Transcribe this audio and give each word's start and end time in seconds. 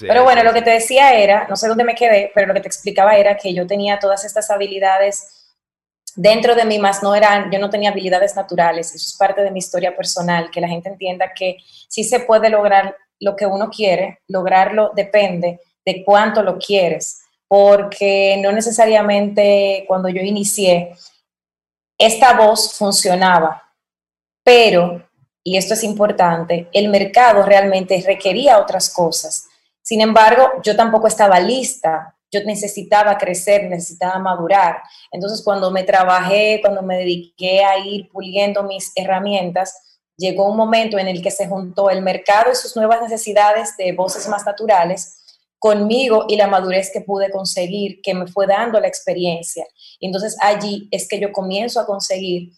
pero 0.00 0.24
bueno, 0.24 0.42
lo 0.42 0.52
que 0.52 0.62
te 0.62 0.70
decía 0.70 1.14
era, 1.14 1.46
no 1.48 1.56
sé 1.56 1.68
dónde 1.68 1.84
me 1.84 1.94
quedé, 1.94 2.30
pero 2.34 2.46
lo 2.46 2.54
que 2.54 2.60
te 2.60 2.68
explicaba 2.68 3.16
era 3.16 3.36
que 3.36 3.52
yo 3.52 3.66
tenía 3.66 3.98
todas 3.98 4.24
estas 4.24 4.50
habilidades 4.50 5.38
dentro 6.14 6.54
de 6.54 6.64
mí, 6.64 6.78
más 6.78 7.02
no 7.02 7.14
eran, 7.14 7.50
yo 7.50 7.58
no 7.58 7.70
tenía 7.70 7.90
habilidades 7.90 8.34
naturales, 8.34 8.88
eso 8.88 9.06
es 9.06 9.16
parte 9.16 9.42
de 9.42 9.50
mi 9.50 9.60
historia 9.60 9.96
personal, 9.96 10.50
que 10.50 10.60
la 10.60 10.68
gente 10.68 10.88
entienda 10.88 11.32
que 11.32 11.58
sí 11.88 12.02
se 12.04 12.20
puede 12.20 12.50
lograr 12.50 12.96
lo 13.20 13.36
que 13.36 13.46
uno 13.46 13.70
quiere, 13.70 14.20
lograrlo 14.28 14.92
depende 14.94 15.60
de 15.84 16.04
cuánto 16.04 16.42
lo 16.42 16.58
quieres, 16.58 17.22
porque 17.46 18.38
no 18.42 18.52
necesariamente 18.52 19.84
cuando 19.86 20.08
yo 20.08 20.20
inicié, 20.20 20.94
esta 21.96 22.34
voz 22.34 22.76
funcionaba, 22.76 23.62
pero, 24.44 25.08
y 25.42 25.56
esto 25.56 25.74
es 25.74 25.84
importante, 25.84 26.68
el 26.72 26.88
mercado 26.88 27.42
realmente 27.42 28.02
requería 28.06 28.58
otras 28.58 28.90
cosas. 28.90 29.47
Sin 29.88 30.02
embargo, 30.02 30.50
yo 30.62 30.76
tampoco 30.76 31.06
estaba 31.06 31.40
lista, 31.40 32.14
yo 32.30 32.44
necesitaba 32.44 33.16
crecer, 33.16 33.70
necesitaba 33.70 34.18
madurar. 34.18 34.82
Entonces, 35.10 35.40
cuando 35.42 35.70
me 35.70 35.82
trabajé, 35.82 36.60
cuando 36.60 36.82
me 36.82 36.98
dediqué 36.98 37.64
a 37.64 37.78
ir 37.78 38.10
puliendo 38.10 38.64
mis 38.64 38.92
herramientas, 38.94 39.72
llegó 40.14 40.44
un 40.50 40.58
momento 40.58 40.98
en 40.98 41.08
el 41.08 41.22
que 41.22 41.30
se 41.30 41.48
juntó 41.48 41.88
el 41.88 42.02
mercado 42.02 42.52
y 42.52 42.54
sus 42.54 42.76
nuevas 42.76 43.00
necesidades 43.00 43.78
de 43.78 43.92
voces 43.92 44.28
más 44.28 44.44
naturales 44.44 45.40
conmigo 45.58 46.26
y 46.28 46.36
la 46.36 46.48
madurez 46.48 46.90
que 46.92 47.00
pude 47.00 47.30
conseguir, 47.30 48.02
que 48.02 48.12
me 48.12 48.26
fue 48.26 48.46
dando 48.46 48.78
la 48.80 48.88
experiencia. 48.88 49.64
Entonces 50.00 50.36
allí 50.42 50.86
es 50.90 51.08
que 51.08 51.18
yo 51.18 51.32
comienzo 51.32 51.80
a 51.80 51.86
conseguir 51.86 52.52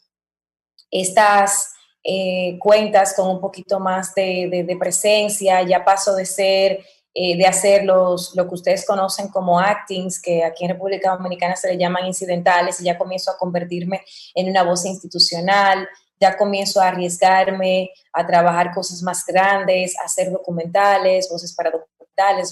estas 0.91 1.73
eh, 2.03 2.59
cuentas 2.59 3.15
con 3.15 3.29
un 3.29 3.41
poquito 3.41 3.79
más 3.79 4.15
de, 4.17 4.77
presencia, 4.81 5.63
ya 5.63 5.85
paso 5.85 6.17
de 6.17 6.27
ser, 6.27 6.85
eh, 7.15 7.37
de 7.37 7.47
hacer 7.47 7.85
los, 7.85 8.35
lo 8.37 8.49
que 8.49 8.55
ustedes 8.55 8.87
conocen 8.87 9.29
como 9.29 9.59
actings, 9.59 10.21
que 10.21 10.45
aquí 10.45 10.65
en 10.65 10.71
República 10.71 11.17
Dominicana 11.17 11.57
se 11.57 11.69
le 11.69 11.79
llaman 11.79 12.07
incidentales, 12.07 12.81
y 12.81 12.85
ya 12.85 12.99
comienzo 12.99 13.31
a 13.31 13.39
convertirme 13.39 14.03
en 14.35 14.49
una 14.49 14.63
voz 14.63 14.85
institucional, 14.85 15.89
ya 16.21 16.37
comienzo 16.37 16.81
a 16.81 16.89
arriesgarme 16.89 17.91
a 18.13 18.27
trabajar 18.27 18.73
cosas 18.75 19.03
más 19.03 19.25
grandes, 19.25 19.99
a 19.99 20.05
hacer 20.05 20.31
documentales, 20.31 21.29
voces 21.31 21.55
para 21.55 21.71
documentales 21.71 22.01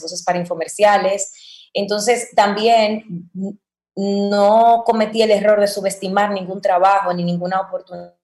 voces 0.01 0.23
para 0.25 0.39
infomerciales. 0.39 1.33
Entonces, 1.73 2.31
también 2.35 3.31
no 3.97 4.83
cometí 4.85 5.23
el 5.23 5.31
error 5.31 5.61
de 5.61 5.69
subestimar 5.69 6.31
ningún 6.31 6.61
trabajo 6.61 7.13
ni 7.13 7.25
ninguna 7.25 7.61
oportunidad. 7.61 8.17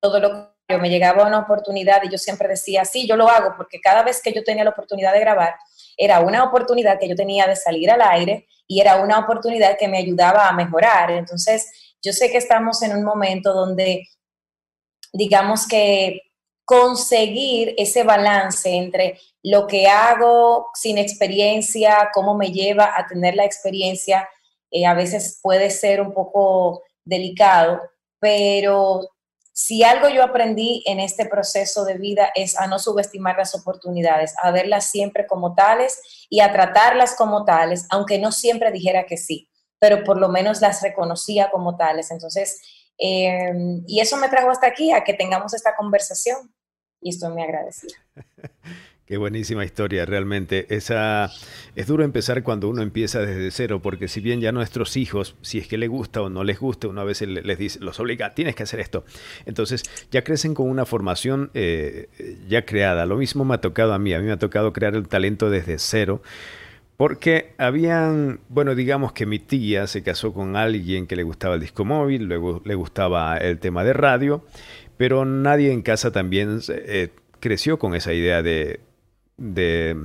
Todo 0.00 0.20
lo 0.20 0.57
me 0.76 0.90
llegaba 0.90 1.26
una 1.26 1.38
oportunidad 1.38 2.02
y 2.02 2.10
yo 2.10 2.18
siempre 2.18 2.46
decía, 2.46 2.84
sí, 2.84 3.06
yo 3.08 3.16
lo 3.16 3.28
hago, 3.28 3.54
porque 3.56 3.80
cada 3.80 4.02
vez 4.02 4.20
que 4.20 4.34
yo 4.34 4.44
tenía 4.44 4.64
la 4.64 4.70
oportunidad 4.70 5.14
de 5.14 5.20
grabar, 5.20 5.54
era 5.96 6.20
una 6.20 6.44
oportunidad 6.44 6.98
que 6.98 7.08
yo 7.08 7.16
tenía 7.16 7.46
de 7.46 7.56
salir 7.56 7.90
al 7.90 8.02
aire 8.02 8.46
y 8.66 8.80
era 8.80 8.96
una 8.96 9.18
oportunidad 9.18 9.78
que 9.78 9.88
me 9.88 9.98
ayudaba 9.98 10.46
a 10.46 10.52
mejorar. 10.52 11.10
Entonces, 11.10 11.70
yo 12.02 12.12
sé 12.12 12.30
que 12.30 12.36
estamos 12.36 12.82
en 12.82 12.94
un 12.94 13.02
momento 13.02 13.54
donde, 13.54 14.06
digamos 15.12 15.66
que 15.66 16.20
conseguir 16.66 17.74
ese 17.78 18.02
balance 18.02 18.68
entre 18.70 19.18
lo 19.42 19.66
que 19.66 19.86
hago 19.86 20.68
sin 20.74 20.98
experiencia, 20.98 22.10
cómo 22.12 22.34
me 22.34 22.52
lleva 22.52 22.92
a 22.94 23.06
tener 23.06 23.36
la 23.36 23.46
experiencia, 23.46 24.28
eh, 24.70 24.84
a 24.84 24.92
veces 24.92 25.40
puede 25.42 25.70
ser 25.70 26.02
un 26.02 26.12
poco 26.12 26.82
delicado, 27.06 27.80
pero 28.20 29.08
si 29.58 29.82
algo 29.82 30.08
yo 30.08 30.22
aprendí 30.22 30.84
en 30.86 31.00
este 31.00 31.26
proceso 31.26 31.84
de 31.84 31.98
vida 31.98 32.30
es 32.36 32.56
a 32.56 32.68
no 32.68 32.78
subestimar 32.78 33.36
las 33.36 33.56
oportunidades, 33.56 34.32
a 34.40 34.52
verlas 34.52 34.88
siempre 34.88 35.26
como 35.26 35.56
tales 35.56 36.00
y 36.30 36.38
a 36.38 36.52
tratarlas 36.52 37.16
como 37.16 37.44
tales, 37.44 37.84
aunque 37.90 38.20
no 38.20 38.30
siempre 38.30 38.70
dijera 38.70 39.04
que 39.04 39.16
sí, 39.16 39.50
pero 39.80 40.04
por 40.04 40.16
lo 40.16 40.28
menos 40.28 40.60
las 40.60 40.80
reconocía 40.80 41.50
como 41.50 41.76
tales. 41.76 42.12
Entonces, 42.12 42.62
eh, 42.98 43.52
y 43.88 43.98
eso 43.98 44.16
me 44.16 44.28
trajo 44.28 44.48
hasta 44.48 44.68
aquí, 44.68 44.92
a 44.92 45.02
que 45.02 45.14
tengamos 45.14 45.52
esta 45.52 45.74
conversación 45.74 46.54
y 47.00 47.10
estoy 47.10 47.32
muy 47.32 47.42
agradecida. 47.42 47.96
Qué 49.08 49.16
buenísima 49.16 49.64
historia, 49.64 50.04
realmente. 50.04 50.66
Esa, 50.68 51.30
es 51.74 51.86
duro 51.86 52.04
empezar 52.04 52.42
cuando 52.42 52.68
uno 52.68 52.82
empieza 52.82 53.20
desde 53.20 53.50
cero, 53.50 53.80
porque 53.80 54.06
si 54.06 54.20
bien 54.20 54.42
ya 54.42 54.52
nuestros 54.52 54.98
hijos, 54.98 55.34
si 55.40 55.56
es 55.56 55.66
que 55.66 55.78
les 55.78 55.88
gusta 55.88 56.20
o 56.20 56.28
no 56.28 56.44
les 56.44 56.60
gusta, 56.60 56.88
uno 56.88 57.00
a 57.00 57.04
veces 57.04 57.26
les 57.26 57.58
dice, 57.58 57.80
los 57.80 57.98
obliga, 58.00 58.34
tienes 58.34 58.54
que 58.54 58.64
hacer 58.64 58.80
esto. 58.80 59.06
Entonces 59.46 59.82
ya 60.10 60.24
crecen 60.24 60.52
con 60.52 60.68
una 60.68 60.84
formación 60.84 61.50
eh, 61.54 62.36
ya 62.50 62.66
creada. 62.66 63.06
Lo 63.06 63.16
mismo 63.16 63.46
me 63.46 63.54
ha 63.54 63.62
tocado 63.62 63.94
a 63.94 63.98
mí, 63.98 64.12
a 64.12 64.18
mí 64.18 64.26
me 64.26 64.32
ha 64.32 64.38
tocado 64.38 64.74
crear 64.74 64.94
el 64.94 65.08
talento 65.08 65.48
desde 65.48 65.78
cero. 65.78 66.20
Porque 66.98 67.54
habían, 67.56 68.40
bueno, 68.50 68.74
digamos 68.74 69.14
que 69.14 69.24
mi 69.24 69.38
tía 69.38 69.86
se 69.86 70.02
casó 70.02 70.34
con 70.34 70.54
alguien 70.54 71.06
que 71.06 71.16
le 71.16 71.22
gustaba 71.22 71.54
el 71.54 71.62
disco 71.62 71.86
móvil, 71.86 72.24
luego 72.24 72.60
le 72.62 72.74
gustaba 72.74 73.38
el 73.38 73.58
tema 73.58 73.84
de 73.84 73.94
radio, 73.94 74.44
pero 74.98 75.24
nadie 75.24 75.72
en 75.72 75.80
casa 75.80 76.12
también 76.12 76.60
eh, 76.68 77.08
creció 77.40 77.78
con 77.78 77.94
esa 77.94 78.12
idea 78.12 78.42
de, 78.42 78.80
de, 79.38 79.96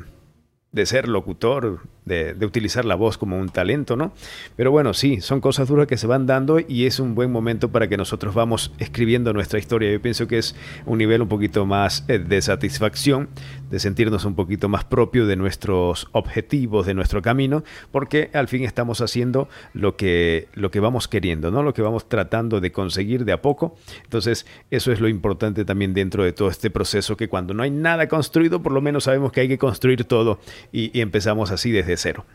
de 0.71 0.85
ser 0.85 1.09
locutor, 1.09 1.81
de, 2.05 2.45
utilizar 2.45 2.85
la 2.85 2.95
voz 2.95 3.17
como 3.17 3.37
un 3.37 3.49
talento, 3.49 3.95
¿no? 3.95 4.13
Pero 4.55 4.71
bueno, 4.71 4.93
sí, 4.93 5.21
son 5.21 5.41
cosas 5.41 5.67
duras 5.67 5.87
que 5.87 5.97
se 5.97 6.07
van 6.07 6.25
dando 6.25 6.59
y 6.59 6.85
es 6.85 6.99
un 6.99 7.15
buen 7.15 7.31
momento 7.31 7.71
para 7.71 7.87
que 7.87 7.97
nosotros 7.97 8.33
vamos 8.33 8.73
escribiendo 8.79 9.33
nuestra 9.33 9.59
historia. 9.59 9.91
Yo 9.91 10.01
pienso 10.01 10.27
que 10.27 10.37
es 10.37 10.55
un 10.85 10.97
nivel 10.97 11.21
un 11.21 11.29
poquito 11.29 11.65
más 11.65 12.03
eh, 12.07 12.19
de 12.19 12.41
satisfacción, 12.41 13.29
de 13.69 13.79
sentirnos 13.79 14.25
un 14.25 14.35
poquito 14.35 14.69
más 14.69 14.83
propio 14.83 15.25
de 15.25 15.35
nuestros 15.35 16.07
objetivos, 16.11 16.85
de 16.85 16.93
nuestro 16.93 17.21
camino, 17.21 17.63
porque 17.91 18.29
al 18.33 18.47
fin 18.47 18.63
estamos 18.63 19.01
haciendo 19.01 19.47
lo 19.73 19.95
que, 19.95 20.47
lo 20.53 20.71
que 20.71 20.79
vamos 20.79 21.07
queriendo, 21.07 21.51
¿no? 21.51 21.63
Lo 21.63 21.73
que 21.73 21.81
vamos 21.81 22.09
tratando 22.09 22.59
de 22.59 22.71
conseguir 22.71 23.25
de 23.25 23.31
a 23.31 23.41
poco. 23.41 23.75
Entonces, 24.03 24.45
eso 24.71 24.91
es 24.91 24.99
lo 24.99 25.07
importante 25.07 25.65
también 25.65 25.93
dentro 25.93 26.23
de 26.23 26.33
todo 26.33 26.49
este 26.49 26.69
proceso, 26.69 27.17
que 27.17 27.29
cuando 27.29 27.53
no 27.53 27.63
hay 27.63 27.71
nada 27.71 28.07
construido, 28.07 28.61
por 28.61 28.73
lo 28.73 28.81
menos 28.81 29.05
sabemos 29.05 29.31
que 29.31 29.41
hay 29.41 29.47
que 29.47 29.57
construir 29.57 30.03
todo 30.03 30.39
y 30.71 30.99
empezamos 30.99 31.51
así 31.51 31.71
desde 31.71 31.92
cero. 31.97 32.25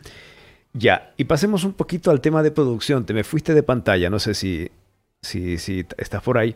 Ya, 0.73 1.13
y 1.17 1.23
pasemos 1.23 1.63
un 1.63 1.73
poquito 1.73 2.11
al 2.11 2.21
tema 2.21 2.43
de 2.43 2.51
producción. 2.51 3.05
Te 3.05 3.13
me 3.13 3.23
fuiste 3.23 3.53
de 3.53 3.63
pantalla, 3.63 4.09
no 4.09 4.19
sé 4.19 4.33
si, 4.33 4.69
si, 5.21 5.57
si 5.57 5.85
estás 5.97 6.21
por 6.21 6.37
ahí. 6.37 6.55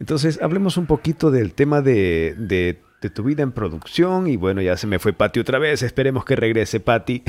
Entonces, 0.00 0.40
hablemos 0.40 0.76
un 0.76 0.86
poquito 0.86 1.30
del 1.30 1.52
tema 1.52 1.82
de, 1.82 2.34
de, 2.38 2.78
tu 3.10 3.24
vida 3.24 3.42
en 3.42 3.52
producción. 3.52 4.26
Y 4.26 4.36
bueno, 4.36 4.62
ya 4.62 4.76
se 4.76 4.86
me 4.86 4.98
fue 4.98 5.12
Patti 5.12 5.40
otra 5.40 5.58
vez. 5.58 5.82
Esperemos 5.82 6.24
que 6.24 6.36
regrese 6.36 6.80
Patti. 6.80 7.22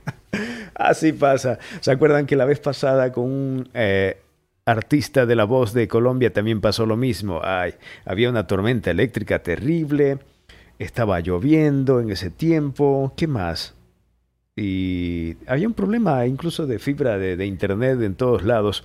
Así 0.74 1.12
pasa. 1.12 1.58
¿Se 1.80 1.90
acuerdan 1.90 2.26
que 2.26 2.36
la 2.36 2.44
vez 2.44 2.60
pasada 2.60 3.10
con 3.10 3.24
un 3.24 3.68
eh, 3.74 4.20
artista 4.66 5.24
de 5.24 5.34
la 5.34 5.44
voz 5.44 5.72
de 5.72 5.88
Colombia 5.88 6.32
también 6.32 6.60
pasó 6.60 6.84
lo 6.84 6.96
mismo? 6.96 7.40
Ay, 7.42 7.74
había 8.04 8.28
una 8.28 8.46
tormenta 8.46 8.90
eléctrica 8.90 9.42
terrible. 9.42 10.18
Estaba 10.78 11.20
lloviendo 11.20 12.00
en 12.00 12.10
ese 12.10 12.30
tiempo. 12.30 13.14
¿Qué 13.16 13.26
más? 13.26 13.77
Y 14.58 15.36
había 15.46 15.68
un 15.68 15.74
problema 15.74 16.26
incluso 16.26 16.66
de 16.66 16.80
fibra 16.80 17.16
de, 17.16 17.46
internet 17.46 18.00
en 18.02 18.14
todos 18.16 18.42
lados. 18.42 18.84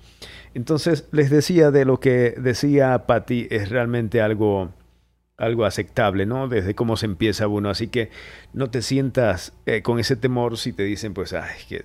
Entonces 0.53 1.07
les 1.11 1.31
decía 1.31 1.71
de 1.71 1.83
lo 1.83 1.99
que 1.99 2.35
decía 2.37 3.07
Patty 3.07 3.47
es 3.49 3.69
realmente 3.69 4.21
algo, 4.21 4.71
algo 5.35 5.65
aceptable, 5.65 6.27
¿no? 6.27 6.47
Desde 6.47 6.75
cómo 6.75 6.95
se 6.95 7.07
empieza 7.07 7.47
uno. 7.47 7.71
Así 7.71 7.87
que 7.87 8.11
no 8.53 8.69
te 8.69 8.83
sientas 8.83 9.53
eh, 9.65 9.81
con 9.81 9.99
ese 9.99 10.15
temor 10.15 10.57
si 10.57 10.73
te 10.73 10.83
dicen, 10.83 11.15
pues, 11.15 11.33
ay, 11.33 11.57
que 11.67 11.83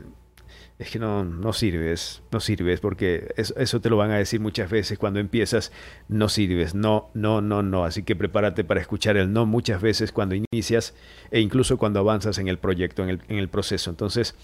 es 0.78 0.90
que 0.90 0.98
no, 1.00 1.24
no 1.24 1.52
sirves, 1.52 2.22
no 2.30 2.38
sirves, 2.38 2.80
porque 2.80 3.34
eso, 3.36 3.80
te 3.80 3.90
lo 3.90 3.96
van 3.96 4.12
a 4.12 4.16
decir 4.18 4.38
muchas 4.38 4.70
veces 4.70 4.96
cuando 4.96 5.18
empiezas, 5.18 5.72
no 6.06 6.28
sirves, 6.28 6.74
no, 6.74 7.10
no, 7.14 7.40
no, 7.40 7.62
no. 7.62 7.84
Así 7.84 8.04
que 8.04 8.14
prepárate 8.14 8.62
para 8.62 8.80
escuchar 8.80 9.16
el 9.16 9.32
no 9.32 9.44
muchas 9.44 9.82
veces 9.82 10.12
cuando 10.12 10.36
inicias 10.36 10.94
e 11.32 11.40
incluso 11.40 11.78
cuando 11.78 11.98
avanzas 11.98 12.38
en 12.38 12.46
el 12.46 12.58
proyecto, 12.58 13.02
en 13.02 13.08
el, 13.08 13.22
en 13.28 13.38
el 13.38 13.48
proceso. 13.48 13.90
Entonces, 13.90 14.36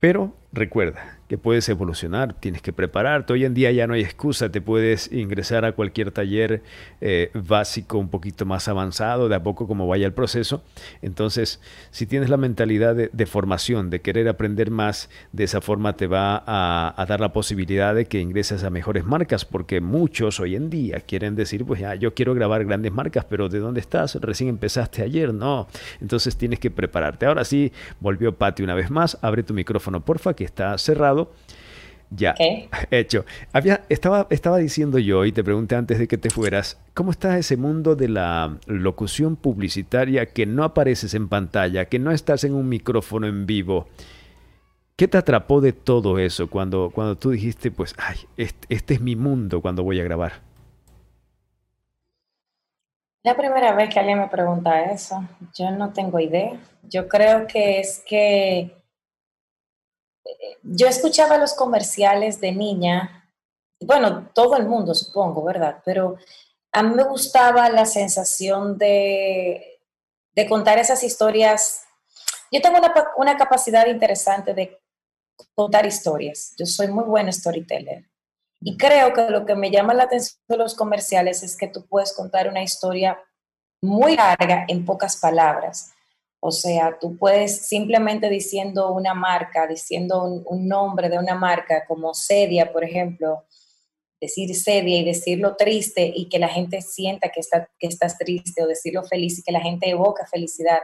pero 0.00 0.34
recuerda 0.52 1.18
que 1.32 1.38
puedes 1.38 1.66
evolucionar, 1.70 2.34
tienes 2.34 2.60
que 2.60 2.74
prepararte. 2.74 3.32
Hoy 3.32 3.46
en 3.46 3.54
día 3.54 3.72
ya 3.72 3.86
no 3.86 3.94
hay 3.94 4.02
excusa, 4.02 4.52
te 4.52 4.60
puedes 4.60 5.10
ingresar 5.10 5.64
a 5.64 5.72
cualquier 5.72 6.10
taller 6.10 6.62
eh, 7.00 7.30
básico 7.32 7.96
un 7.96 8.10
poquito 8.10 8.44
más 8.44 8.68
avanzado, 8.68 9.30
de 9.30 9.36
a 9.36 9.42
poco 9.42 9.66
como 9.66 9.86
vaya 9.86 10.04
el 10.04 10.12
proceso. 10.12 10.62
Entonces, 11.00 11.58
si 11.90 12.04
tienes 12.04 12.28
la 12.28 12.36
mentalidad 12.36 12.94
de, 12.94 13.26
formación, 13.26 13.88
de 13.88 14.02
querer 14.02 14.28
aprender 14.28 14.70
más, 14.70 15.08
de 15.32 15.44
esa 15.44 15.62
forma 15.62 15.96
te 15.96 16.06
va 16.06 16.44
a, 16.46 17.02
dar 17.06 17.20
la 17.20 17.32
posibilidad 17.32 17.94
de 17.94 18.04
que 18.04 18.20
ingreses 18.20 18.62
a 18.62 18.68
mejores 18.68 19.06
marcas, 19.06 19.46
porque 19.46 19.80
muchos 19.80 20.38
hoy 20.38 20.54
en 20.54 20.68
día 20.68 21.00
quieren 21.00 21.34
decir, 21.34 21.64
pues 21.64 21.80
ya, 21.80 21.94
yo 21.94 22.12
quiero 22.12 22.34
grabar 22.34 22.62
grandes 22.66 22.92
marcas, 22.92 23.24
pero 23.24 23.48
¿de 23.48 23.58
dónde 23.58 23.80
estás? 23.80 24.16
Recién 24.16 24.50
empezaste 24.50 25.00
ayer, 25.00 25.32
no. 25.32 25.66
Entonces 26.02 26.36
tienes 26.36 26.58
que 26.58 26.70
prepararte. 26.70 27.24
Ahora 27.24 27.44
sí, 27.46 27.72
volvió 28.00 28.36
Pati 28.36 28.62
una 28.62 28.74
vez 28.74 28.90
más, 28.90 29.16
abre 29.22 29.42
tu 29.44 29.54
micrófono 29.54 30.04
porfa, 30.04 30.34
que 30.34 30.41
está 30.42 30.76
cerrado. 30.78 31.32
Ya, 32.14 32.34
hecho. 32.90 33.24
Había, 33.52 33.82
estaba, 33.88 34.26
estaba 34.30 34.58
diciendo 34.58 34.98
yo 34.98 35.24
y 35.24 35.32
te 35.32 35.42
pregunté 35.42 35.76
antes 35.76 35.98
de 35.98 36.06
que 36.06 36.18
te 36.18 36.30
fueras, 36.30 36.78
¿cómo 36.94 37.10
está 37.10 37.38
ese 37.38 37.56
mundo 37.56 37.96
de 37.96 38.08
la 38.08 38.58
locución 38.66 39.36
publicitaria 39.36 40.26
que 40.26 40.44
no 40.44 40.64
apareces 40.64 41.14
en 41.14 41.28
pantalla, 41.28 41.86
que 41.86 41.98
no 41.98 42.10
estás 42.10 42.44
en 42.44 42.54
un 42.54 42.68
micrófono 42.68 43.26
en 43.26 43.46
vivo? 43.46 43.88
¿Qué 44.96 45.08
te 45.08 45.16
atrapó 45.16 45.60
de 45.62 45.72
todo 45.72 46.18
eso 46.18 46.50
cuando, 46.50 46.90
cuando 46.94 47.16
tú 47.16 47.30
dijiste, 47.30 47.70
pues, 47.70 47.94
ay, 47.96 48.18
este, 48.36 48.66
este 48.74 48.94
es 48.94 49.00
mi 49.00 49.16
mundo 49.16 49.62
cuando 49.62 49.82
voy 49.82 49.98
a 49.98 50.04
grabar? 50.04 50.32
La 53.24 53.36
primera 53.36 53.72
vez 53.74 53.88
que 53.92 54.00
alguien 54.00 54.18
me 54.18 54.28
pregunta 54.28 54.84
eso, 54.92 55.24
yo 55.56 55.70
no 55.70 55.92
tengo 55.92 56.18
idea. 56.18 56.60
Yo 56.82 57.08
creo 57.08 57.46
que 57.46 57.78
es 57.78 58.02
que 58.04 58.81
yo 60.62 60.88
escuchaba 60.88 61.38
los 61.38 61.54
comerciales 61.54 62.40
de 62.40 62.52
niña, 62.52 63.30
bueno, 63.80 64.30
todo 64.34 64.56
el 64.56 64.66
mundo 64.66 64.94
supongo, 64.94 65.42
¿verdad? 65.42 65.82
Pero 65.84 66.16
a 66.72 66.82
mí 66.82 66.94
me 66.94 67.04
gustaba 67.04 67.68
la 67.68 67.84
sensación 67.84 68.78
de, 68.78 69.80
de 70.34 70.48
contar 70.48 70.78
esas 70.78 71.02
historias. 71.02 71.84
Yo 72.50 72.60
tengo 72.60 72.78
una, 72.78 72.92
una, 73.16 73.36
capacidad 73.36 73.86
interesante 73.86 74.54
de 74.54 74.80
contar 75.54 75.86
historias. 75.86 76.54
Yo 76.58 76.66
soy 76.66 76.88
muy 76.88 77.04
buena 77.04 77.32
storyteller. 77.32 78.08
Y 78.60 78.76
creo 78.76 79.12
que 79.12 79.28
lo 79.30 79.44
que 79.44 79.56
me 79.56 79.70
llama 79.70 79.94
la 79.94 80.04
atención 80.04 80.38
de 80.48 80.56
los 80.56 80.74
comerciales 80.74 81.42
es 81.42 81.56
que 81.56 81.66
tú 81.66 81.86
puedes 81.86 82.12
contar 82.12 82.48
una 82.48 82.62
historia 82.62 83.18
muy 83.82 84.16
larga 84.16 84.64
en 84.68 84.84
pocas 84.84 85.16
palabras. 85.16 85.92
O 86.44 86.50
sea, 86.50 86.98
tú 87.00 87.16
puedes 87.16 87.68
simplemente 87.68 88.28
diciendo 88.28 88.90
una 88.90 89.14
marca, 89.14 89.64
diciendo 89.68 90.24
un, 90.24 90.66
nombre 90.66 91.08
de 91.08 91.16
una 91.16 91.36
marca 91.36 91.84
como 91.86 92.14
Sedia, 92.14 92.72
por 92.72 92.82
ejemplo, 92.82 93.44
decir 94.20 94.52
Sedia 94.56 94.98
y 94.98 95.04
decirlo 95.04 95.54
triste 95.54 96.12
y 96.12 96.28
que 96.28 96.40
la 96.40 96.48
gente 96.48 96.82
sienta 96.82 97.28
que, 97.28 97.38
está, 97.38 97.70
que 97.78 97.86
estás 97.86 98.18
triste 98.18 98.60
o 98.60 98.66
decirlo 98.66 99.04
feliz 99.04 99.38
y 99.38 99.44
que 99.44 99.52
la 99.52 99.60
gente 99.60 99.88
evoca 99.88 100.26
felicidad. 100.26 100.80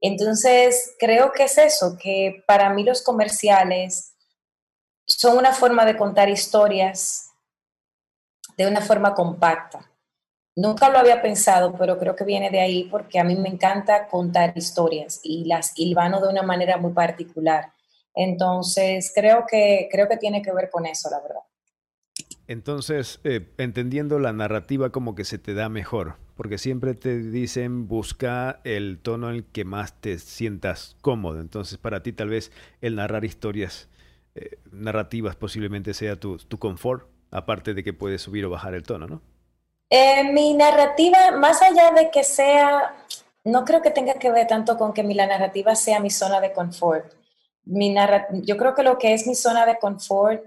Entonces, 0.00 0.96
creo 0.98 1.30
que 1.30 1.44
es 1.44 1.58
eso, 1.58 1.96
que 1.96 2.42
para 2.48 2.68
mí 2.70 2.82
los 2.82 3.00
comerciales 3.00 4.16
son 5.06 5.38
una 5.38 5.52
forma 5.52 5.84
de 5.84 5.96
contar 5.96 6.28
historias 6.28 7.30
de 8.56 8.66
una 8.66 8.80
forma 8.80 9.14
compacta. 9.14 9.88
Nunca 10.58 10.90
lo 10.90 10.98
había 10.98 11.22
pensado, 11.22 11.72
pero 11.78 11.96
creo 11.98 12.16
que 12.16 12.24
viene 12.24 12.50
de 12.50 12.60
ahí 12.60 12.88
porque 12.90 13.20
a 13.20 13.24
mí 13.24 13.36
me 13.36 13.48
encanta 13.48 14.08
contar 14.08 14.54
historias 14.56 15.20
y 15.22 15.44
las 15.44 15.72
hilvano 15.78 16.20
de 16.20 16.30
una 16.30 16.42
manera 16.42 16.78
muy 16.78 16.92
particular. 16.92 17.72
Entonces, 18.12 19.12
creo 19.14 19.44
que, 19.48 19.88
creo 19.88 20.08
que 20.08 20.16
tiene 20.16 20.42
que 20.42 20.52
ver 20.52 20.68
con 20.68 20.84
eso, 20.84 21.08
la 21.10 21.20
verdad. 21.20 21.42
Entonces, 22.48 23.20
eh, 23.22 23.52
entendiendo 23.58 24.18
la 24.18 24.32
narrativa 24.32 24.90
como 24.90 25.14
que 25.14 25.24
se 25.24 25.38
te 25.38 25.54
da 25.54 25.68
mejor, 25.68 26.16
porque 26.34 26.58
siempre 26.58 26.94
te 26.94 27.18
dicen 27.18 27.86
busca 27.86 28.60
el 28.64 28.98
tono 28.98 29.30
en 29.30 29.36
el 29.36 29.44
que 29.44 29.64
más 29.64 29.92
te 30.00 30.18
sientas 30.18 30.96
cómodo. 31.02 31.40
Entonces, 31.40 31.78
para 31.78 32.02
ti 32.02 32.12
tal 32.12 32.30
vez 32.30 32.50
el 32.80 32.96
narrar 32.96 33.24
historias 33.24 33.88
eh, 34.34 34.58
narrativas 34.72 35.36
posiblemente 35.36 35.94
sea 35.94 36.16
tu, 36.16 36.36
tu 36.36 36.58
confort, 36.58 37.08
aparte 37.30 37.74
de 37.74 37.84
que 37.84 37.92
puedes 37.92 38.22
subir 38.22 38.44
o 38.44 38.50
bajar 38.50 38.74
el 38.74 38.82
tono, 38.82 39.06
¿no? 39.06 39.22
Eh, 39.90 40.24
mi 40.24 40.54
narrativa, 40.54 41.30
más 41.32 41.62
allá 41.62 41.92
de 41.92 42.10
que 42.10 42.22
sea, 42.22 42.94
no 43.44 43.64
creo 43.64 43.80
que 43.80 43.90
tenga 43.90 44.14
que 44.14 44.30
ver 44.30 44.46
tanto 44.46 44.76
con 44.76 44.92
que 44.92 45.02
mi, 45.02 45.14
la 45.14 45.26
narrativa 45.26 45.74
sea 45.74 46.00
mi 46.00 46.10
zona 46.10 46.40
de 46.40 46.52
confort. 46.52 47.14
Mi 47.64 47.94
yo 48.42 48.56
creo 48.56 48.74
que 48.74 48.82
lo 48.82 48.98
que 48.98 49.12
es 49.12 49.26
mi 49.26 49.34
zona 49.34 49.66
de 49.66 49.78
confort 49.78 50.42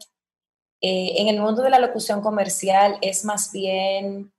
eh, 0.81 1.13
en 1.17 1.27
el 1.27 1.39
mundo 1.39 1.61
de 1.61 1.69
la 1.69 1.79
locución 1.79 2.21
comercial 2.21 2.97
es 3.01 3.23
más 3.25 3.51
bien 3.51 4.31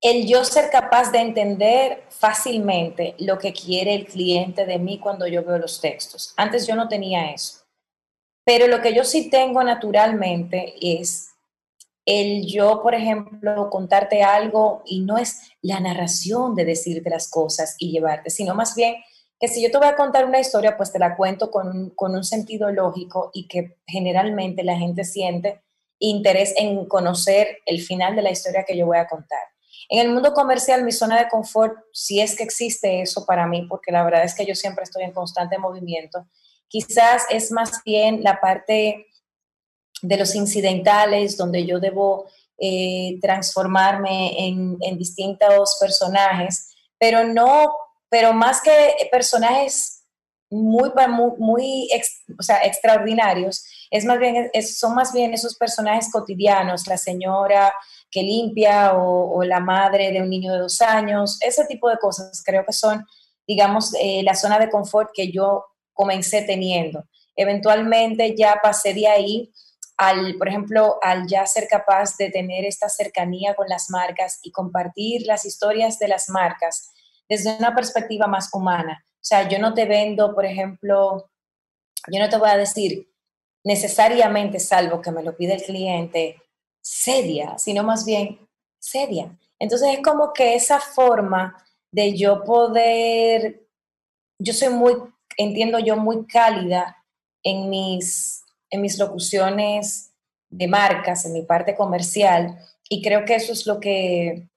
el 0.00 0.26
yo 0.26 0.44
ser 0.44 0.70
capaz 0.70 1.10
de 1.10 1.18
entender 1.18 2.04
fácilmente 2.10 3.14
lo 3.18 3.38
que 3.38 3.52
quiere 3.52 3.94
el 3.94 4.06
cliente 4.06 4.66
de 4.66 4.78
mí 4.78 4.98
cuando 5.00 5.26
yo 5.26 5.42
veo 5.42 5.58
los 5.58 5.80
textos. 5.80 6.34
Antes 6.36 6.66
yo 6.66 6.76
no 6.76 6.88
tenía 6.88 7.30
eso. 7.32 7.64
Pero 8.44 8.66
lo 8.66 8.82
que 8.82 8.94
yo 8.94 9.02
sí 9.04 9.30
tengo 9.30 9.64
naturalmente 9.64 10.74
es 10.80 11.33
el 12.06 12.46
yo, 12.46 12.82
por 12.82 12.94
ejemplo, 12.94 13.70
contarte 13.70 14.22
algo 14.22 14.82
y 14.84 15.00
no 15.00 15.16
es 15.16 15.52
la 15.62 15.80
narración 15.80 16.54
de 16.54 16.64
decirte 16.64 17.08
las 17.10 17.28
cosas 17.30 17.76
y 17.78 17.90
llevarte, 17.90 18.30
sino 18.30 18.54
más 18.54 18.74
bien 18.74 18.96
que 19.40 19.48
si 19.48 19.62
yo 19.62 19.70
te 19.70 19.78
voy 19.78 19.86
a 19.86 19.96
contar 19.96 20.26
una 20.26 20.40
historia, 20.40 20.76
pues 20.76 20.92
te 20.92 20.98
la 20.98 21.16
cuento 21.16 21.50
con, 21.50 21.90
con 21.90 22.14
un 22.14 22.24
sentido 22.24 22.70
lógico 22.70 23.30
y 23.32 23.48
que 23.48 23.78
generalmente 23.86 24.62
la 24.62 24.76
gente 24.76 25.04
siente 25.04 25.62
interés 25.98 26.54
en 26.56 26.86
conocer 26.86 27.58
el 27.66 27.80
final 27.80 28.14
de 28.16 28.22
la 28.22 28.30
historia 28.30 28.64
que 28.64 28.76
yo 28.76 28.86
voy 28.86 28.98
a 28.98 29.06
contar. 29.06 29.40
En 29.88 30.00
el 30.00 30.12
mundo 30.12 30.32
comercial, 30.32 30.84
mi 30.84 30.92
zona 30.92 31.18
de 31.18 31.28
confort, 31.28 31.76
si 31.92 32.20
es 32.20 32.36
que 32.36 32.42
existe 32.42 33.02
eso 33.02 33.26
para 33.26 33.46
mí, 33.46 33.66
porque 33.68 33.92
la 33.92 34.04
verdad 34.04 34.24
es 34.24 34.34
que 34.34 34.46
yo 34.46 34.54
siempre 34.54 34.84
estoy 34.84 35.04
en 35.04 35.12
constante 35.12 35.58
movimiento, 35.58 36.26
quizás 36.68 37.24
es 37.30 37.50
más 37.50 37.82
bien 37.84 38.22
la 38.22 38.40
parte 38.40 39.06
de 40.04 40.16
los 40.18 40.34
incidentales, 40.34 41.36
donde 41.36 41.64
yo 41.64 41.80
debo 41.80 42.26
eh, 42.58 43.18
transformarme 43.22 44.46
en, 44.46 44.98
distintos 44.98 45.76
personajes, 45.80 46.74
pero 46.98 47.24
no, 47.24 47.74
pero 48.08 48.32
más 48.32 48.60
que 48.60 48.94
personajes 49.10 50.02
muy, 50.50 50.90
muy, 51.38 51.88
extraordinarios, 52.62 53.64
es 53.90 54.04
más 54.04 54.18
bien, 54.18 54.50
son 54.62 54.94
más 54.94 55.12
bien 55.12 55.32
esos 55.32 55.56
personajes 55.56 56.12
cotidianos, 56.12 56.86
la 56.86 56.98
señora 56.98 57.72
que 58.10 58.22
limpia 58.22 58.92
o, 58.94 59.42
la 59.42 59.60
madre 59.60 60.12
de 60.12 60.20
un 60.20 60.28
niño 60.28 60.52
de 60.52 60.58
dos 60.60 60.80
años, 60.82 61.38
ese 61.40 61.64
tipo 61.64 61.88
de 61.88 61.96
cosas 61.96 62.42
creo 62.44 62.64
que 62.64 62.72
son, 62.72 63.04
digamos, 63.46 63.94
eh, 63.98 64.22
la 64.22 64.34
zona 64.34 64.58
de 64.58 64.70
confort 64.70 65.10
que 65.14 65.32
yo 65.32 65.64
comencé 65.92 66.42
teniendo. 66.42 67.04
Eventualmente 67.34 68.36
ya 68.36 68.60
pasé 68.62 68.94
de 68.94 69.08
ahí 69.08 69.52
al, 69.96 70.36
por 70.36 70.48
ejemplo, 70.48 70.98
al 71.02 71.26
ya 71.26 71.46
ser 71.46 71.68
capaz 71.68 72.16
de 72.16 72.30
tener 72.30 72.64
esta 72.64 72.88
cercanía 72.88 73.54
con 73.54 73.68
las 73.68 73.90
marcas 73.90 74.40
y 74.42 74.50
compartir 74.50 75.26
las 75.26 75.44
historias 75.44 75.98
de 75.98 76.08
las 76.08 76.28
marcas 76.28 76.90
desde 77.28 77.56
una 77.56 77.74
perspectiva 77.74 78.26
más 78.26 78.50
humana. 78.52 79.04
O 79.14 79.26
sea, 79.26 79.48
yo 79.48 79.58
no 79.58 79.72
te 79.72 79.84
vendo, 79.86 80.34
por 80.34 80.44
ejemplo, 80.44 81.30
yo 82.08 82.20
no 82.20 82.28
te 82.28 82.36
voy 82.36 82.50
a 82.50 82.56
decir 82.56 83.10
necesariamente, 83.64 84.60
salvo 84.60 85.00
que 85.00 85.10
me 85.10 85.22
lo 85.22 85.36
pide 85.36 85.54
el 85.54 85.62
cliente, 85.62 86.42
sedia, 86.82 87.56
sino 87.58 87.82
más 87.82 88.04
bien 88.04 88.38
sedia. 88.78 89.36
Entonces 89.58 89.88
es 89.94 90.02
como 90.02 90.32
que 90.32 90.54
esa 90.54 90.80
forma 90.80 91.56
de 91.90 92.16
yo 92.16 92.44
poder, 92.44 93.66
yo 94.38 94.52
soy 94.52 94.68
muy, 94.68 94.94
entiendo 95.38 95.78
yo, 95.78 95.96
muy 95.96 96.26
cálida 96.26 97.02
en 97.42 97.70
mis 97.70 98.43
en 98.74 98.82
mis 98.82 98.98
locuciones 98.98 100.12
de 100.50 100.68
marcas, 100.68 101.24
en 101.24 101.32
mi 101.32 101.42
parte 101.42 101.74
comercial, 101.74 102.58
y 102.88 103.02
creo 103.02 103.24
que 103.24 103.36
eso 103.36 103.52
es 103.52 103.66
lo 103.66 103.78
que, 103.80 104.48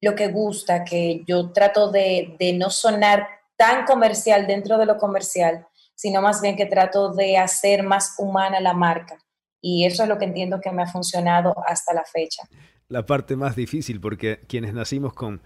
lo 0.00 0.14
que 0.14 0.28
gusta, 0.28 0.84
que 0.84 1.22
yo 1.26 1.52
trato 1.52 1.90
de, 1.90 2.36
de 2.38 2.52
no 2.54 2.70
sonar 2.70 3.26
tan 3.56 3.84
comercial 3.84 4.46
dentro 4.46 4.78
de 4.78 4.86
lo 4.86 4.96
comercial, 4.96 5.66
sino 5.94 6.20
más 6.22 6.40
bien 6.40 6.56
que 6.56 6.66
trato 6.66 7.12
de 7.12 7.38
hacer 7.38 7.82
más 7.82 8.14
humana 8.18 8.60
la 8.60 8.72
marca. 8.72 9.18
Y 9.60 9.84
eso 9.84 10.02
es 10.02 10.08
lo 10.08 10.18
que 10.18 10.26
entiendo 10.26 10.60
que 10.60 10.70
me 10.70 10.82
ha 10.82 10.86
funcionado 10.86 11.54
hasta 11.66 11.92
la 11.92 12.04
fecha. 12.04 12.42
La 12.88 13.04
parte 13.04 13.36
más 13.36 13.56
difícil, 13.56 14.00
porque 14.00 14.40
quienes 14.48 14.72
nacimos 14.72 15.12
con 15.12 15.42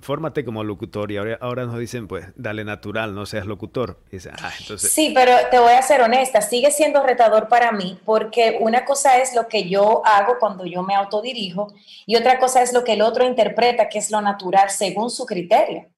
fórmate 0.00 0.44
como 0.44 0.64
locutor 0.64 1.10
y 1.10 1.16
ahora, 1.16 1.64
nos 1.64 1.78
dicen, 1.78 2.08
pues, 2.08 2.26
dale 2.36 2.64
natural, 2.64 3.14
no 3.14 3.26
seas 3.26 3.46
locutor. 3.46 4.00
Ah, 4.40 4.52
sí, 4.76 5.12
pero 5.14 5.32
te 5.50 5.58
voy 5.58 5.72
a 5.72 5.82
ser 5.82 6.02
honesta, 6.02 6.42
sigue 6.42 6.70
siendo 6.70 7.02
retador 7.02 7.48
para 7.48 7.72
mí 7.72 7.98
porque 8.04 8.58
una 8.60 8.84
cosa 8.84 9.18
es 9.18 9.34
lo 9.34 9.48
que 9.48 9.68
yo 9.68 10.02
hago 10.04 10.38
cuando 10.38 10.66
yo 10.66 10.82
me 10.82 10.94
autodirijo 10.94 11.72
y 12.06 12.16
otra 12.16 12.38
cosa 12.38 12.62
es 12.62 12.72
lo 12.72 12.84
que 12.84 12.94
el 12.94 13.02
otro 13.02 13.24
interpreta, 13.24 13.88
que 13.88 13.98
es 13.98 14.10
lo 14.10 14.20
natural 14.20 14.70
según 14.70 15.10
su 15.10 15.26
criterio. 15.26 15.88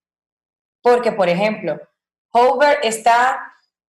Porque, 0.83 1.13
por 1.13 1.29
ejemplo, 1.29 1.81
Hover 2.33 2.79
está 2.83 3.39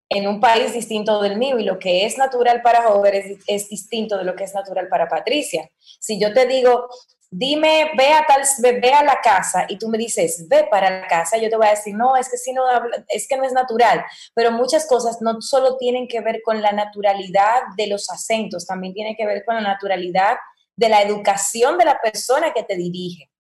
en 0.10 0.27
un 0.27 0.41
país 0.41 0.74
distinto 0.74 1.22
del 1.22 1.38
mío 1.38 1.58
y 1.58 1.63
lo 1.63 1.79
que 1.79 2.05
es 2.05 2.17
natural 2.17 2.62
para 2.62 2.89
Hover 2.89 3.15
es, 3.15 3.38
es 3.48 3.70
distinto 3.70 4.17
de 4.17 4.25
lo 4.25 4.36
que 4.36 4.43
es 4.43 4.53
natural 4.53 4.89
para 4.89 5.08
Patricia. 5.08 5.70
Si 6.00 6.20
yo 6.20 6.34
te 6.34 6.48
digo, 6.48 6.89
dime, 7.33 7.91
ve 7.97 8.13
a 8.13 8.25
tal, 8.25 8.41
ve, 8.59 8.91
la 9.05 9.19
casa 9.23 9.65
y 9.69 9.77
tú 9.77 9.88
me 9.88 9.97
dices, 9.97 10.47
ve 10.50 10.67
para 10.69 10.89
la 10.89 11.07
casa, 11.07 11.38
yo 11.38 11.50
te 11.50 11.55
voy 11.55 11.67
a 11.67 11.71
decir, 11.71 11.95
no, 11.95 12.17
es 12.17 12.29
que 12.29 12.38
si 12.38 12.51
no, 12.51 12.63
es 13.07 13.27
que 13.27 13.38
no 13.38 13.45
es 13.45 13.53
natural, 13.53 14.03
pero 14.35 14.51
muchas 14.51 14.85
cosas 14.85 15.21
no 15.21 15.41
solo 15.41 15.77
tienen 15.77 16.09
que 16.09 16.19
ver 16.19 16.41
con 16.43 16.61
la 16.61 16.73
naturalidad 16.73 17.61
de 17.77 17.88
los 17.88 18.09
acentos, 18.09 18.67
también 18.67 18.93
tiene 18.93 19.15
que 19.15 19.25
ver 19.25 19.45
con 19.45 19.55
la 19.55 19.61
naturalidad 19.61 20.38
de 20.75 20.89
la 20.89 21.01
educación 21.01 21.77
de 21.77 21.85
la 21.85 22.00
persona 22.01 22.51
que 22.53 22.63
te 22.63 22.75
dirige. 22.75 23.31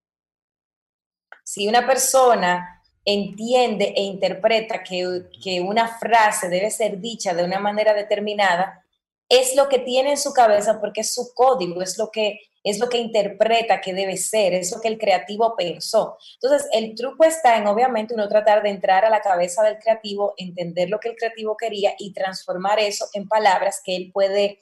Si 1.43 1.67
una 1.67 1.85
persona 1.85 2.81
entiende 3.03 3.93
e 3.97 4.03
interpreta 4.03 4.83
que, 4.83 5.23
que 5.43 5.59
una 5.59 5.87
frase 5.97 6.47
debe 6.47 6.71
ser 6.71 6.99
dicha 6.99 7.33
de 7.33 7.43
una 7.43 7.59
manera 7.59 7.93
determinada, 7.93 8.85
es 9.27 9.55
lo 9.55 9.67
que 9.67 9.79
tiene 9.79 10.11
en 10.11 10.17
su 10.17 10.31
cabeza 10.33 10.79
porque 10.79 11.01
es 11.01 11.13
su 11.13 11.33
código, 11.33 11.81
es 11.81 11.97
lo 11.97 12.09
que 12.09 12.39
es 12.63 12.79
lo 12.79 12.89
que 12.89 12.97
interpreta 12.97 13.81
que 13.81 13.93
debe 13.93 14.17
ser, 14.17 14.53
es 14.53 14.71
lo 14.71 14.81
que 14.81 14.87
el 14.87 14.97
creativo 14.97 15.55
pensó. 15.55 16.17
Entonces, 16.41 16.69
el 16.73 16.95
truco 16.95 17.23
está 17.23 17.57
en, 17.57 17.67
obviamente, 17.67 18.13
uno 18.13 18.27
tratar 18.27 18.61
de 18.61 18.69
entrar 18.69 19.03
a 19.05 19.09
la 19.09 19.21
cabeza 19.21 19.63
del 19.63 19.79
creativo, 19.79 20.33
entender 20.37 20.89
lo 20.89 20.99
que 20.99 21.09
el 21.09 21.15
creativo 21.15 21.57
quería 21.57 21.93
y 21.97 22.13
transformar 22.13 22.79
eso 22.79 23.07
en 23.13 23.27
palabras 23.27 23.81
que 23.83 23.95
él 23.95 24.11
puede, 24.13 24.59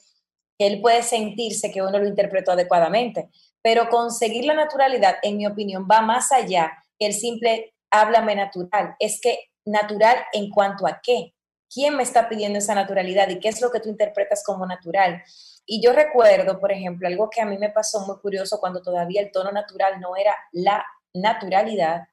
que 0.58 0.66
él 0.66 0.80
puede 0.80 1.02
sentirse 1.02 1.70
que 1.70 1.82
uno 1.82 1.98
lo 1.98 2.06
interpretó 2.06 2.52
adecuadamente. 2.52 3.28
Pero 3.62 3.88
conseguir 3.88 4.46
la 4.46 4.54
naturalidad, 4.54 5.16
en 5.22 5.36
mi 5.36 5.46
opinión, 5.46 5.86
va 5.90 6.00
más 6.00 6.32
allá 6.32 6.72
que 6.98 7.06
el 7.06 7.12
simple 7.12 7.74
háblame 7.90 8.34
natural. 8.34 8.94
Es 8.98 9.20
que 9.20 9.50
natural 9.64 10.16
en 10.32 10.50
cuanto 10.50 10.86
a 10.86 11.00
qué. 11.02 11.34
¿Quién 11.72 11.96
me 11.96 12.02
está 12.02 12.28
pidiendo 12.28 12.58
esa 12.58 12.74
naturalidad 12.74 13.28
y 13.28 13.38
qué 13.38 13.48
es 13.48 13.60
lo 13.60 13.70
que 13.70 13.78
tú 13.78 13.88
interpretas 13.88 14.42
como 14.44 14.66
natural? 14.66 15.22
Y 15.72 15.80
yo 15.80 15.92
recuerdo, 15.92 16.58
por 16.58 16.72
ejemplo, 16.72 17.06
algo 17.06 17.30
que 17.30 17.40
a 17.40 17.46
mí 17.46 17.56
me 17.56 17.70
pasó 17.70 18.04
muy 18.04 18.16
curioso 18.18 18.58
cuando 18.58 18.82
todavía 18.82 19.20
el 19.20 19.30
tono 19.30 19.52
natural 19.52 20.00
no 20.00 20.16
era 20.16 20.34
la 20.50 20.84
naturalidad. 21.14 22.08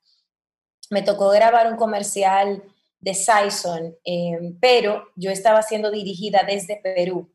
Me 0.92 1.02
tocó 1.02 1.30
grabar 1.30 1.66
un 1.66 1.76
comercial 1.76 2.64
de 3.00 3.16
Sison, 3.16 3.98
em, 4.04 4.60
pero 4.60 5.08
yo 5.16 5.32
estaba 5.32 5.64
siendo 5.64 5.90
dirigida 5.90 6.44
desde 6.46 6.80
Perú. 6.84 7.34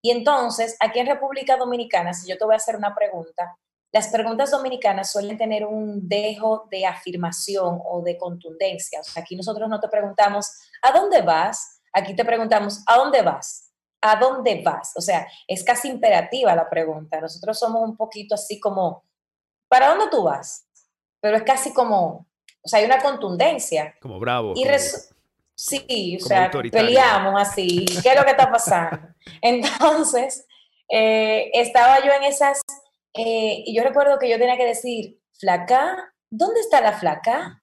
Y 0.00 0.12
entonces, 0.12 0.78
aquí 0.80 0.98
en 0.98 1.08
República 1.08 1.58
Dominicana, 1.58 2.14
si 2.14 2.26
yo 2.26 2.38
te 2.38 2.44
voy 2.46 2.54
a 2.54 2.56
hacer 2.56 2.74
una 2.74 2.94
pregunta, 2.94 3.54
las 3.92 4.08
preguntas 4.08 4.50
dominicanas 4.52 5.12
suelen 5.12 5.36
tener 5.36 5.66
un 5.66 6.08
dejo 6.08 6.68
de 6.70 6.86
afirmación 6.86 7.82
o 7.84 8.00
de 8.00 8.16
contundencia. 8.16 9.02
Aquí 9.14 9.36
nosotros 9.36 9.68
no 9.68 9.78
te 9.78 9.88
preguntamos, 9.88 10.50
¿a 10.80 10.90
dónde 10.90 11.20
vas? 11.20 11.82
Aquí 11.92 12.16
te 12.16 12.24
preguntamos, 12.24 12.82
¿a 12.86 12.96
dónde 12.96 13.20
vas? 13.20 13.69
¿A 14.02 14.16
dónde 14.16 14.62
vas? 14.64 14.92
O 14.96 15.00
sea, 15.00 15.26
es 15.46 15.62
casi 15.62 15.88
imperativa 15.88 16.54
la 16.54 16.68
pregunta. 16.68 17.20
Nosotros 17.20 17.58
somos 17.58 17.82
un 17.82 17.96
poquito 17.96 18.34
así 18.34 18.58
como, 18.58 19.04
¿para 19.68 19.90
dónde 19.90 20.08
tú 20.10 20.24
vas? 20.24 20.66
Pero 21.20 21.36
es 21.36 21.42
casi 21.42 21.72
como, 21.72 22.26
o 22.62 22.68
sea, 22.68 22.80
hay 22.80 22.86
una 22.86 23.02
contundencia. 23.02 23.94
Como 24.00 24.18
bravo. 24.18 24.54
Y 24.56 24.64
sí, 25.54 26.16
o 26.20 26.24
sea, 26.26 26.50
peleamos 26.50 27.40
así. 27.40 27.84
¿Qué 28.02 28.10
es 28.10 28.16
lo 28.16 28.24
que 28.24 28.30
está 28.30 28.50
pasando? 28.50 28.98
Entonces, 29.42 30.46
eh, 30.88 31.50
estaba 31.52 32.02
yo 32.04 32.12
en 32.12 32.24
esas 32.24 32.60
eh, 33.14 33.64
y 33.66 33.74
yo 33.74 33.82
recuerdo 33.82 34.18
que 34.18 34.28
yo 34.28 34.38
tenía 34.38 34.56
que 34.56 34.66
decir, 34.66 35.20
flaca, 35.38 36.14
¿dónde 36.30 36.60
está 36.60 36.80
la 36.80 36.92
flaca? 36.92 37.62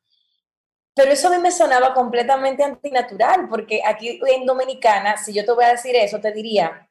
Pero 0.97 1.11
eso 1.11 1.27
a 1.27 1.31
mí 1.31 1.37
me 1.37 1.51
sonaba 1.51 1.93
completamente 1.93 2.63
antinatural, 2.63 3.47
porque 3.47 3.81
aquí 3.85 4.19
en 4.25 4.47
Dominicana, 4.47 5.15
si 5.15 5.31
yo 5.31 5.45
te 5.45 5.51
voy 5.51 5.65
a 5.65 5.73
decir 5.73 5.95
eso, 5.95 6.19
te 6.19 6.31
diría, 6.31 6.89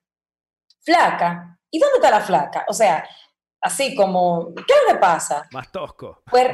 flaca, 0.80 1.58
¿y 1.68 1.80
dónde 1.80 1.96
está 1.96 2.12
la 2.12 2.20
flaca? 2.20 2.64
O 2.68 2.72
sea, 2.72 3.04
así 3.60 3.96
como, 3.96 4.54
¿qué 4.54 4.74
que 4.88 4.94
pasa? 4.94 5.48
Más 5.50 5.72
tosco. 5.72 6.22
Pues 6.30 6.46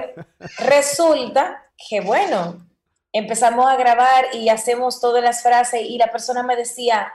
resulta 0.61 1.71
que, 1.77 2.01
bueno, 2.01 2.67
empezamos 3.13 3.71
a 3.71 3.77
grabar 3.77 4.35
y 4.35 4.49
hacemos 4.49 4.99
todas 4.99 5.23
las 5.23 5.43
frases 5.43 5.83
y 5.83 5.99
la 5.99 6.11
persona 6.11 6.43
me 6.43 6.57
decía, 6.57 7.13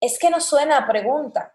es 0.00 0.20
que 0.20 0.30
no 0.30 0.40
suena 0.40 0.78
a 0.78 0.86
pregunta. 0.86 1.52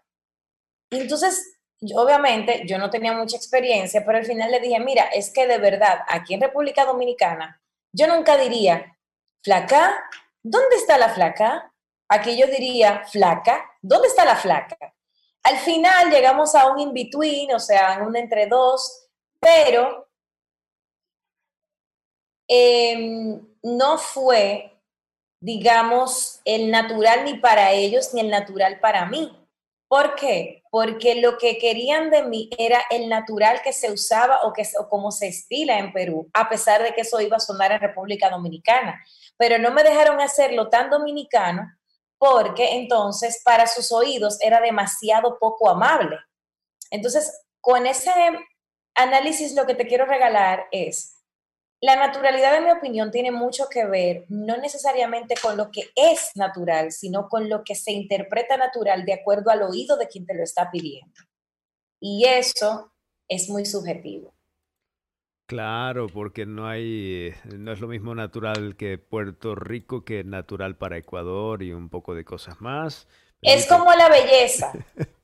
Y 0.90 1.00
entonces 1.00 1.56
obviamente 1.94 2.64
yo 2.66 2.76
no 2.76 2.90
tenía 2.90 3.14
mucha 3.14 3.38
experiencia, 3.38 4.04
pero 4.04 4.18
al 4.18 4.26
final 4.26 4.50
le 4.50 4.60
dije, 4.60 4.78
mira, 4.78 5.04
es 5.04 5.32
que 5.32 5.46
de 5.46 5.56
verdad, 5.56 6.00
aquí 6.06 6.34
en 6.34 6.42
República 6.42 6.84
Dominicana, 6.84 7.59
yo 7.92 8.06
nunca 8.06 8.36
diría, 8.36 8.96
flaca, 9.42 10.08
¿dónde 10.42 10.76
está 10.76 10.98
la 10.98 11.08
flaca? 11.08 11.72
Aquí 12.08 12.36
yo 12.36 12.46
diría, 12.46 13.04
flaca, 13.04 13.76
¿dónde 13.82 14.08
está 14.08 14.24
la 14.24 14.36
flaca? 14.36 14.76
Al 15.42 15.58
final 15.58 16.10
llegamos 16.10 16.54
a 16.54 16.66
un 16.66 16.80
in-between, 16.80 17.54
o 17.54 17.58
sea, 17.58 18.02
un 18.06 18.16
entre 18.16 18.46
dos, 18.46 19.08
pero 19.40 20.08
em, 22.48 23.40
no 23.62 23.98
fue, 23.98 24.78
digamos, 25.40 26.40
el 26.44 26.70
natural 26.70 27.24
ni 27.24 27.34
para 27.38 27.72
ellos 27.72 28.12
ni 28.12 28.20
el 28.20 28.30
natural 28.30 28.80
para 28.80 29.06
mí. 29.06 29.36
¿Por 29.88 30.14
qué? 30.14 30.59
Porque 30.70 31.16
lo 31.16 31.36
que 31.36 31.58
querían 31.58 32.10
de 32.10 32.22
mí 32.22 32.48
era 32.56 32.80
el 32.90 33.08
natural 33.08 33.60
que 33.62 33.72
se 33.72 33.90
usaba 33.90 34.40
o, 34.44 34.52
que, 34.52 34.62
o 34.78 34.88
como 34.88 35.10
se 35.10 35.26
estila 35.26 35.78
en 35.78 35.92
Perú, 35.92 36.30
a 36.32 36.48
pesar 36.48 36.82
de 36.82 36.94
que 36.94 37.00
eso 37.00 37.20
iba 37.20 37.36
a 37.36 37.40
sonar 37.40 37.72
en 37.72 37.80
República 37.80 38.30
Dominicana. 38.30 39.02
Pero 39.36 39.58
no 39.58 39.72
me 39.72 39.82
dejaron 39.82 40.20
hacerlo 40.20 40.68
tan 40.68 40.90
dominicano 40.90 41.66
porque 42.18 42.74
entonces 42.74 43.40
para 43.44 43.66
sus 43.66 43.90
oídos 43.90 44.36
era 44.42 44.60
demasiado 44.60 45.38
poco 45.38 45.70
amable. 45.70 46.18
Entonces, 46.90 47.44
con 47.60 47.86
ese 47.86 48.12
análisis 48.94 49.54
lo 49.54 49.66
que 49.66 49.74
te 49.74 49.86
quiero 49.86 50.04
regalar 50.04 50.66
es, 50.70 51.19
la 51.82 51.96
naturalidad, 51.96 52.56
en 52.56 52.64
mi 52.64 52.72
opinión, 52.72 53.10
tiene 53.10 53.30
mucho 53.30 53.68
que 53.70 53.86
ver, 53.86 54.26
no 54.28 54.58
necesariamente 54.58 55.34
con 55.40 55.56
lo 55.56 55.70
que 55.70 55.90
es 55.96 56.32
natural, 56.34 56.92
sino 56.92 57.28
con 57.28 57.48
lo 57.48 57.64
que 57.64 57.74
se 57.74 57.92
interpreta 57.92 58.58
natural 58.58 59.06
de 59.06 59.14
acuerdo 59.14 59.50
al 59.50 59.62
oído 59.62 59.96
de 59.96 60.08
quien 60.08 60.26
te 60.26 60.34
lo 60.34 60.42
está 60.42 60.70
pidiendo. 60.70 61.14
Y 61.98 62.26
eso 62.26 62.92
es 63.28 63.48
muy 63.48 63.64
subjetivo. 63.64 64.34
Claro, 65.46 66.06
porque 66.08 66.46
no 66.46 66.68
hay, 66.68 67.34
no 67.44 67.72
es 67.72 67.80
lo 67.80 67.88
mismo 67.88 68.14
natural 68.14 68.76
que 68.76 68.98
Puerto 68.98 69.54
Rico 69.54 70.04
que 70.04 70.22
natural 70.22 70.76
para 70.76 70.98
Ecuador 70.98 71.62
y 71.62 71.72
un 71.72 71.88
poco 71.88 72.14
de 72.14 72.24
cosas 72.24 72.60
más. 72.60 73.08
Es 73.42 73.66
como 73.66 73.92
la 73.94 74.08
belleza. 74.08 74.72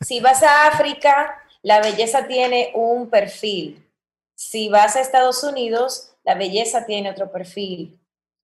Si 0.00 0.20
vas 0.20 0.42
a 0.42 0.68
África, 0.68 1.40
la 1.62 1.80
belleza 1.80 2.26
tiene 2.26 2.72
un 2.75 3.08
perfil. 3.08 3.88
Si 4.34 4.68
vas 4.68 4.96
a 4.96 5.00
Estados 5.00 5.44
Unidos, 5.44 6.15
la 6.26 6.35
belleza 6.35 6.85
tiene 6.85 7.11
otro 7.11 7.30
perfil. 7.30 7.99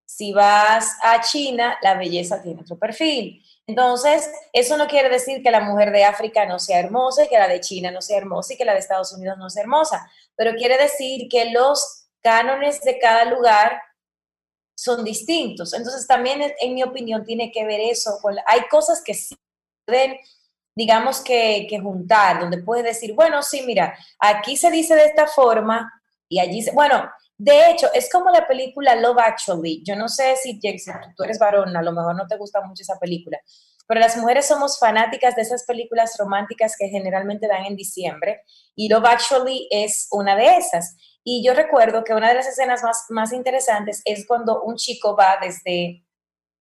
Si 0.07 0.33
vas 0.33 0.97
a 1.03 1.21
China, 1.21 1.77
la 1.83 1.95
belleza 1.95 2.41
tiene 2.41 2.63
otro 2.63 2.79
perfil. 2.79 3.43
Entonces, 3.67 4.31
eso 4.53 4.77
no 4.77 4.87
quiere 4.87 5.09
decir 5.09 5.43
que 5.43 5.51
la 5.51 5.61
mujer 5.61 5.91
de 5.91 6.05
África 6.05 6.47
no 6.47 6.59
sea 6.59 6.79
hermosa 6.79 7.25
y 7.25 7.29
que 7.29 7.39
la 7.39 7.49
de 7.49 7.61
China 7.61 7.91
no 7.91 8.01
sea 8.01 8.19
hermosa 8.19 8.55
y 8.55 8.57
que 8.57 8.65
la 8.65 8.75
de 8.75 8.79
Estados 8.79 9.13
Unidos 9.13 9.37
no 9.37 9.51
sea 9.51 9.63
hermosa, 9.63 10.09
pero 10.37 10.55
quiere 10.55 10.79
decir 10.79 11.29
que 11.29 11.51
los 11.51 12.07
cánones 12.21 12.81
de 12.83 12.99
cada 12.99 13.25
lugar 13.25 13.81
son 14.77 15.05
distintos. 15.05 15.75
Entonces, 15.75 16.07
también, 16.07 16.41
en 16.61 16.75
mi 16.75 16.85
opinión, 16.85 17.25
tiene 17.25 17.51
que 17.51 17.65
ver 17.65 17.81
eso. 17.81 18.19
Hay 18.47 18.63
cosas 18.69 19.03
que 19.05 19.15
sí 19.15 19.35
pueden, 19.85 20.17
digamos, 20.77 21.21
que, 21.21 21.67
que 21.69 21.81
juntar, 21.81 22.39
donde 22.39 22.59
puedes 22.59 22.85
decir, 22.85 23.15
bueno, 23.15 23.43
sí, 23.43 23.63
mira, 23.67 23.97
aquí 24.21 24.57
se 24.57 24.71
dice 24.71 24.95
de 24.95 25.07
esta 25.07 25.27
forma 25.27 25.93
y 26.29 26.39
allí, 26.39 26.63
se, 26.63 26.71
bueno, 26.71 27.11
de 27.39 27.71
hecho, 27.71 27.89
es 27.93 28.11
como 28.11 28.31
la 28.31 28.47
película 28.47 28.95
Love 28.95 29.19
Actually. 29.19 29.83
Yo 29.85 29.97
no 29.97 30.09
sé 30.09 30.37
si, 30.37 30.61
tú 30.61 31.25
eres 31.25 31.39
varón, 31.39 31.77
a 31.77 31.83
lo 31.83 31.93
mejor 31.93 32.15
no 32.15 32.27
te 32.27 32.37
gusta 32.37 32.61
mucho 32.61 32.83
esa 32.83 32.99
película, 32.99 33.39
pero 33.89 34.01
las 34.01 34.17
mujeres 34.17 34.47
somos 34.47 34.79
fanáticas 34.79 35.35
de 35.35 35.43
esas 35.43 35.65
películas 35.65 36.15
románticas 36.19 36.77
que 36.79 36.89
generalmente 36.89 37.49
dan 37.49 37.65
en 37.65 37.77
diciembre 37.77 38.43
y 38.75 38.89
Love 38.89 39.07
Actually 39.07 39.69
es 39.71 40.09
una 40.11 40.37
de 40.37 40.57
esas. 40.57 40.97
Y 41.25 41.45
yo 41.45 41.55
recuerdo 41.55 42.05
que 42.05 42.15
una 42.15 42.29
de 42.29 42.35
las 42.35 42.47
escenas 42.47 42.83
más, 42.83 43.07
más 43.11 43.33
interesantes 43.33 44.03
es 44.05 44.27
cuando 44.27 44.63
un 44.63 44.77
chico 44.77 45.17
va 45.17 45.39
desde 45.41 46.05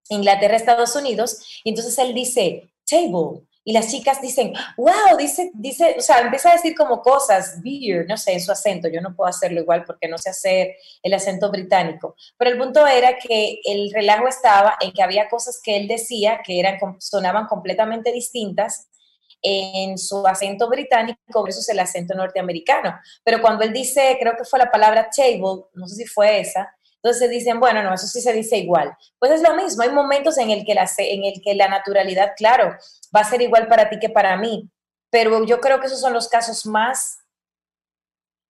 Inglaterra 0.10 0.54
a 0.54 0.58
Estados 0.58 0.96
Unidos 0.96 1.62
y 1.64 1.70
entonces 1.70 1.98
él 2.00 2.14
dice, 2.14 2.74
table, 2.90 3.48
y 3.64 3.74
las 3.74 3.92
chicas 3.92 4.22
dicen, 4.22 4.54
wow, 4.78 5.18
dice, 5.18 5.52
dice, 5.54 5.96
o 5.98 6.02
sea, 6.02 6.20
empieza 6.20 6.50
a 6.50 6.54
decir 6.54 6.76
como 6.76 7.02
cosas, 7.02 7.62
beer, 7.62 8.06
no 8.08 8.18
sé, 8.18 8.34
en 8.34 8.42
su 8.42 8.52
acento, 8.52 8.88
yo 8.88 9.02
no 9.02 9.16
puedo 9.16 9.30
hacerlo 9.30 9.62
igual 9.62 9.84
porque 9.86 10.08
no 10.08 10.18
sé 10.18 10.32
hacer 10.32 10.76
el 11.04 11.14
acento 11.14 11.52
británico, 11.52 12.16
pero 12.38 12.52
el 12.52 12.58
punto 12.58 12.88
era 12.88 13.18
que 13.18 13.60
el 13.64 13.92
relajo 13.94 14.28
estaba 14.28 14.78
en 14.82 14.92
que 14.92 15.04
había 15.04 15.30
cosas 15.30 15.62
que 15.64 15.78
él 15.78 15.88
decía 15.88 16.42
que 16.44 16.60
eran, 16.60 16.80
sonaban 17.00 17.46
completamente 17.46 18.12
distintas 18.12 18.88
en 19.44 19.98
su 19.98 20.26
acento 20.28 20.68
británico 20.70 21.44
versus 21.44 21.68
el 21.70 21.80
acento 21.80 22.16
norteamericano, 22.16 23.00
pero 23.24 23.42
cuando 23.42 23.64
él 23.64 23.74
dice, 23.74 24.18
creo 24.20 24.36
que 24.38 24.46
fue 24.46 24.60
la 24.60 24.72
palabra 24.72 25.10
table, 25.16 25.66
no 25.74 25.88
sé 25.88 25.96
si 25.96 26.06
fue 26.06 26.40
esa, 26.40 26.74
entonces 27.04 27.30
dicen, 27.30 27.60
bueno, 27.60 27.82
no, 27.82 27.94
eso 27.94 28.06
sí 28.06 28.22
se 28.22 28.32
dice 28.32 28.58
igual. 28.58 28.96
Pues 29.18 29.32
es 29.32 29.42
lo 29.42 29.56
mismo, 29.56 29.82
hay 29.82 29.92
momentos 29.92 30.38
en 30.38 30.52
el 30.52 30.64
que 30.64 30.76
la, 30.76 30.90
en 30.98 31.24
el 31.24 31.42
que 31.44 31.56
la 31.56 31.68
naturalidad, 31.68 32.34
claro, 32.38 32.76
va 33.16 33.22
a 33.22 33.30
ser 33.30 33.42
igual 33.42 33.68
para 33.68 33.90
ti 33.90 34.00
que 34.00 34.10
para 34.10 34.38
mí, 34.38 34.70
pero 35.10 35.44
yo 35.46 35.60
creo 35.60 35.80
que 35.80 35.88
esos 35.88 36.00
son 36.00 36.14
los 36.14 36.28
casos 36.28 36.66
más 36.66 37.18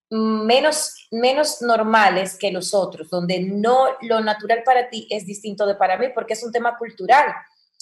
menos, 0.09 1.07
menos 1.11 1.61
normales 1.61 2.37
que 2.37 2.51
los 2.51 2.73
otros, 2.73 3.09
donde 3.09 3.39
no 3.39 3.87
lo 4.01 4.19
natural 4.19 4.63
para 4.63 4.89
ti 4.89 5.07
es 5.09 5.25
distinto 5.25 5.65
de 5.65 5.75
para 5.75 5.97
mí, 5.97 6.07
porque 6.13 6.33
es 6.33 6.43
un 6.43 6.51
tema 6.51 6.77
cultural. 6.77 7.33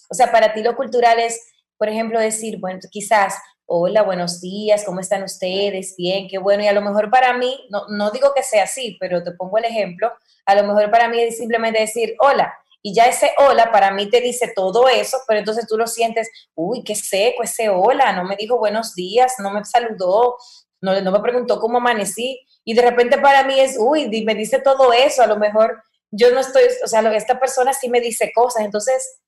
O 0.09 0.13
sea, 0.13 0.31
para 0.31 0.53
ti 0.53 0.61
lo 0.61 0.75
cultural 0.75 1.19
es, 1.19 1.41
por 1.77 1.89
ejemplo, 1.89 2.19
decir, 2.19 2.59
bueno, 2.59 2.79
quizás 2.91 3.35
hola, 3.71 4.01
buenos 4.01 4.41
días, 4.41 4.83
¿cómo 4.83 4.99
están 4.99 5.21
ustedes? 5.21 5.95
Bien, 5.95 6.27
qué 6.27 6.39
bueno. 6.39 6.63
Y 6.63 6.67
a 6.67 6.73
lo 6.73 6.81
mejor 6.81 7.11
para 7.11 7.33
mí, 7.37 7.67
no, 7.69 7.83
no 7.89 8.09
digo 8.09 8.33
que 8.35 8.41
sea 8.41 8.63
así, 8.63 8.97
pero 8.99 9.23
te 9.23 9.31
pongo 9.33 9.59
el 9.59 9.65
ejemplo, 9.65 10.11
a 10.45 10.55
lo 10.55 10.63
mejor 10.63 10.89
para 10.89 11.07
mí 11.07 11.21
es 11.21 11.37
simplemente 11.37 11.79
decir 11.79 12.15
hola. 12.19 12.51
Y 12.81 12.95
ya 12.95 13.05
ese 13.05 13.31
hola 13.37 13.71
para 13.71 13.91
mí 13.91 14.09
te 14.09 14.21
dice 14.21 14.51
todo 14.55 14.89
eso, 14.89 15.17
pero 15.27 15.39
entonces 15.39 15.67
tú 15.67 15.77
lo 15.77 15.85
sientes, 15.85 16.31
uy, 16.55 16.83
qué 16.83 16.95
seco 16.95 17.43
ese 17.43 17.69
hola, 17.69 18.11
no 18.13 18.23
me 18.23 18.35
dijo 18.35 18.57
buenos 18.57 18.95
días, 18.95 19.35
no 19.37 19.51
me 19.51 19.63
saludó, 19.63 20.37
no, 20.81 20.99
no 21.01 21.11
me 21.11 21.19
preguntó 21.19 21.59
cómo 21.59 21.77
amanecí. 21.77 22.39
Y 22.65 22.73
de 22.73 22.81
repente 22.81 23.19
para 23.19 23.43
mí 23.43 23.59
es, 23.59 23.77
uy, 23.79 24.09
me 24.25 24.33
dice 24.33 24.59
todo 24.61 24.93
eso, 24.93 25.21
a 25.21 25.27
lo 25.27 25.37
mejor 25.37 25.83
yo 26.09 26.31
no 26.31 26.39
estoy, 26.39 26.63
o 26.83 26.87
sea, 26.87 27.01
esta 27.15 27.39
persona 27.39 27.73
sí 27.73 27.87
me 27.87 28.01
dice 28.01 28.31
cosas. 28.33 28.65
Entonces, 28.65 29.19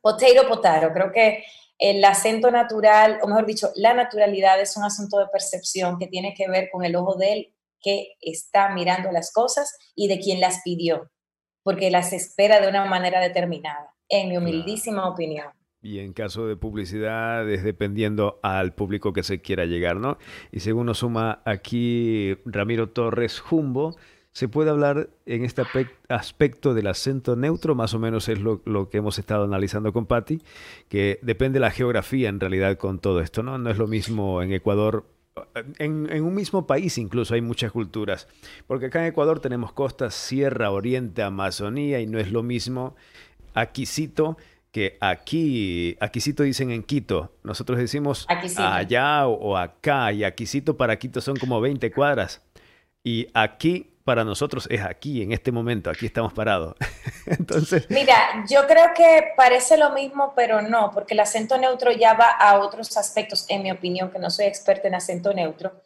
potato, 0.00 0.48
potato, 0.48 0.92
creo 0.92 1.12
que 1.12 1.44
el 1.82 2.04
acento 2.04 2.52
natural, 2.52 3.18
o 3.22 3.26
mejor 3.26 3.44
dicho, 3.44 3.70
la 3.74 3.92
naturalidad 3.92 4.60
es 4.60 4.76
un 4.76 4.84
asunto 4.84 5.18
de 5.18 5.26
percepción 5.26 5.98
que 5.98 6.06
tiene 6.06 6.32
que 6.32 6.48
ver 6.48 6.68
con 6.70 6.84
el 6.84 6.94
ojo 6.94 7.16
de 7.16 7.32
él 7.32 7.54
que 7.80 8.10
está 8.20 8.72
mirando 8.72 9.10
las 9.10 9.32
cosas 9.32 9.76
y 9.96 10.06
de 10.06 10.20
quien 10.20 10.40
las 10.40 10.60
pidió, 10.62 11.10
porque 11.64 11.90
las 11.90 12.12
espera 12.12 12.60
de 12.60 12.68
una 12.68 12.84
manera 12.84 13.18
determinada, 13.18 13.92
en 14.08 14.28
mi 14.28 14.36
humildísima 14.36 15.08
opinión. 15.08 15.48
Y 15.80 15.98
en 15.98 16.12
caso 16.12 16.46
de 16.46 16.56
publicidad 16.56 17.50
es 17.50 17.64
dependiendo 17.64 18.38
al 18.44 18.76
público 18.76 19.12
que 19.12 19.24
se 19.24 19.40
quiera 19.40 19.64
llegar, 19.64 19.96
¿no? 19.96 20.18
Y 20.52 20.60
según 20.60 20.86
nos 20.86 20.98
suma 20.98 21.42
aquí 21.44 22.36
Ramiro 22.44 22.90
Torres 22.90 23.40
Jumbo, 23.40 23.96
se 24.32 24.48
puede 24.48 24.70
hablar 24.70 25.10
en 25.26 25.44
este 25.44 25.62
aspecto 26.08 26.72
del 26.72 26.86
acento 26.86 27.36
neutro, 27.36 27.74
más 27.74 27.92
o 27.92 27.98
menos 27.98 28.28
es 28.28 28.40
lo, 28.40 28.88
que 28.88 28.98
hemos 28.98 29.18
estado 29.18 29.44
analizando 29.44 29.92
con 29.92 30.06
Patti, 30.06 30.40
que 30.88 31.18
depende 31.22 31.56
de 31.56 31.60
la 31.60 31.70
geografía 31.70 32.30
en 32.30 32.40
realidad 32.40 32.78
con 32.78 32.98
todo 32.98 33.20
esto, 33.20 33.42
¿no? 33.42 33.58
No 33.58 33.70
es 33.70 33.76
lo 33.76 33.86
mismo 33.86 34.42
en 34.42 34.52
Ecuador, 34.52 35.04
en, 35.78 36.10
en, 36.10 36.24
un 36.24 36.34
mismo 36.34 36.66
país 36.66 36.96
incluso 36.98 37.34
hay 37.34 37.42
muchas 37.42 37.72
culturas, 37.72 38.26
porque 38.66 38.86
acá 38.86 39.00
en 39.00 39.08
Ecuador 39.08 39.40
tenemos 39.40 39.72
costas, 39.72 40.14
sierra, 40.14 40.70
oriente, 40.70 41.22
Amazonía, 41.22 42.00
y 42.00 42.06
no 42.06 42.18
es 42.18 42.32
lo 42.32 42.42
mismo 42.42 42.96
aquisito 43.54 44.38
que 44.70 44.96
aquí, 45.00 45.98
aquisito 46.00 46.42
dicen 46.42 46.70
en 46.70 46.82
Quito, 46.82 47.36
nosotros 47.44 47.78
decimos 47.78 48.26
allá 48.56 49.26
o, 49.26 49.58
acá, 49.58 50.10
y 50.12 50.24
aquisito 50.24 50.78
para 50.78 50.98
Quito 50.98 51.20
son 51.20 51.36
como 51.36 51.60
20 51.60 51.92
cuadras, 51.92 52.42
y 53.04 53.26
aquí 53.34 53.91
para 54.04 54.24
nosotros 54.24 54.66
es 54.70 54.82
aquí, 54.82 55.22
en 55.22 55.32
este 55.32 55.52
momento, 55.52 55.90
aquí 55.90 56.06
estamos 56.06 56.32
parados. 56.32 56.74
Entonces. 57.26 57.86
Mira, 57.88 58.44
yo 58.48 58.66
creo 58.66 58.92
que 58.94 59.32
parece 59.36 59.76
lo 59.76 59.90
mismo, 59.90 60.32
pero 60.34 60.62
no, 60.62 60.90
porque 60.92 61.14
el 61.14 61.20
acento 61.20 61.56
neutro 61.58 61.92
ya 61.92 62.14
va 62.14 62.30
a 62.30 62.58
otros 62.58 62.96
aspectos, 62.96 63.46
en 63.48 63.62
mi 63.62 63.70
opinión, 63.70 64.10
que 64.10 64.18
no 64.18 64.30
soy 64.30 64.46
experta 64.46 64.88
en 64.88 64.94
acento 64.94 65.32
neutro. 65.32 65.82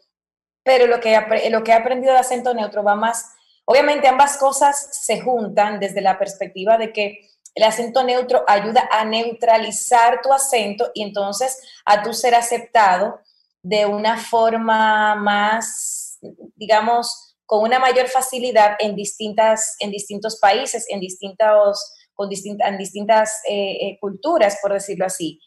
Pero 0.62 0.86
lo 0.86 1.00
que, 1.00 1.18
lo 1.50 1.62
que 1.62 1.70
he 1.70 1.74
aprendido 1.74 2.12
de 2.12 2.18
acento 2.18 2.54
neutro 2.54 2.82
va 2.82 2.94
más. 2.94 3.32
Obviamente, 3.64 4.08
ambas 4.08 4.36
cosas 4.36 4.88
se 5.04 5.20
juntan 5.20 5.78
desde 5.78 6.00
la 6.00 6.18
perspectiva 6.18 6.78
de 6.78 6.92
que 6.92 7.28
el 7.54 7.64
acento 7.64 8.02
neutro 8.04 8.44
ayuda 8.46 8.88
a 8.90 9.04
neutralizar 9.04 10.20
tu 10.22 10.32
acento 10.32 10.90
y 10.94 11.02
entonces 11.02 11.58
a 11.84 12.02
tu 12.02 12.12
ser 12.12 12.34
aceptado 12.34 13.20
de 13.62 13.86
una 13.86 14.18
forma 14.18 15.14
más, 15.16 16.18
digamos, 16.54 17.25
con 17.46 17.62
una 17.62 17.78
mayor 17.78 18.08
facilidad 18.08 18.76
en, 18.80 18.94
distintas, 18.96 19.76
en 19.78 19.90
distintos 19.90 20.38
países, 20.38 20.84
en, 20.88 21.00
distintos, 21.00 21.94
con 22.12 22.28
en 22.30 22.78
distintas 22.78 23.40
eh, 23.48 23.78
eh, 23.80 23.98
culturas, 24.00 24.58
por 24.60 24.72
decirlo 24.72 25.06
así. 25.06 25.40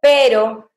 Pero 0.00 0.70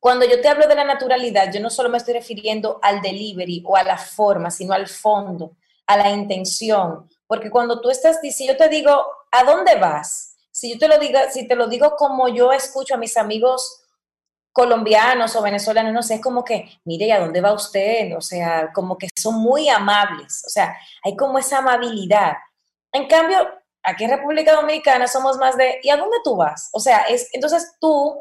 cuando 0.00 0.26
yo 0.26 0.40
te 0.40 0.48
hablo 0.48 0.66
de 0.66 0.74
la 0.74 0.84
naturalidad, 0.84 1.50
yo 1.50 1.60
no 1.60 1.70
solo 1.70 1.88
me 1.88 1.96
estoy 1.96 2.14
refiriendo 2.14 2.78
al 2.82 3.00
delivery 3.00 3.62
o 3.64 3.76
a 3.76 3.84
la 3.84 3.96
forma, 3.96 4.50
sino 4.50 4.74
al 4.74 4.88
fondo, 4.88 5.56
a 5.86 5.96
la 5.96 6.10
intención. 6.10 7.08
Porque 7.26 7.50
cuando 7.50 7.80
tú 7.80 7.88
estás, 7.88 8.18
si 8.20 8.46
yo 8.46 8.56
te 8.56 8.68
digo, 8.68 9.06
¿a 9.30 9.44
dónde 9.44 9.76
vas? 9.76 10.36
Si 10.50 10.72
yo 10.72 10.78
te 10.78 10.88
lo 10.88 10.98
digo, 10.98 11.18
si 11.32 11.48
te 11.48 11.56
lo 11.56 11.68
digo 11.68 11.96
como 11.96 12.28
yo 12.28 12.52
escucho 12.52 12.94
a 12.94 12.98
mis 12.98 13.16
amigos 13.16 13.83
colombianos 14.54 15.34
o 15.34 15.42
venezolanos, 15.42 15.92
no 15.92 16.02
sé, 16.02 16.14
es 16.14 16.20
como 16.20 16.44
que, 16.44 16.78
mire, 16.84 17.06
¿y 17.06 17.10
a 17.10 17.18
dónde 17.18 17.40
va 17.40 17.52
usted? 17.52 18.16
O 18.16 18.20
sea, 18.20 18.70
como 18.72 18.96
que 18.96 19.08
son 19.16 19.34
muy 19.34 19.68
amables, 19.68 20.44
o 20.46 20.48
sea, 20.48 20.76
hay 21.02 21.16
como 21.16 21.40
esa 21.40 21.58
amabilidad. 21.58 22.34
En 22.92 23.08
cambio, 23.08 23.48
aquí 23.82 24.04
en 24.04 24.10
República 24.10 24.54
Dominicana 24.54 25.08
somos 25.08 25.38
más 25.38 25.56
de, 25.56 25.80
¿y 25.82 25.90
a 25.90 25.96
dónde 25.96 26.18
tú 26.22 26.36
vas? 26.36 26.70
O 26.72 26.78
sea, 26.78 26.98
es, 27.08 27.28
entonces 27.32 27.74
tú 27.80 28.16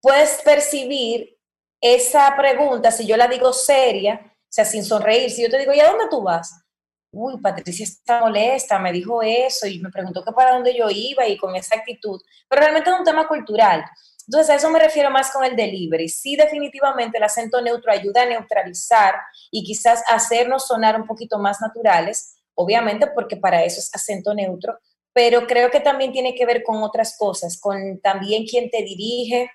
puedes 0.00 0.40
percibir 0.42 1.36
esa 1.80 2.36
pregunta, 2.36 2.92
si 2.92 3.04
yo 3.04 3.16
la 3.16 3.26
digo 3.26 3.52
seria, 3.52 4.20
o 4.24 4.48
sea, 4.48 4.64
sin 4.64 4.84
sonreír, 4.84 5.32
si 5.32 5.42
yo 5.42 5.50
te 5.50 5.58
digo, 5.58 5.72
¿y 5.72 5.80
a 5.80 5.90
dónde 5.90 6.06
tú 6.08 6.22
vas? 6.22 6.62
Uy, 7.10 7.40
Patricia 7.40 7.82
está 7.82 8.20
molesta, 8.20 8.78
me 8.78 8.92
dijo 8.92 9.20
eso 9.20 9.66
y 9.66 9.80
me 9.80 9.90
preguntó 9.90 10.24
que 10.24 10.30
para 10.30 10.52
dónde 10.52 10.76
yo 10.76 10.86
iba 10.90 11.26
y 11.26 11.36
con 11.36 11.56
esa 11.56 11.74
actitud, 11.74 12.22
pero 12.48 12.60
realmente 12.60 12.88
es 12.88 12.96
un 12.96 13.04
tema 13.04 13.26
cultural. 13.26 13.84
Entonces, 14.26 14.50
a 14.50 14.54
eso 14.56 14.70
me 14.70 14.78
refiero 14.78 15.10
más 15.10 15.30
con 15.30 15.44
el 15.44 15.54
delivery. 15.54 16.08
Sí, 16.08 16.36
definitivamente 16.36 17.18
el 17.18 17.24
acento 17.24 17.60
neutro 17.60 17.92
ayuda 17.92 18.22
a 18.22 18.26
neutralizar 18.26 19.14
y 19.50 19.62
quizás 19.64 20.02
hacernos 20.08 20.66
sonar 20.66 21.00
un 21.00 21.06
poquito 21.06 21.38
más 21.38 21.60
naturales, 21.60 22.36
obviamente 22.54 23.06
porque 23.08 23.36
para 23.36 23.62
eso 23.64 23.78
es 23.78 23.94
acento 23.94 24.34
neutro, 24.34 24.78
pero 25.12 25.46
creo 25.46 25.70
que 25.70 25.80
también 25.80 26.12
tiene 26.12 26.34
que 26.34 26.44
ver 26.44 26.62
con 26.64 26.82
otras 26.82 27.16
cosas, 27.16 27.58
con 27.60 28.00
también 28.00 28.44
quién 28.46 28.68
te 28.70 28.82
dirige, 28.82 29.50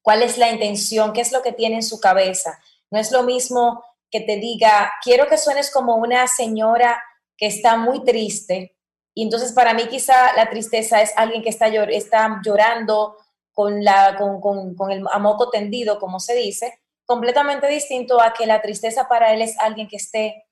cuál 0.00 0.22
es 0.22 0.38
la 0.38 0.50
intención, 0.50 1.12
qué 1.12 1.20
es 1.20 1.32
lo 1.32 1.42
que 1.42 1.52
tiene 1.52 1.76
en 1.76 1.82
su 1.82 2.00
cabeza. 2.00 2.58
No 2.90 2.98
es 2.98 3.12
lo 3.12 3.22
mismo 3.22 3.84
que 4.10 4.20
te 4.20 4.36
diga, 4.36 4.92
quiero 5.02 5.26
que 5.28 5.36
suenes 5.36 5.70
como 5.70 5.96
una 5.96 6.26
señora 6.26 7.02
que 7.36 7.46
está 7.46 7.76
muy 7.76 8.04
triste, 8.04 8.74
y 9.14 9.22
entonces 9.22 9.52
para 9.52 9.74
mí 9.74 9.86
quizá 9.86 10.34
la 10.34 10.50
tristeza 10.50 11.00
es 11.00 11.12
alguien 11.16 11.42
que 11.42 11.48
está, 11.48 11.66
está 11.68 12.40
llorando 12.44 13.16
con, 13.54 13.78
el 13.78 15.04
amoco 15.12 15.50
tendido, 15.50 15.98
como 15.98 16.20
se 16.20 16.34
dice, 16.34 16.80
completamente 17.06 17.66
distinto 17.68 18.20
a 18.20 18.32
que 18.32 18.46
la 18.46 18.60
tristeza 18.60 19.08
para 19.08 19.32
él 19.32 19.42
es 19.42 19.58
alguien 19.60 19.88
que 19.88 19.96
esté 19.96 20.46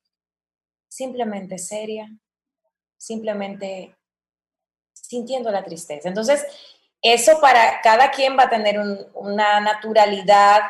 simplemente 0.87 1.57
seria, 1.57 2.09
simplemente 2.97 3.95
sintiendo 4.93 5.51
la 5.51 5.63
tristeza. 5.63 6.07
Entonces, 6.07 6.45
eso 7.01 7.39
para 7.41 7.81
cada 7.81 8.11
quien 8.11 8.37
va 8.37 8.43
a 8.43 8.49
tener 8.49 8.79
una 9.13 9.59
naturalidad 9.59 10.61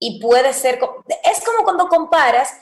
y 0.00 0.20
puede 0.20 0.52
ser, 0.52 0.80
es 1.24 1.44
como 1.44 1.64
cuando 1.64 1.88
comparas 1.88 2.52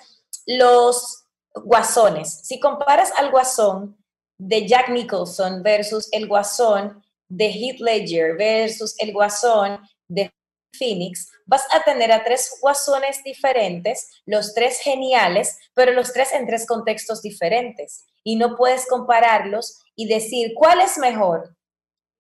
los 0.46 1.24
guasones. 1.54 2.40
Si 2.44 2.60
comparas 2.60 3.12
al 3.16 3.30
guasón 3.30 3.96
de 4.38 4.66
Jack 4.66 4.90
Nicholson 4.90 5.62
versus 5.62 6.08
el 6.12 6.26
guasón 6.28 7.02
de 7.28 7.50
Heath 7.50 7.80
Ledger 7.80 8.36
versus 8.36 8.94
el 8.98 9.12
guasón 9.12 9.80
de 10.08 10.32
Phoenix, 10.78 11.30
vas 11.46 11.64
a 11.72 11.82
tener 11.82 12.12
a 12.12 12.22
tres 12.24 12.58
guasones 12.60 13.22
diferentes, 13.24 14.22
los 14.26 14.54
tres 14.54 14.80
geniales, 14.80 15.58
pero 15.74 15.92
los 15.92 16.12
tres 16.12 16.32
en 16.32 16.46
tres 16.46 16.66
contextos 16.66 17.22
diferentes. 17.22 18.04
Y 18.22 18.36
no 18.36 18.56
puedes 18.56 18.86
compararlos 18.86 19.80
y 19.94 20.06
decir 20.06 20.52
cuál 20.54 20.80
es 20.80 20.98
mejor. 20.98 21.56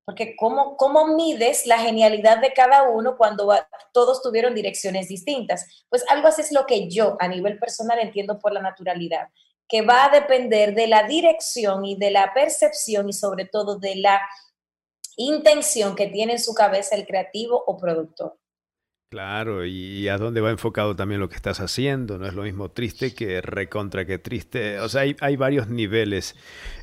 Porque 0.04 0.36
¿cómo, 0.36 0.76
cómo 0.76 1.16
mides 1.16 1.66
la 1.66 1.78
genialidad 1.78 2.40
de 2.40 2.52
cada 2.52 2.84
uno 2.84 3.16
cuando 3.16 3.52
todos 3.92 4.22
tuvieron 4.22 4.54
direcciones 4.54 5.08
distintas? 5.08 5.84
Pues 5.88 6.04
algo 6.08 6.28
así 6.28 6.42
es 6.42 6.52
lo 6.52 6.64
que 6.64 6.88
yo 6.88 7.16
a 7.18 7.26
nivel 7.26 7.58
personal 7.58 7.98
entiendo 7.98 8.38
por 8.38 8.52
la 8.52 8.62
naturalidad, 8.62 9.28
que 9.68 9.82
va 9.82 10.04
a 10.04 10.10
depender 10.10 10.74
de 10.76 10.86
la 10.86 11.02
dirección 11.02 11.84
y 11.84 11.96
de 11.96 12.12
la 12.12 12.32
percepción 12.32 13.08
y 13.08 13.12
sobre 13.12 13.46
todo 13.46 13.80
de 13.80 13.96
la 13.96 14.20
intención 15.16 15.96
que 15.96 16.06
tiene 16.06 16.34
en 16.34 16.40
su 16.40 16.54
cabeza 16.54 16.94
el 16.94 17.06
creativo 17.06 17.62
o 17.66 17.76
productor. 17.76 18.38
Claro, 19.08 19.64
y 19.64 20.08
a 20.08 20.18
dónde 20.18 20.40
va 20.40 20.50
enfocado 20.50 20.96
también 20.96 21.20
lo 21.20 21.28
que 21.28 21.36
estás 21.36 21.60
haciendo, 21.60 22.18
no 22.18 22.26
es 22.26 22.34
lo 22.34 22.42
mismo 22.42 22.72
triste 22.72 23.14
que 23.14 23.40
recontra 23.40 24.04
que 24.04 24.18
triste, 24.18 24.80
o 24.80 24.88
sea, 24.88 25.02
hay, 25.20 25.36
varios 25.36 25.68
niveles, 25.68 26.34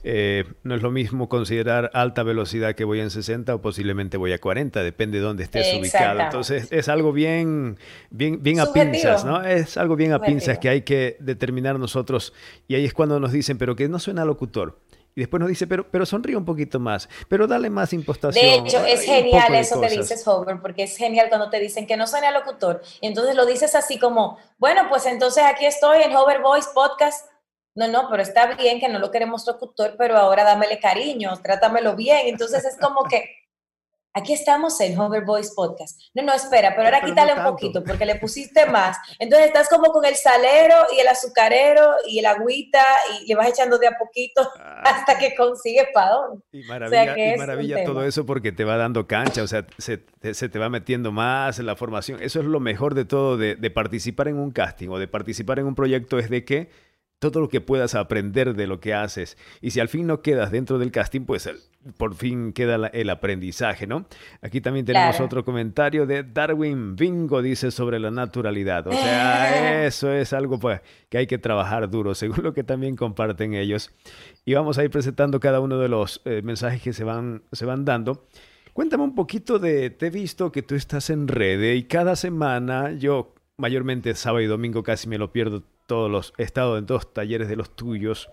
eh, 0.05 0.45
no 0.63 0.73
es 0.73 0.81
lo 0.81 0.89
mismo 0.89 1.27
considerar 1.27 1.91
alta 1.93 2.23
velocidad 2.23 2.75
que 2.75 2.85
voy 2.85 3.01
en 3.01 3.09
60 3.09 3.53
o 3.53 3.61
posiblemente 3.61 4.15
voy 4.15 4.31
a 4.31 4.39
40, 4.39 4.83
depende 4.83 5.17
de 5.17 5.23
dónde 5.25 5.43
estés 5.43 5.77
ubicado, 5.77 6.21
entonces 6.21 6.71
es 6.71 6.87
algo 6.87 7.11
bien, 7.11 7.77
bien, 8.09 8.41
bien 8.41 8.61
a 8.61 8.71
pinzas, 8.71 9.25
¿no? 9.25 9.43
Es 9.43 9.75
algo 9.75 9.97
bien 9.97 10.13
a 10.13 10.19
pinzas 10.19 10.59
que 10.59 10.69
hay 10.69 10.83
que 10.83 11.17
determinar 11.19 11.77
nosotros, 11.77 12.31
y 12.69 12.75
ahí 12.75 12.85
es 12.85 12.93
cuando 12.93 13.19
nos 13.19 13.33
dicen, 13.33 13.57
pero 13.57 13.75
que 13.75 13.89
no 13.89 13.99
suena 13.99 14.23
locutor, 14.23 14.79
y 15.15 15.21
después 15.21 15.39
nos 15.39 15.49
dice, 15.49 15.67
pero, 15.67 15.89
pero 15.89 16.05
sonríe 16.05 16.35
un 16.35 16.45
poquito 16.45 16.79
más, 16.79 17.07
pero 17.27 17.47
dale 17.47 17.69
más 17.69 17.93
impostación. 17.93 18.43
De 18.43 18.55
hecho, 18.55 18.83
es 18.85 19.01
genial 19.01 19.53
eso 19.55 19.79
que 19.79 19.89
dices, 19.89 20.27
Hover, 20.27 20.59
porque 20.61 20.83
es 20.83 20.97
genial 20.97 21.29
cuando 21.29 21.49
te 21.49 21.59
dicen 21.59 21.85
que 21.85 21.97
no 21.97 22.07
suena 22.07 22.31
locutor. 22.31 22.81
Y 23.01 23.07
entonces 23.07 23.35
lo 23.35 23.45
dices 23.45 23.75
así 23.75 23.99
como, 23.99 24.37
bueno, 24.57 24.83
pues 24.89 25.05
entonces 25.05 25.43
aquí 25.43 25.65
estoy 25.65 26.01
en 26.01 26.15
Hover 26.15 26.41
Voice 26.41 26.69
Podcast. 26.73 27.29
No, 27.75 27.87
no, 27.87 28.07
pero 28.09 28.21
está 28.21 28.53
bien 28.55 28.79
que 28.79 28.87
no 28.87 28.99
lo 28.99 29.09
queremos 29.09 29.45
locutor, 29.47 29.95
pero 29.97 30.17
ahora 30.17 30.43
dámele 30.43 30.79
cariño, 30.79 31.39
trátamelo 31.41 31.95
bien. 31.95 32.27
Entonces 32.27 32.65
es 32.65 32.77
como 32.77 33.03
que 33.05 33.42
aquí 34.13 34.33
estamos 34.33 34.79
en 34.81 34.97
Hover 34.97 35.25
Voice 35.25 35.51
Podcast. 35.55 35.99
No, 36.13 36.23
no, 36.23 36.33
espera, 36.33 36.73
pero 36.75 36.85
ahora 36.85 37.01
quítale 37.01 37.33
un 37.33 37.43
poquito 37.43 37.83
porque 37.83 38.05
le 38.05 38.15
pusiste 38.15 38.65
más. 38.67 38.97
Entonces 39.19 39.47
estás 39.47 39.69
como 39.69 39.91
con 39.91 40.05
el 40.05 40.15
salero 40.15 40.75
y 40.95 40.99
el 40.99 41.07
azucarero 41.07 41.95
y 42.07 42.19
el 42.19 42.25
agüita 42.25 42.83
y 43.19 43.27
le 43.27 43.35
vas 43.35 43.49
echando 43.49 43.77
de 43.77 43.87
a 43.87 43.97
poquito 43.97 44.47
ah. 44.59 44.81
hasta 44.85 45.17
que 45.17 45.35
consigues 45.35 45.87
padón. 45.93 46.43
Y 46.51 46.63
maravilla, 46.63 47.35
y 47.35 47.37
maravilla 47.37 47.83
todo 47.83 48.03
eso 48.03 48.25
porque 48.25 48.51
te 48.51 48.63
va 48.63 48.77
dando 48.77 49.07
cancha, 49.07 49.43
o 49.43 49.47
sea, 49.47 49.65
se, 49.77 49.97
te 49.97 50.59
va 50.59 50.69
metiendo 50.69 51.11
más 51.11 51.59
en 51.59 51.65
la 51.65 51.75
formación. 51.75 52.21
Eso 52.21 52.39
es 52.39 52.45
lo 52.45 52.59
mejor 52.59 52.93
de 52.93 53.05
todo 53.05 53.37
de, 53.37 53.55
de 53.55 53.71
participar 53.71 54.27
en 54.27 54.37
un 54.37 54.51
casting 54.51 54.89
o 54.89 54.99
de 54.99 55.07
participar 55.07 55.59
en 55.59 55.65
un 55.65 55.75
proyecto 55.75 56.19
es 56.19 56.29
de 56.29 56.45
que 56.45 56.69
todo 57.31 57.41
lo 57.41 57.49
que 57.49 57.61
puedas 57.61 57.95
aprender 57.95 58.55
de 58.55 58.67
lo 58.67 58.79
que 58.79 58.93
haces. 58.93 59.37
Y 59.61 59.71
si 59.71 59.79
al 59.79 59.89
fin 59.89 60.07
no 60.07 60.21
quedas 60.21 60.51
dentro 60.51 60.79
del 60.79 60.91
casting, 60.91 61.21
pues 61.21 61.49
por 61.97 62.15
fin 62.15 62.53
queda 62.53 62.87
el 62.87 63.09
aprendizaje, 63.09 63.87
¿no? 63.87 64.05
Aquí 64.41 64.61
también 64.61 64.85
tenemos 64.85 65.19
otro 65.19 65.43
comentario 65.43 66.05
de 66.05 66.23
Darwin 66.23 66.95
Bingo, 66.95 67.41
dice 67.41 67.71
sobre 67.71 67.99
la 67.99 68.11
naturalidad. 68.11 68.87
O 68.87 68.91
sea, 68.91 69.85
eso 69.85 70.11
es 70.11 70.33
algo 70.33 70.59
pues, 70.59 70.81
que 71.09 71.17
hay 71.17 71.27
que 71.27 71.37
trabajar 71.37 71.89
duro, 71.89 72.15
según 72.15 72.43
lo 72.43 72.53
que 72.53 72.63
también 72.63 72.95
comparten 72.95 73.53
ellos. 73.53 73.91
Y 74.45 74.53
vamos 74.53 74.77
a 74.77 74.83
ir 74.83 74.89
presentando 74.89 75.39
cada 75.39 75.59
uno 75.59 75.77
de 75.77 75.89
los 75.89 76.21
eh, 76.25 76.41
mensajes 76.43 76.81
que 76.81 76.93
se 76.93 77.03
van, 77.03 77.43
se 77.51 77.65
van 77.65 77.85
dando. 77.85 78.25
Cuéntame 78.73 79.03
un 79.03 79.13
poquito 79.13 79.59
de, 79.59 79.91
te 79.91 80.07
he 80.07 80.09
visto 80.09 80.51
que 80.51 80.63
tú 80.63 80.73
estás 80.73 81.11
en 81.11 81.27
red 81.27 81.73
y 81.73 81.83
cada 81.83 82.15
semana 82.15 82.91
yo 82.93 83.35
mayormente 83.55 84.15
sábado 84.15 84.41
y 84.41 84.47
domingo 84.47 84.81
casi 84.81 85.07
me 85.07 85.19
lo 85.19 85.31
pierdo 85.31 85.61
todos 85.85 86.09
los, 86.09 86.33
he 86.37 86.43
estado 86.43 86.77
en 86.77 86.85
dos 86.85 87.13
talleres 87.13 87.47
de 87.47 87.55
los 87.55 87.75
tuyos, 87.75 88.29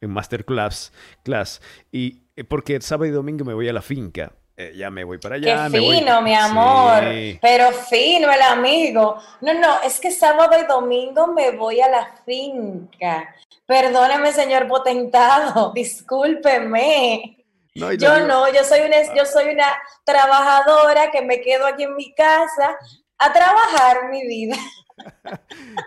en 0.00 0.10
masterclass, 0.10 0.92
class, 1.24 1.60
y 1.90 2.22
eh, 2.36 2.44
porque 2.44 2.80
sábado 2.80 3.06
y 3.06 3.10
domingo 3.10 3.44
me 3.44 3.54
voy 3.54 3.68
a 3.68 3.72
la 3.72 3.82
finca. 3.82 4.32
Eh, 4.56 4.72
ya 4.76 4.90
me 4.90 5.04
voy 5.04 5.18
para 5.18 5.36
allá. 5.36 5.68
Qué 5.70 5.78
fino, 5.78 6.20
mi 6.20 6.34
amor. 6.34 7.04
Pero 7.40 7.70
fino 7.70 8.30
el 8.30 8.42
amigo. 8.42 9.16
No, 9.40 9.54
no, 9.54 9.82
es 9.82 10.00
que 10.00 10.10
sábado 10.10 10.58
y 10.60 10.66
domingo 10.66 11.28
me 11.28 11.52
voy 11.52 11.80
a 11.80 11.88
la 11.88 12.12
finca. 12.26 13.34
Perdóneme, 13.66 14.32
señor 14.32 14.66
potentado, 14.66 15.72
discúlpeme. 15.74 17.44
yo 17.74 18.26
no, 18.26 18.52
yo 18.52 18.64
soy, 18.64 18.80
una, 18.80 19.14
yo 19.14 19.24
soy 19.24 19.50
una 19.50 19.80
trabajadora 20.04 21.12
que 21.12 21.22
me 21.22 21.40
quedo 21.40 21.64
aquí 21.66 21.84
en 21.84 21.94
mi 21.94 22.12
casa 22.14 22.76
a 23.18 23.32
trabajar 23.32 24.10
mi 24.10 24.26
vida. 24.26 24.56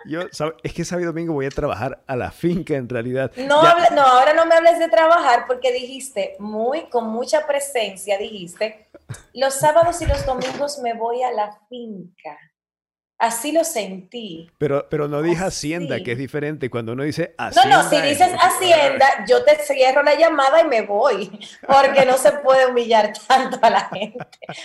Yo, 0.06 0.22
es 0.62 0.72
que 0.74 0.84
sábado 0.84 1.08
domingo 1.08 1.32
voy 1.32 1.46
a 1.46 1.50
trabajar 1.50 2.02
a 2.06 2.16
la 2.16 2.30
finca 2.30 2.74
en 2.74 2.88
realidad. 2.88 3.32
No, 3.36 3.62
no, 3.90 4.02
ahora 4.02 4.34
no 4.34 4.46
me 4.46 4.54
hables 4.54 4.78
de 4.78 4.88
trabajar 4.88 5.44
porque 5.46 5.72
dijiste 5.72 6.36
muy, 6.38 6.88
con 6.90 7.08
mucha 7.08 7.46
presencia, 7.46 8.18
dijiste, 8.18 8.88
los 9.34 9.54
sábados 9.54 10.00
y 10.02 10.06
los 10.06 10.24
domingos 10.26 10.78
me 10.78 10.94
voy 10.94 11.22
a 11.22 11.32
la 11.32 11.58
finca. 11.68 12.38
Así 13.22 13.52
lo 13.52 13.62
sentí. 13.62 14.50
Pero, 14.58 14.88
pero 14.90 15.06
no 15.06 15.22
dije 15.22 15.44
hacienda, 15.44 16.02
que 16.02 16.10
es 16.10 16.18
diferente. 16.18 16.68
Cuando 16.68 16.94
uno 16.94 17.04
dice 17.04 17.36
hacienda. 17.38 17.76
No, 17.76 17.84
no, 17.84 17.88
si 17.88 18.00
dices 18.02 18.32
hacienda, 18.36 19.06
yo 19.28 19.44
te 19.44 19.58
cierro 19.58 20.02
la 20.02 20.18
llamada 20.18 20.60
y 20.62 20.66
me 20.66 20.82
voy, 20.82 21.30
porque 21.64 22.04
no 22.04 22.18
se 22.18 22.32
puede 22.32 22.66
humillar 22.66 23.12
tanto 23.28 23.60
a 23.62 23.70
la 23.70 23.88
gente. 23.90 24.18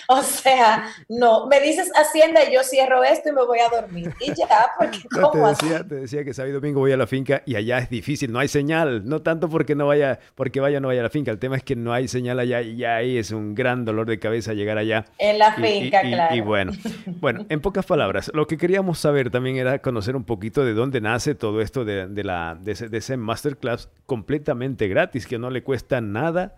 O 0.08 0.24
sea, 0.24 0.90
no, 1.08 1.46
me 1.46 1.60
dices 1.60 1.92
hacienda 1.96 2.50
y 2.50 2.56
yo 2.56 2.64
cierro 2.64 3.04
esto 3.04 3.30
y 3.30 3.34
me 3.34 3.46
voy 3.46 3.60
a 3.60 3.70
dormir. 3.70 4.12
Y 4.22 4.34
ya, 4.34 4.72
porque 4.76 5.02
¿cómo 5.08 5.54
te, 5.56 5.66
decía, 5.66 5.88
te 5.88 5.96
decía 5.96 6.24
que 6.24 6.34
sábado 6.34 6.56
domingo 6.56 6.80
voy 6.80 6.94
a 6.94 6.98
la 6.98 7.06
finca 7.06 7.44
y 7.46 7.58
allá 7.58 7.78
es 7.78 7.92
difícil, 7.92 8.32
no 8.32 8.40
hay 8.40 8.48
señal. 8.48 9.08
No 9.08 9.22
tanto 9.22 9.50
porque 9.50 9.76
no 9.76 9.86
vaya, 9.86 10.18
porque 10.34 10.62
vaya 10.62 10.80
o 10.80 10.82
no 10.82 10.88
vaya 10.88 11.02
a 11.02 11.04
la 11.04 11.10
finca. 11.12 11.30
El 11.30 11.38
tema 11.38 11.58
es 11.58 11.64
que 11.64 11.76
no 11.76 11.94
hay 11.94 12.08
señal 12.08 12.40
allá 12.40 12.64
y 12.64 12.84
ahí 12.84 13.20
es 13.20 13.30
un 13.30 13.54
gran 13.54 13.86
dolor 13.86 14.08
de 14.08 14.18
cabeza 14.18 14.54
llegar 14.54 14.80
allá. 14.80 15.06
En 15.20 15.38
la 15.38 15.54
finca, 15.54 16.02
claro. 16.02 16.36
Y 16.36 16.42
bueno, 16.42 16.72
bueno, 17.06 17.46
en 17.50 17.62
pocas 17.62 17.86
palabras, 17.86 18.32
lo 18.34 18.47
que 18.48 18.58
queríamos 18.58 19.00
saber 19.00 19.30
también 19.30 19.58
era 19.58 19.80
conocer 19.82 20.16
un 20.16 20.24
poquito 20.24 20.66
de 20.66 20.74
dónde 20.74 21.02
nace 21.02 21.36
todo 21.36 21.62
esto 21.62 21.86
de, 21.86 22.24
la, 22.24 22.56
de 22.60 22.72
ese, 22.72 23.18
masterclass 23.18 23.90
completamente 24.06 24.88
gratis, 24.88 25.28
que 25.28 25.38
no 25.38 25.50
le 25.50 25.64
cuesta 25.64 26.02
nada 26.02 26.56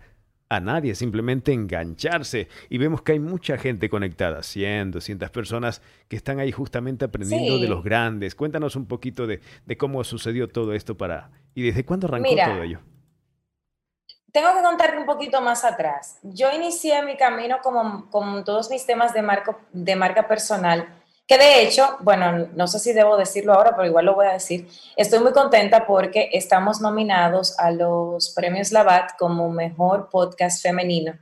a 0.48 0.60
nadie, 0.60 0.94
simplemente 0.94 1.52
engancharse. 1.52 2.48
Y 2.68 2.78
vemos 2.78 3.02
que 3.02 3.12
hay 3.12 3.20
mucha 3.20 3.58
gente 3.58 3.88
conectada, 3.88 4.42
100, 4.42 4.92
200 4.92 5.30
personas 5.30 5.82
que 6.08 6.16
están 6.16 6.40
ahí 6.40 6.50
justamente 6.50 7.04
aprendiendo 7.04 7.58
de 7.58 7.68
los 7.68 7.84
grandes. 7.84 8.34
Cuéntanos 8.34 8.76
un 8.76 8.86
poquito 8.86 9.26
de, 9.26 9.40
cómo 9.78 10.02
sucedió 10.04 10.48
todo 10.48 10.72
esto 10.72 10.96
para... 10.96 11.30
y 11.54 11.62
desde 11.62 11.84
cuándo 11.84 12.06
arrancó 12.06 12.30
todo 12.34 12.62
ello. 12.62 12.80
Tengo 14.32 14.54
que 14.54 14.62
contarte 14.62 14.96
un 14.96 15.06
poquito 15.06 15.40
más 15.40 15.64
atrás. 15.64 16.18
Yo 16.22 16.52
inicié 16.52 17.02
mi 17.02 17.16
camino 17.16 17.58
como, 17.62 18.08
como 18.10 18.44
todos 18.44 18.70
mis 18.70 18.86
temas 18.86 19.12
de, 19.12 19.22
marco, 19.22 19.58
de 19.72 19.96
marca 19.96 20.28
personal 20.28 20.99
que 21.30 21.38
de 21.38 21.62
hecho, 21.62 21.96
bueno, 22.00 22.48
no 22.56 22.66
sé 22.66 22.80
si 22.80 22.92
debo 22.92 23.16
decirlo 23.16 23.54
ahora, 23.54 23.76
pero 23.76 23.86
igual 23.86 24.04
lo 24.04 24.16
voy 24.16 24.26
a 24.26 24.32
decir. 24.32 24.68
Estoy 24.96 25.20
muy 25.20 25.30
contenta 25.30 25.86
porque 25.86 26.28
estamos 26.32 26.80
nominados 26.80 27.56
a 27.60 27.70
los 27.70 28.30
premios 28.34 28.72
Labat 28.72 29.12
como 29.16 29.48
mejor 29.48 30.08
podcast 30.10 30.60
femenino. 30.60 31.16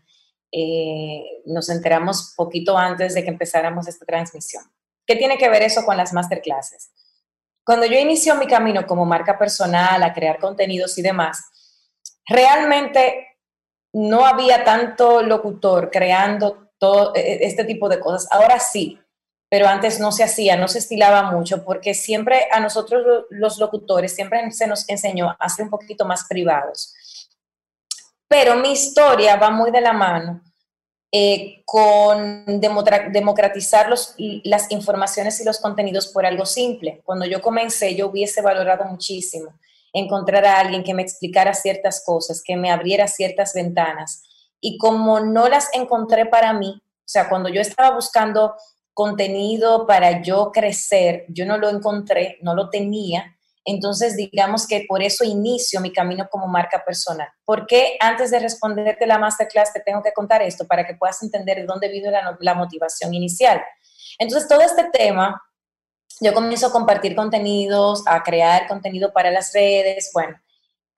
Eh, 0.51 1.42
nos 1.44 1.68
enteramos 1.68 2.33
poquito 2.35 2.79
antes 2.79 3.12
de 3.12 3.23
que 3.23 3.29
empezáramos 3.29 3.87
esta 3.87 4.07
transmisión. 4.07 4.64
¿Qué 5.07 5.14
tiene 5.14 5.37
que 5.37 5.51
ver 5.51 5.61
eso 5.61 5.85
con 5.85 5.99
las 5.99 6.14
masterclasses? 6.14 6.90
Cuando 7.62 7.85
yo 7.85 7.99
inicio 7.99 8.35
mi 8.37 8.47
camino 8.47 8.87
como 8.87 9.05
marca 9.05 9.38
personal, 9.38 10.03
a 10.03 10.14
crear 10.14 10.38
contenidos 10.38 10.97
y 10.97 11.03
demás, 11.03 11.44
realmente 12.27 13.37
no 13.92 14.25
había 14.25 14.64
tanto 14.64 15.21
locutor 15.21 15.90
creando 15.90 16.71
todo 16.79 17.14
e, 17.14 17.21
e, 17.21 17.47
este 17.47 17.64
tipo 17.64 17.90
de 17.90 18.01
cosas. 18.01 18.27
Ahora 18.33 18.59
sí, 18.59 18.99
pero 19.49 19.67
antes 19.67 19.99
no 19.99 20.13
se 20.13 20.25
hacía, 20.25 20.57
no 20.57 20.69
se 20.69 20.79
estilaba 20.79 21.31
mucho, 21.31 21.65
porque 21.65 21.95
siempre 21.95 22.49
a 22.53 22.61
nosotros 22.61 23.27
los 23.31 23.59
locutores 23.59 24.15
siempre 24.15 24.51
se 24.51 24.67
nos 24.67 24.89
enseñó 24.89 25.35
a 25.39 25.49
ser 25.49 25.65
un 25.65 25.71
poquito 25.71 26.05
más 26.05 26.27
privados. 26.29 26.95
Pero 28.29 28.57
mi 28.57 28.73
historia 28.73 29.37
va 29.37 29.51
muy 29.51 29.71
de 29.71 29.81
la 29.81 29.95
mano 29.95 30.43
eh, 31.11 31.63
con 31.65 32.61
democratizar 32.61 33.89
los, 33.89 34.15
las 34.45 34.71
informaciones 34.71 35.41
y 35.41 35.45
los 35.45 35.59
contenidos 35.59 36.09
por 36.09 36.27
algo 36.27 36.45
simple. 36.45 37.01
Cuando 37.05 37.25
yo 37.25 37.41
comencé, 37.41 37.95
yo 37.95 38.09
hubiese 38.09 38.43
valorado 38.43 38.85
muchísimo 38.85 39.55
encontrar 39.95 40.45
a 40.45 40.59
alguien 40.59 40.85
que 40.85 40.93
me 40.93 41.03
explicara 41.03 41.55
ciertas 41.55 42.03
cosas, 42.05 42.43
que 42.43 42.57
me 42.57 42.71
abriera 42.71 43.09
ciertas 43.09 43.55
ventanas. 43.55 44.23
Y 44.61 44.77
como 44.77 45.21
no 45.21 45.49
las 45.49 45.71
encontré 45.73 46.27
para 46.27 46.53
mí, 46.53 46.75
o 46.79 47.11
sea, 47.11 47.31
cuando 47.31 47.49
yo 47.49 47.63
estaba 47.63 47.95
buscando 47.95 48.55
contenido 48.99 49.87
para 49.87 50.23
yo 50.23 50.51
crecer, 50.51 51.25
yo 51.29 51.47
no 51.47 51.57
lo 51.57 51.69
encontré, 51.69 52.37
no 52.43 52.53
lo 52.57 52.69
tenía. 52.69 53.37
Entonces, 53.65 54.17
digamos 54.17 54.67
que 54.67 54.87
por 54.89 55.05
eso 55.05 55.23
inicio 55.23 55.81
mi 55.81 55.93
camino 55.93 56.27
como 56.29 56.49
marca 56.49 56.83
personal. 56.85 57.29
¿Por 57.45 57.69
qué 57.69 57.97
antes 58.01 58.33
de 58.33 58.41
responderte 58.41 59.07
la 59.07 59.21
masterclass 59.21 59.73
te 59.73 59.83
tengo 59.87 60.03
que 60.03 60.13
contar 60.13 60.43
esto 60.43 60.67
para 60.67 60.85
que 60.85 60.97
puedas 60.97 61.23
entender 61.23 61.59
de 61.59 61.67
dónde 61.67 61.89
vino 61.89 62.11
la, 62.11 62.37
la 62.41 62.55
motivación 62.55 63.15
inicial? 63.15 63.63
Entonces, 64.19 64.49
todo 64.49 64.63
este 64.63 64.91
tema, 64.93 65.41
yo 66.21 66.35
comienzo 66.35 66.67
a 66.67 66.73
compartir 66.73 67.15
contenidos, 67.15 68.03
a 68.05 68.25
crear 68.25 68.67
contenido 68.67 69.13
para 69.13 69.31
las 69.31 69.53
redes, 69.53 70.11
bueno, 70.13 70.37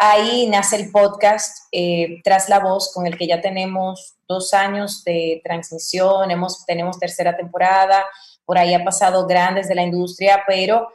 Ahí 0.03 0.47
nace 0.47 0.77
el 0.77 0.91
podcast 0.91 1.69
eh, 1.73 2.23
Tras 2.25 2.49
la 2.49 2.59
Voz, 2.59 2.91
con 2.91 3.07
el 3.07 3.19
que 3.19 3.27
ya 3.27 3.43
tenemos 3.43 4.15
dos 4.27 4.55
años 4.55 5.05
de 5.05 5.43
transmisión, 5.45 6.31
hemos, 6.31 6.65
tenemos 6.65 6.99
tercera 6.99 7.37
temporada, 7.37 8.07
por 8.47 8.57
ahí 8.57 8.73
ha 8.73 8.83
pasado 8.83 9.27
grandes 9.27 9.69
de 9.69 9.75
la 9.75 9.83
industria, 9.83 10.43
pero 10.47 10.89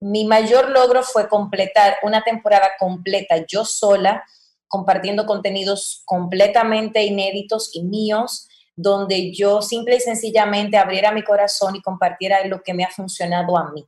mi 0.00 0.24
mayor 0.24 0.70
logro 0.70 1.04
fue 1.04 1.28
completar 1.28 1.98
una 2.02 2.24
temporada 2.24 2.70
completa 2.80 3.46
yo 3.46 3.64
sola, 3.64 4.24
compartiendo 4.66 5.24
contenidos 5.24 6.02
completamente 6.04 7.04
inéditos 7.04 7.70
y 7.74 7.84
míos, 7.84 8.48
donde 8.74 9.32
yo 9.32 9.62
simple 9.62 9.94
y 9.94 10.00
sencillamente 10.00 10.78
abriera 10.78 11.12
mi 11.12 11.22
corazón 11.22 11.76
y 11.76 11.80
compartiera 11.80 12.44
lo 12.44 12.60
que 12.64 12.74
me 12.74 12.82
ha 12.82 12.90
funcionado 12.90 13.56
a 13.56 13.70
mí. 13.70 13.86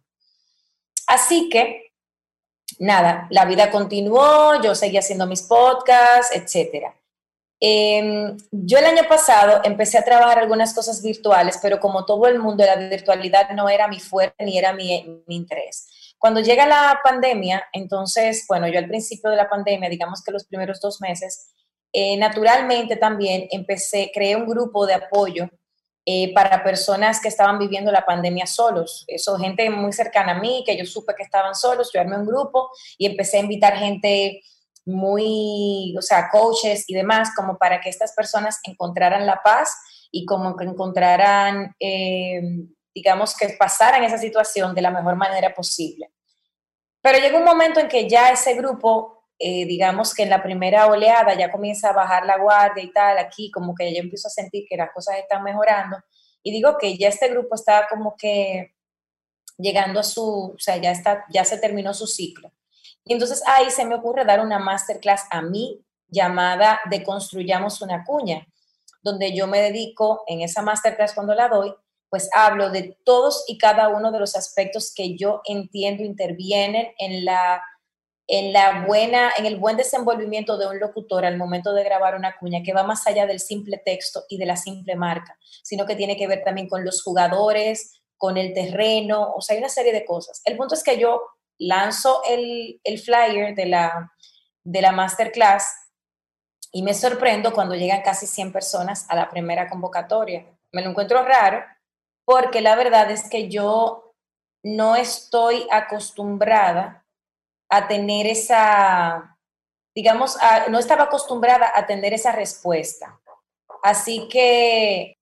Así 1.09 1.49
que 1.49 1.89
nada, 2.79 3.27
la 3.31 3.45
vida 3.45 3.71
continuó, 3.71 4.61
yo 4.63 4.75
seguí 4.75 4.97
haciendo 4.97 5.27
mis 5.27 5.43
podcasts, 5.43 6.35
etc. 6.35 6.87
Em, 7.63 8.39
yo 8.51 8.79
el 8.79 8.87
año 8.87 9.03
pasado 9.07 9.61
empecé 9.65 9.99
a 9.99 10.05
trabajar 10.05 10.39
algunas 10.39 10.73
cosas 10.73 11.03
virtuales, 11.03 11.59
pero 11.63 11.79
como 11.79 12.07
todo 12.07 12.27
el 12.27 12.39
mundo, 12.39 12.65
la 12.65 12.77
virtualidad 12.77 13.51
no 13.51 13.69
era 13.69 13.87
mi 13.87 14.01
fuerte 14.01 14.45
ni 14.45 14.57
era 14.57 14.73
mi, 14.73 15.23
interés. 15.29 16.15
Cuando 16.19 16.41
llega 16.41 16.67
la 16.67 17.01
pandemia, 17.05 17.65
entonces, 17.73 18.47
bueno, 18.49 18.67
yo 18.69 18.79
al 18.79 18.89
principio 18.89 19.31
de 19.31 19.37
la 19.37 19.49
pandemia, 19.49 19.91
digamos 19.91 20.23
que 20.23 20.33
los 20.33 20.45
primeros 20.45 20.81
dos 20.81 21.01
meses, 21.01 21.55
eh, 21.93 22.17
naturalmente 22.17 22.97
también 22.97 23.47
empecé, 23.51 24.11
creé 24.15 24.37
un 24.37 24.47
grupo 24.47 24.87
de 24.87 24.95
apoyo 24.95 25.51
eh, 26.07 26.33
para 26.35 26.65
personas 26.65 27.21
que 27.21 27.29
estaban 27.29 27.59
viviendo 27.59 27.93
la 27.93 28.07
pandemia 28.07 28.47
solos. 28.47 29.05
Eso, 29.07 29.37
gente 29.37 29.69
muy 29.71 29.93
cercana 29.93 30.33
a 30.33 30.41
mí, 30.41 30.65
que 30.67 30.77
yo 30.77 30.87
supe 30.87 31.15
que 31.15 31.23
estaban 31.23 31.55
solos, 31.55 31.91
yo 31.93 32.01
armé 32.01 32.17
un 32.17 32.27
grupo 32.27 32.71
y 32.97 33.07
empecé 33.07 33.37
a 33.37 33.41
invitar 33.41 33.77
gente 33.77 34.43
muy, 34.87 35.95
o 35.97 36.03
sea, 36.03 36.31
coaches 36.31 36.85
y 36.89 36.95
demás, 36.95 37.31
como 37.37 37.59
para 37.59 37.81
que 37.81 37.91
estas 37.91 38.15
personas 38.15 38.61
encontraran 38.65 39.27
la 39.27 39.41
paz 39.43 39.77
y 40.11 40.25
como 40.25 40.57
que 40.57 40.65
encontraran, 40.65 41.75
eh, 41.79 42.41
digamos, 42.95 43.37
que 43.37 43.51
pasaran 43.59 44.03
esa 44.03 44.19
situación 44.19 44.75
de 44.75 44.83
la 44.83 44.91
mejor 44.91 45.17
manera 45.17 45.55
posible. 45.55 46.11
Pero 47.03 47.19
llega 47.19 47.39
un 47.39 47.45
momento 47.45 47.81
en 47.81 47.89
que 47.89 48.09
ya 48.09 48.31
ese 48.31 48.55
grupo, 48.55 49.20
eh, 49.42 49.64
digamos 49.64 50.12
que 50.14 50.22
en 50.22 50.31
la 50.31 50.42
primera 50.42 50.87
oleada 50.87 51.35
ya 51.35 51.50
comienza 51.50 51.88
a 51.88 51.94
bajar 51.94 52.26
la 52.26 52.38
guardia 52.38 52.85
y 52.85 52.92
tal, 52.92 53.16
aquí 53.16 53.50
como 53.50 53.74
que 53.74 53.90
ya 53.92 54.00
empiezo 54.00 54.29
a 54.29 54.31
sentir 54.31 54.66
que 54.68 54.76
las 54.76 54.90
cosas 54.92 55.16
están 55.16 55.42
mejorando 55.42 55.96
y 56.42 56.53
digo 56.53 56.76
que 56.79 56.98
ya 56.98 57.09
este 57.09 57.29
grupo 57.29 57.55
está 57.55 57.87
como 57.88 58.16
que 58.16 58.74
llegando 59.57 60.00
a 60.00 60.03
su, 60.03 60.53
o 60.55 60.59
sea, 60.59 60.76
ya, 60.76 60.90
está, 60.90 61.24
ya 61.33 61.44
se 61.44 61.59
terminó 61.59 61.94
su 61.94 62.07
ciclo. 62.07 62.53
Y 63.05 63.14
entonces 63.14 63.42
ahí 63.46 63.70
se 63.70 63.87
me 63.87 63.94
ocurre 63.94 64.26
dar 64.26 64.40
una 64.40 64.59
masterclass 64.59 65.24
a 65.31 65.42
mí 65.42 65.85
llamada 66.09 66.81
De 66.90 67.03
Construyamos 67.03 67.81
una 67.81 68.05
cuña, 68.05 68.46
donde 69.03 69.35
yo 69.35 69.46
me 69.46 69.61
dedico 69.61 70.22
en 70.26 70.42
esa 70.42 70.61
masterclass 70.62 71.14
cuando 71.14 71.35
la 71.35 71.48
doy, 71.48 71.74
pues 72.11 72.29
hablo 72.35 72.68
de 72.70 72.98
todos 73.05 73.44
y 73.48 73.57
cada 73.57 73.88
uno 73.88 74.12
de 74.12 74.18
los 74.18 74.37
aspectos 74.37 74.92
que 74.94 75.16
yo 75.16 75.40
entiendo 75.46 76.03
intervienen 76.03 76.92
en 76.98 77.24
la 77.24 77.62
en 78.33 78.53
la 78.53 78.85
buena 78.87 79.33
en 79.37 79.45
el 79.45 79.57
buen 79.57 79.77
desenvolvimiento 79.77 80.57
de 80.57 80.69
un 80.69 80.79
locutor 80.79 81.25
al 81.25 81.37
momento 81.37 81.75
de 81.75 81.83
grabar 81.83 82.14
una 82.14 82.37
cuña 82.38 82.62
que 82.64 82.73
va 82.73 82.85
más 82.85 83.05
allá 83.09 83.27
del 83.27 83.40
simple 83.40 83.83
texto 83.85 84.23
y 84.29 84.38
de 84.38 84.47
la 84.47 84.57
simple 84.57 84.95
marca, 84.95 85.37
sino 85.64 85.85
que 85.85 85.97
tiene 85.97 86.16
que 86.16 86.29
ver 86.29 86.45
también 86.45 86.69
con 86.69 86.85
los 86.85 87.03
jugadores, 87.03 88.01
con 88.16 88.37
el 88.37 88.55
terreno, 88.55 89.33
o 89.35 89.40
sea, 89.40 89.55
hay 89.55 89.59
una 89.59 89.69
serie 89.69 89.93
de 89.93 90.05
cosas. 90.05 90.43
El 90.45 90.57
punto 90.57 90.77
es 90.77 90.85
que 90.85 90.97
yo 90.97 91.23
lanzo 91.59 92.23
el, 92.29 92.81
flyer 93.05 93.57
de 93.57 93.66
la, 93.66 94.12
de 94.62 94.81
la 94.81 94.93
masterclass 94.93 95.66
y 96.71 96.85
me 96.85 96.95
sorprendo 96.95 97.53
cuando 97.53 97.75
llegan 97.75 98.03
casi 98.03 98.29
100 98.29 98.53
personas 98.53 99.07
a 99.09 99.16
la 99.16 99.29
primera 99.29 99.69
convocatoria. 99.69 100.47
Me 100.71 100.83
lo 100.83 100.90
encuentro 100.90 101.25
raro 101.25 101.64
porque 102.25 102.61
la 102.61 102.77
verdad 102.77 103.11
es 103.11 103.29
que 103.29 103.49
yo 103.49 104.14
no 104.62 104.95
estoy 104.95 105.66
acostumbrada 105.73 107.05
a 107.71 107.89
tener 107.89 108.27
esa, 108.27 109.39
digamos, 109.95 110.37
no 110.69 110.79
estaba 110.79 111.05
acostumbrada 111.05 111.73
a 111.75 111.87
tener 111.87 112.13
esa 112.13 112.33
respuesta. 112.33 113.21
Así 113.83 114.29
que 114.29 115.17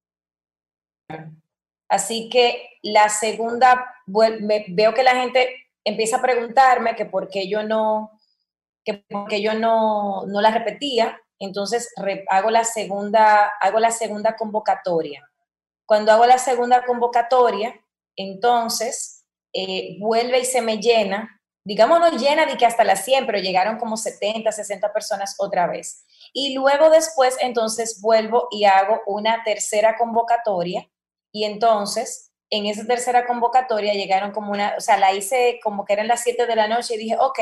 Así 1.88 2.28
que 2.28 2.78
la 2.82 3.08
segunda, 3.08 3.94
veo 4.06 4.94
que 4.94 5.02
la 5.02 5.16
gente 5.16 5.68
empieza 5.84 6.18
a 6.18 6.22
preguntarme 6.22 6.94
que 6.94 7.06
por 7.06 7.28
qué 7.28 7.48
yo 7.48 7.62
no, 7.62 8.10
que 8.84 9.04
porque 9.08 9.40
yo 9.40 9.54
no, 9.54 10.26
no 10.26 10.40
la 10.40 10.50
repetía, 10.50 11.18
entonces 11.38 11.92
hago, 12.28 12.50
la 12.50 12.64
segunda, 12.64 13.52
hago 13.60 13.78
la 13.80 13.90
segunda 13.90 14.36
convocatoria. 14.36 15.26
Cuando 15.86 16.12
hago 16.12 16.26
la 16.26 16.38
segunda 16.38 16.84
convocatoria, 16.84 17.74
entonces 18.16 19.24
eh, 19.54 19.96
vuelve 19.98 20.40
y 20.40 20.44
se 20.44 20.60
me 20.60 20.78
llena, 20.78 21.37
digamos 21.68 22.00
no 22.00 22.10
llena 22.10 22.46
de 22.46 22.56
que 22.56 22.64
hasta 22.64 22.82
las 22.82 23.04
100, 23.04 23.26
pero 23.26 23.38
llegaron 23.38 23.76
como 23.76 23.98
70, 23.98 24.50
60 24.50 24.90
personas 24.90 25.34
otra 25.38 25.66
vez. 25.66 26.06
Y 26.32 26.54
luego 26.54 26.88
después, 26.88 27.36
entonces 27.42 28.00
vuelvo 28.00 28.48
y 28.50 28.64
hago 28.64 29.02
una 29.06 29.44
tercera 29.44 29.96
convocatoria 29.98 30.88
y 31.30 31.44
entonces, 31.44 32.32
en 32.48 32.64
esa 32.64 32.86
tercera 32.86 33.26
convocatoria 33.26 33.92
llegaron 33.92 34.32
como 34.32 34.50
una, 34.50 34.76
o 34.78 34.80
sea, 34.80 34.96
la 34.96 35.12
hice 35.12 35.60
como 35.62 35.84
que 35.84 35.92
eran 35.92 36.08
las 36.08 36.22
7 36.22 36.46
de 36.46 36.56
la 36.56 36.68
noche 36.68 36.94
y 36.94 36.98
dije, 36.98 37.16
ok, 37.20 37.38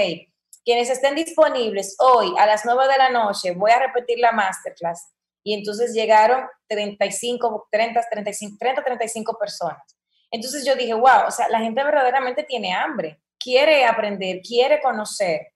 quienes 0.64 0.90
estén 0.90 1.14
disponibles 1.14 1.94
hoy 2.00 2.34
a 2.36 2.46
las 2.46 2.64
9 2.64 2.88
de 2.88 2.98
la 2.98 3.10
noche, 3.10 3.52
voy 3.52 3.70
a 3.70 3.78
repetir 3.78 4.18
la 4.18 4.32
masterclass. 4.32 5.06
Y 5.44 5.54
entonces 5.54 5.94
llegaron 5.94 6.44
35, 6.66 7.68
30, 7.70 8.00
35, 8.10 8.56
30, 8.58 8.82
35 8.82 9.38
personas. 9.38 9.96
Entonces 10.32 10.64
yo 10.66 10.74
dije, 10.74 10.94
wow, 10.94 11.28
o 11.28 11.30
sea, 11.30 11.48
la 11.48 11.60
gente 11.60 11.84
verdaderamente 11.84 12.42
tiene 12.42 12.74
hambre, 12.74 13.20
quiere 13.38 13.84
aprender, 13.84 14.40
quiere 14.42 14.80
conocer. 14.80 15.52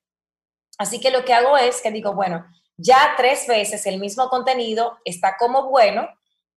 Así 0.77 0.99
que 0.99 1.11
lo 1.11 1.23
que 1.23 1.33
hago 1.33 1.57
es 1.57 1.81
que 1.81 1.91
digo, 1.91 2.13
bueno, 2.13 2.45
ya 2.77 3.13
tres 3.17 3.45
veces 3.47 3.85
el 3.85 3.99
mismo 3.99 4.29
contenido 4.29 4.97
está 5.05 5.35
como 5.37 5.69
bueno, 5.69 6.07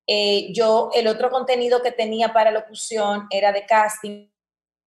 eh, 0.06 0.52
yo, 0.52 0.90
el 0.94 1.06
otro 1.06 1.30
contenido 1.30 1.82
que 1.82 1.92
tenía 1.92 2.32
para 2.32 2.50
locución 2.50 3.26
era 3.30 3.52
de 3.52 3.66
casting. 3.66 4.30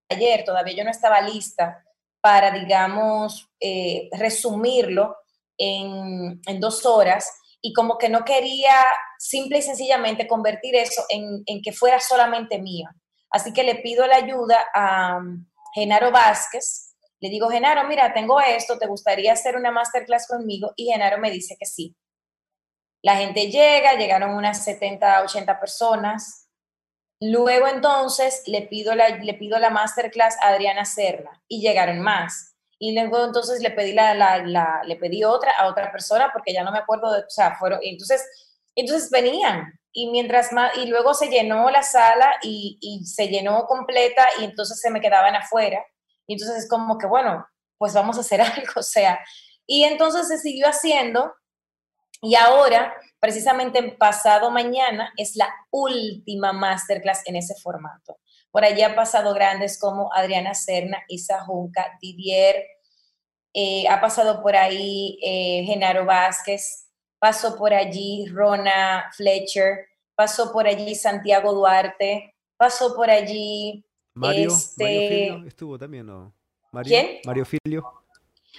Ayer 0.09 0.43
todavía 0.43 0.75
yo 0.75 0.83
no 0.83 0.91
estaba 0.91 1.21
lista 1.21 1.83
para, 2.21 2.51
digamos, 2.51 3.49
eh, 3.59 4.09
resumirlo 4.13 5.15
en, 5.57 6.39
en, 6.45 6.59
dos 6.59 6.85
horas 6.85 7.31
y 7.61 7.73
como 7.73 7.97
que 7.97 8.09
no 8.09 8.23
quería 8.23 8.75
simple 9.17 9.59
y 9.59 9.61
sencillamente 9.63 10.27
convertir 10.27 10.75
eso 10.75 11.03
en, 11.09 11.43
en 11.45 11.61
que 11.61 11.71
fuera 11.71 11.99
solamente 11.99 12.59
mío. 12.59 12.89
Así 13.29 13.53
que 13.53 13.63
le 13.63 13.75
pido 13.75 14.05
la 14.07 14.17
ayuda 14.17 14.67
a 14.73 15.19
Genaro 15.73 16.11
Vázquez. 16.11 16.95
Le 17.19 17.29
digo, 17.29 17.49
Genaro, 17.49 17.87
mira, 17.87 18.13
tengo 18.13 18.39
esto, 18.39 18.77
¿te 18.77 18.87
gustaría 18.87 19.33
hacer 19.33 19.55
una 19.55 19.71
masterclass 19.71 20.27
conmigo? 20.27 20.73
Y 20.75 20.91
Genaro 20.91 21.17
me 21.17 21.31
dice 21.31 21.55
que 21.59 21.65
sí. 21.65 21.95
La 23.01 23.15
gente 23.15 23.49
llega, 23.49 23.93
llegaron 23.93 24.35
unas 24.35 24.63
70, 24.63 25.23
80 25.23 25.59
personas. 25.59 26.49
Luego 27.19 27.67
entonces 27.67 28.43
le 28.47 28.63
pido 28.63 28.93
la, 28.95 29.09
le 29.09 29.33
pido 29.33 29.57
la 29.57 29.69
masterclass 29.69 30.37
a 30.41 30.49
Adriana 30.49 30.85
Serna 30.85 31.41
y 31.47 31.61
llegaron 31.61 31.99
más. 32.01 32.55
Y 32.79 32.93
luego 32.93 33.25
entonces 33.25 33.61
le 33.61 33.71
pedí, 33.71 33.93
la, 33.93 34.13
la, 34.13 34.81
le 34.85 34.95
pedí 34.97 35.23
otra 35.23 35.51
a 35.57 35.67
otra 35.67 35.91
persona 35.91 36.29
porque 36.31 36.53
ya 36.53 36.63
no 36.63 36.71
me 36.71 36.77
acuerdo 36.77 37.11
de, 37.11 37.21
o 37.21 37.29
sea, 37.29 37.55
fueron, 37.55 37.79
entonces, 37.81 38.23
entonces 38.75 39.09
venían 39.09 39.76
y 39.99 40.11
mientras 40.11 40.53
más, 40.53 40.77
y 40.77 40.85
luego 40.85 41.15
se 41.15 41.27
llenó 41.27 41.71
la 41.71 41.81
sala 41.81 42.35
y, 42.43 43.03
se 43.03 43.29
llenó 43.29 43.65
completa 43.65 44.27
y 44.39 44.43
entonces 44.43 44.79
se 44.79 44.91
me 44.91 45.01
quedaban 45.01 45.35
afuera. 45.35 45.83
Y 46.27 46.33
entonces 46.33 46.65
es 46.65 46.69
como 46.69 46.99
que, 46.99 47.07
bueno, 47.07 47.47
pues 47.79 47.95
vamos 47.95 48.15
a 48.17 48.19
hacer 48.19 48.39
algo, 48.41 48.73
o 48.75 48.83
sea, 48.83 49.19
y 49.65 49.85
entonces 49.85 50.27
se 50.27 50.37
siguió 50.37 50.67
haciendo 50.67 51.33
y 52.21 52.35
ahora, 52.35 52.93
precisamente 53.19 53.81
pasado 53.93 54.51
mañana, 54.51 55.11
es 55.17 55.35
la 55.35 55.51
última 55.71 56.53
masterclass 56.53 57.23
en 57.25 57.35
ese 57.35 57.55
formato. 57.55 58.19
Por 58.51 58.65
allí 58.65 58.83
ha 58.83 58.95
pasado 58.95 59.33
grandes 59.33 59.79
como 59.79 60.13
Adriana 60.13 60.53
Serna, 60.53 60.99
Isa 61.07 61.43
Junca, 61.43 61.97
Didier, 61.99 62.63
eh, 63.55 63.87
ha 63.89 63.99
pasado 63.99 64.43
por 64.43 64.55
ahí 64.55 65.17
eh, 65.23 65.63
Genaro 65.65 66.05
Vázquez, 66.05 66.86
pasó 67.19 67.55
por 67.57 67.73
allí 67.73 68.27
Rona 68.27 69.11
Fletcher, 69.15 69.87
pasó 70.15 70.51
por 70.51 70.67
allí 70.67 70.95
Santiago 70.95 71.53
Duarte, 71.53 72.35
pasó 72.57 72.95
por 72.95 73.09
allí... 73.09 73.83
Mario, 74.13 74.47
este, 74.49 75.47
estuvo 75.47 75.77
también, 75.77 76.07
¿no? 76.07 76.33
¿Quién? 76.83 77.19
Mario 77.25 77.45
Filio. 77.45 77.83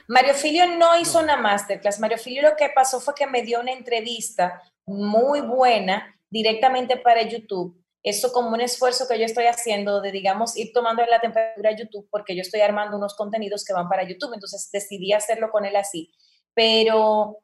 Mario 0.07 0.35
Filio 0.35 0.67
no 0.77 0.99
hizo 1.01 1.19
una 1.19 1.37
masterclass. 1.37 1.99
Mario 1.99 2.19
Filio 2.19 2.43
lo 2.43 2.57
que 2.57 2.71
pasó 2.75 3.01
fue 3.01 3.15
que 3.15 3.27
me 3.27 3.43
dio 3.43 3.61
una 3.61 3.73
entrevista 3.73 4.63
muy 4.87 5.41
buena 5.41 6.17
directamente 6.31 6.97
para 6.97 7.23
YouTube. 7.23 7.77
Eso 8.03 8.33
como 8.33 8.51
un 8.51 8.61
esfuerzo 8.61 9.07
que 9.09 9.19
yo 9.19 9.25
estoy 9.25 9.47
haciendo 9.47 10.01
de, 10.01 10.13
digamos, 10.13 10.57
ir 10.57 10.73
tomando 10.73 11.05
la 11.05 11.21
temperatura 11.21 11.71
a 11.71 11.77
YouTube 11.77 12.09
porque 12.11 12.37
yo 12.37 12.43
estoy 12.43 12.61
armando 12.61 12.97
unos 12.97 13.15
contenidos 13.17 13.65
que 13.65 13.73
van 13.73 13.89
para 13.89 14.09
YouTube. 14.09 14.33
Entonces 14.35 14.71
decidí 14.73 15.13
hacerlo 15.13 15.51
con 15.51 15.65
él 15.65 15.77
así. 15.77 16.13
Pero 16.55 17.39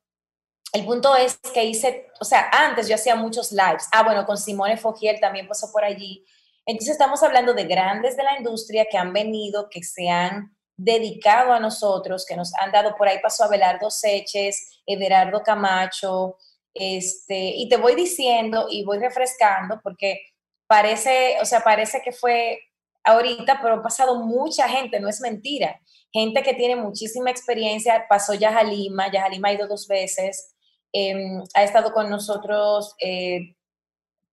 el 0.75 0.85
punto 0.85 1.15
es 1.15 1.39
que 1.55 1.65
hice, 1.65 2.09
o 2.21 2.25
sea, 2.25 2.51
antes 2.53 2.89
yo 2.89 2.97
hacía 2.97 3.15
muchos 3.15 3.53
lives. 3.53 3.87
Ah, 3.93 4.03
bueno, 4.03 4.27
con 4.27 4.37
Simone 4.37 4.77
Fogiel 4.77 5.21
también 5.21 5.47
pasó 5.47 5.71
por 5.71 5.85
allí. 5.85 6.27
Entonces 6.67 6.95
estamos 6.95 7.23
hablando 7.23 7.55
de 7.55 7.65
grandes 7.65 8.17
de 8.17 8.25
la 8.25 8.37
industria 8.37 8.85
que 8.91 8.99
han 8.99 9.13
venido, 9.13 9.69
que 9.71 9.85
se 9.85 10.09
han 10.09 10.53
dedicado 10.77 11.53
a 11.53 11.61
nosotros, 11.61 12.27
que 12.27 12.35
nos 12.35 12.53
han 12.57 12.73
dado, 12.73 12.97
por 12.97 13.07
ahí 13.07 13.19
pasó 13.23 13.45
Abelardo 13.45 13.89
Seches, 13.89 14.81
Everardo 14.85 15.45
Camacho, 15.45 16.39
este, 16.75 17.53
y 17.55 17.69
te 17.69 17.77
voy 17.77 17.95
diciendo 17.95 18.67
y 18.69 18.85
voy 18.85 18.99
refrescando 18.99 19.81
porque 19.81 20.23
parece, 20.67 21.37
o 21.41 21.45
sea, 21.45 21.61
parece 21.61 22.03
que 22.03 22.11
fue 22.11 22.59
ahorita, 23.05 23.61
pero 23.63 23.75
ha 23.75 23.83
pasado 23.83 24.25
mucha 24.25 24.69
gente, 24.69 24.99
no 24.99 25.09
es 25.09 25.21
mentira. 25.21 25.81
Gente 26.13 26.43
que 26.43 26.55
tiene 26.55 26.75
muchísima 26.75 27.31
experiencia, 27.31 28.07
pasó 28.09 28.35
ya 28.35 28.51
Yajalima, 28.51 29.13
Yajalima 29.13 29.49
ha 29.51 29.53
ido 29.53 29.69
dos 29.69 29.87
veces, 29.87 30.54
em, 30.95 31.43
ha 31.55 31.65
estado 31.65 31.93
con 31.93 32.09
nosotros, 32.09 32.95
eh, 33.01 33.57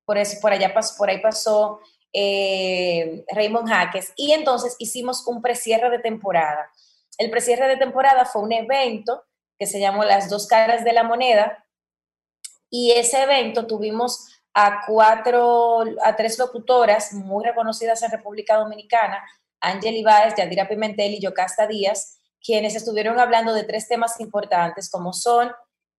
por, 0.06 0.18
eso, 0.18 0.40
por 0.40 0.54
allá 0.54 0.74
por 0.98 1.10
ahí 1.10 1.20
pasó 1.20 1.80
eh, 2.14 3.26
Raymond 3.34 3.68
Jaques, 3.68 4.14
y 4.16 4.34
entonces 4.34 4.76
hicimos 4.78 5.26
un 5.28 5.42
precierre 5.42 5.90
de 5.90 6.00
temporada. 6.00 6.70
El 7.18 7.32
precierre 7.32 7.68
de 7.68 7.78
temporada 7.78 8.26
fue 8.26 8.44
un 8.44 8.52
evento 8.52 9.24
que 9.58 9.66
se 9.66 9.80
llamó 9.80 10.04
Las 10.04 10.30
dos 10.30 10.48
caras 10.48 10.84
de 10.84 10.94
la 10.94 11.04
moneda, 11.04 11.66
y 12.70 12.92
ese 12.92 13.24
evento 13.24 13.66
tuvimos 13.66 14.28
a 14.54 14.86
cuatro, 14.86 15.84
a 16.04 16.16
tres 16.16 16.38
locutoras 16.38 17.14
muy 17.14 17.44
reconocidas 17.44 18.04
en 18.04 18.12
República 18.12 18.58
Dominicana, 18.58 19.24
Ángel 19.60 19.96
Ibáez, 19.96 20.36
Yadira 20.36 20.68
Pimentel 20.68 21.14
y 21.14 21.22
Yocasta 21.22 21.68
Díaz, 21.68 22.20
quienes 22.44 22.76
estuvieron 22.76 23.20
hablando 23.20 23.54
de 23.54 23.64
tres 23.64 23.88
temas 23.88 24.20
importantes 24.20 24.90
como 24.90 25.14
son 25.14 25.52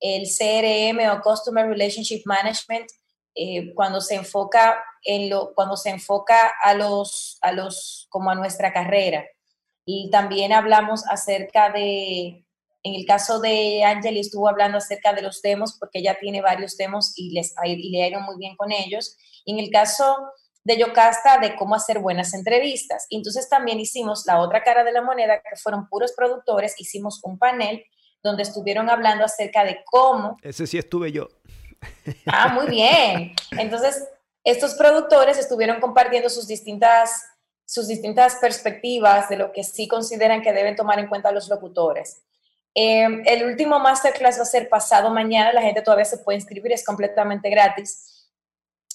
el 0.02 0.24
CRM 0.24 1.08
o 1.10 1.22
Customer 1.22 1.66
Relationship 1.66 2.22
Management, 2.26 2.90
eh, 3.34 3.72
cuando 3.74 4.00
se 4.00 4.16
enfoca 4.16 4.82
en 5.04 5.30
lo, 5.30 5.54
cuando 5.54 5.76
se 5.76 5.90
enfoca 5.90 6.52
a 6.60 6.74
los, 6.74 7.38
a 7.40 7.52
los, 7.52 8.08
como 8.10 8.30
a 8.30 8.34
nuestra 8.34 8.72
carrera. 8.72 9.24
Y 9.86 10.10
también 10.10 10.52
hablamos 10.52 11.04
acerca 11.08 11.70
de, 11.70 12.44
en 12.82 12.94
el 12.94 13.06
caso 13.06 13.40
de 13.40 13.84
Angeli 13.84 14.20
estuvo 14.20 14.48
hablando 14.48 14.78
acerca 14.78 15.12
de 15.12 15.22
los 15.22 15.40
demos 15.40 15.76
porque 15.78 16.00
ella 16.00 16.18
tiene 16.20 16.42
varios 16.42 16.76
demos 16.76 17.12
y, 17.16 17.30
les, 17.30 17.54
y 17.64 17.90
le 17.90 18.02
ha 18.02 18.08
ido 18.08 18.20
muy 18.20 18.36
bien 18.38 18.56
con 18.56 18.72
ellos. 18.72 19.16
Y 19.44 19.52
en 19.52 19.60
el 19.60 19.70
caso 19.70 20.16
de 20.64 20.78
Yocasta, 20.78 21.38
de 21.38 21.56
cómo 21.56 21.76
hacer 21.76 22.00
buenas 22.00 22.34
entrevistas. 22.34 23.06
Entonces 23.10 23.48
también 23.48 23.80
hicimos 23.80 24.24
la 24.26 24.40
otra 24.40 24.62
cara 24.62 24.84
de 24.84 24.92
la 24.92 25.02
moneda, 25.02 25.40
que 25.40 25.56
fueron 25.56 25.88
puros 25.88 26.12
productores, 26.12 26.74
hicimos 26.78 27.20
un 27.22 27.38
panel 27.38 27.84
donde 28.22 28.42
estuvieron 28.42 28.88
hablando 28.88 29.24
acerca 29.24 29.64
de 29.64 29.82
cómo... 29.84 30.36
Ese 30.42 30.66
sí 30.66 30.78
estuve 30.78 31.12
yo. 31.12 31.28
Ah, 32.26 32.48
muy 32.48 32.66
bien. 32.68 33.34
Entonces, 33.52 34.08
estos 34.44 34.74
productores 34.74 35.38
estuvieron 35.38 35.80
compartiendo 35.80 36.28
sus 36.28 36.46
distintas, 36.46 37.24
sus 37.64 37.88
distintas 37.88 38.36
perspectivas 38.36 39.28
de 39.28 39.36
lo 39.36 39.52
que 39.52 39.64
sí 39.64 39.88
consideran 39.88 40.42
que 40.42 40.52
deben 40.52 40.76
tomar 40.76 40.98
en 40.98 41.08
cuenta 41.08 41.32
los 41.32 41.48
locutores. 41.48 42.22
Em, 42.74 43.22
el 43.26 43.44
último 43.44 43.78
masterclass 43.78 44.38
va 44.38 44.42
a 44.42 44.46
ser 44.46 44.68
pasado 44.68 45.10
mañana, 45.10 45.52
la 45.52 45.62
gente 45.62 45.82
todavía 45.82 46.06
se 46.06 46.18
puede 46.18 46.38
inscribir, 46.38 46.72
es 46.72 46.84
completamente 46.84 47.50
gratis. 47.50 48.11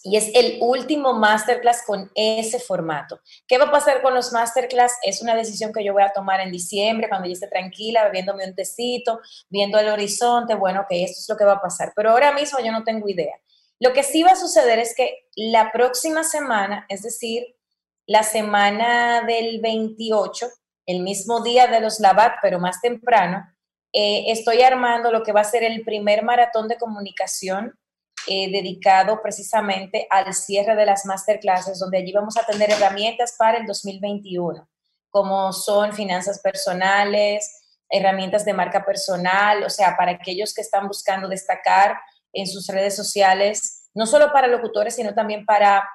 Y 0.09 0.15
es 0.15 0.31
el 0.33 0.57
último 0.61 1.11
masterclass 1.13 1.83
con 1.85 2.09
ese 2.15 2.59
formato. 2.59 3.19
¿Qué 3.45 3.57
va 3.57 3.65
a 3.65 3.71
pasar 3.71 4.01
con 4.01 4.13
los 4.13 4.31
masterclass? 4.31 4.93
Es 5.03 5.21
una 5.21 5.35
decisión 5.35 5.73
que 5.73 5.83
yo 5.83 5.91
voy 5.91 6.03
a 6.03 6.13
tomar 6.13 6.39
en 6.39 6.49
diciembre, 6.49 7.09
cuando 7.09 7.27
yo 7.27 7.33
esté 7.33 7.47
tranquila, 7.47 8.05
bebiéndome 8.05 8.47
un 8.47 8.55
tecito, 8.55 9.19
viendo 9.49 9.77
el 9.77 9.89
horizonte. 9.89 10.55
Bueno, 10.55 10.85
que 10.89 11.03
esto 11.03 11.19
es 11.19 11.27
lo 11.27 11.35
que 11.35 11.43
va 11.43 11.53
a 11.53 11.61
pasar. 11.61 11.91
Pero 11.93 12.11
ahora 12.11 12.31
mismo 12.31 12.59
yo 12.59 12.71
no 12.71 12.85
tengo 12.85 13.09
idea. 13.09 13.35
Lo 13.81 13.91
que 13.91 14.01
sí 14.01 14.23
va 14.23 14.31
a 14.31 14.35
suceder 14.37 14.79
es 14.79 14.95
que 14.95 15.27
la 15.35 15.73
próxima 15.73 16.23
semana, 16.23 16.85
es 16.87 17.01
decir, 17.01 17.43
la 18.05 18.23
semana 18.23 19.23
del 19.23 19.59
28, 19.59 20.47
el 20.85 21.01
mismo 21.01 21.43
día 21.43 21.67
de 21.67 21.81
los 21.81 21.99
Labat, 21.99 22.35
pero 22.41 22.59
más 22.59 22.79
temprano, 22.79 23.45
eh, 23.91 24.31
estoy 24.31 24.61
armando 24.61 25.11
lo 25.11 25.23
que 25.23 25.33
va 25.33 25.41
a 25.41 25.43
ser 25.43 25.63
el 25.63 25.83
primer 25.83 26.23
maratón 26.23 26.69
de 26.69 26.77
comunicación 26.77 27.77
eh, 28.27 28.51
dedicado 28.51 29.21
precisamente 29.21 30.05
al 30.09 30.33
cierre 30.33 30.75
de 30.75 30.85
las 30.85 31.05
masterclasses, 31.05 31.79
donde 31.79 31.99
allí 31.99 32.11
vamos 32.11 32.37
a 32.37 32.45
tener 32.45 32.69
herramientas 32.71 33.35
para 33.37 33.57
el 33.57 33.65
2021, 33.65 34.67
como 35.09 35.53
son 35.53 35.93
finanzas 35.93 36.39
personales, 36.39 37.63
herramientas 37.89 38.43
de 38.43 38.53
marca 38.53 38.85
personal, 38.85 39.63
o 39.63 39.69
sea, 39.69 39.95
para 39.95 40.11
aquellos 40.11 40.53
que 40.53 40.61
están 40.61 40.87
buscando 40.87 41.27
destacar 41.27 41.97
en 42.33 42.47
sus 42.47 42.67
redes 42.67 42.95
sociales, 42.95 43.89
no 43.93 44.05
solo 44.05 44.31
para 44.31 44.47
locutores, 44.47 44.95
sino 44.95 45.13
también 45.13 45.45
para 45.45 45.87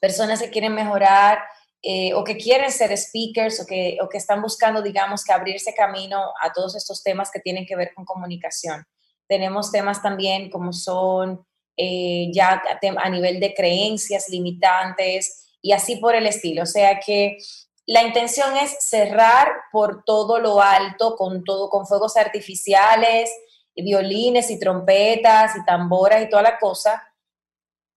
personas 0.00 0.40
que 0.40 0.50
quieren 0.50 0.74
mejorar 0.74 1.38
eh, 1.82 2.14
o 2.14 2.24
que 2.24 2.38
quieren 2.38 2.70
ser 2.70 2.96
speakers 2.96 3.60
o 3.60 3.66
que, 3.66 3.98
o 4.00 4.08
que 4.08 4.16
están 4.16 4.40
buscando, 4.40 4.80
digamos, 4.80 5.22
que 5.22 5.34
abrirse 5.34 5.74
camino 5.74 6.32
a 6.40 6.50
todos 6.50 6.74
estos 6.74 7.02
temas 7.02 7.30
que 7.30 7.40
tienen 7.40 7.66
que 7.66 7.76
ver 7.76 7.92
con 7.94 8.06
comunicación. 8.06 8.86
Tenemos 9.28 9.72
temas 9.72 10.02
también 10.02 10.50
como 10.50 10.72
son 10.72 11.44
eh, 11.76 12.30
ya 12.32 12.62
a 12.98 13.08
nivel 13.08 13.40
de 13.40 13.54
creencias 13.54 14.28
limitantes 14.28 15.48
y 15.60 15.72
así 15.72 15.96
por 15.96 16.14
el 16.14 16.26
estilo. 16.26 16.62
O 16.62 16.66
sea 16.66 17.00
que 17.00 17.38
la 17.86 18.02
intención 18.02 18.56
es 18.56 18.76
cerrar 18.80 19.48
por 19.72 20.04
todo 20.04 20.38
lo 20.38 20.60
alto, 20.60 21.16
con 21.16 21.44
todo, 21.44 21.68
con 21.68 21.86
fuegos 21.86 22.16
artificiales, 22.16 23.30
violines 23.76 24.50
y 24.50 24.58
trompetas 24.58 25.56
y 25.56 25.64
tamboras 25.64 26.22
y 26.22 26.28
toda 26.28 26.42
la 26.42 26.58
cosa, 26.58 27.02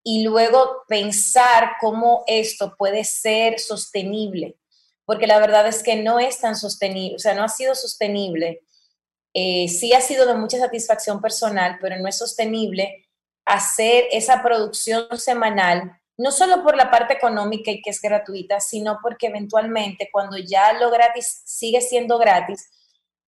y 0.03 0.23
luego 0.23 0.83
pensar 0.87 1.73
cómo 1.79 2.23
esto 2.27 2.75
puede 2.77 3.03
ser 3.03 3.59
sostenible, 3.59 4.57
porque 5.05 5.27
la 5.27 5.39
verdad 5.39 5.67
es 5.67 5.83
que 5.83 5.97
no 5.97 6.19
es 6.19 6.39
tan 6.39 6.55
sostenible, 6.55 7.15
o 7.15 7.19
sea, 7.19 7.33
no 7.33 7.43
ha 7.43 7.49
sido 7.49 7.75
sostenible 7.75 8.61
eh, 9.33 9.67
sí 9.67 9.93
ha 9.93 10.01
sido 10.01 10.25
de 10.25 10.33
mucha 10.33 10.57
satisfacción 10.57 11.21
personal, 11.21 11.77
pero 11.81 11.97
no 11.97 12.07
es 12.07 12.17
sostenible 12.17 13.07
hacer 13.45 14.05
esa 14.11 14.41
producción 14.41 15.17
semanal, 15.17 15.99
no 16.17 16.31
solo 16.31 16.63
por 16.63 16.75
la 16.75 16.91
parte 16.91 17.13
económica 17.13 17.71
y 17.71 17.81
que 17.81 17.91
es 17.91 18.01
gratuita, 18.01 18.59
sino 18.59 18.99
porque 19.01 19.27
eventualmente 19.27 20.09
cuando 20.11 20.37
ya 20.37 20.73
lo 20.73 20.89
gratis 20.89 21.41
sigue 21.45 21.81
siendo 21.81 22.17
gratis, 22.17 22.69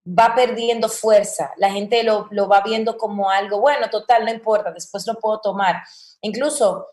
va 0.06 0.34
perdiendo 0.34 0.88
fuerza. 0.88 1.52
La 1.56 1.70
gente 1.70 2.02
lo, 2.02 2.28
lo 2.30 2.48
va 2.48 2.62
viendo 2.62 2.96
como 2.96 3.30
algo, 3.30 3.60
bueno, 3.60 3.88
total, 3.90 4.24
no 4.24 4.32
importa, 4.32 4.72
después 4.72 5.06
lo 5.06 5.14
puedo 5.14 5.40
tomar. 5.40 5.82
Incluso 6.20 6.88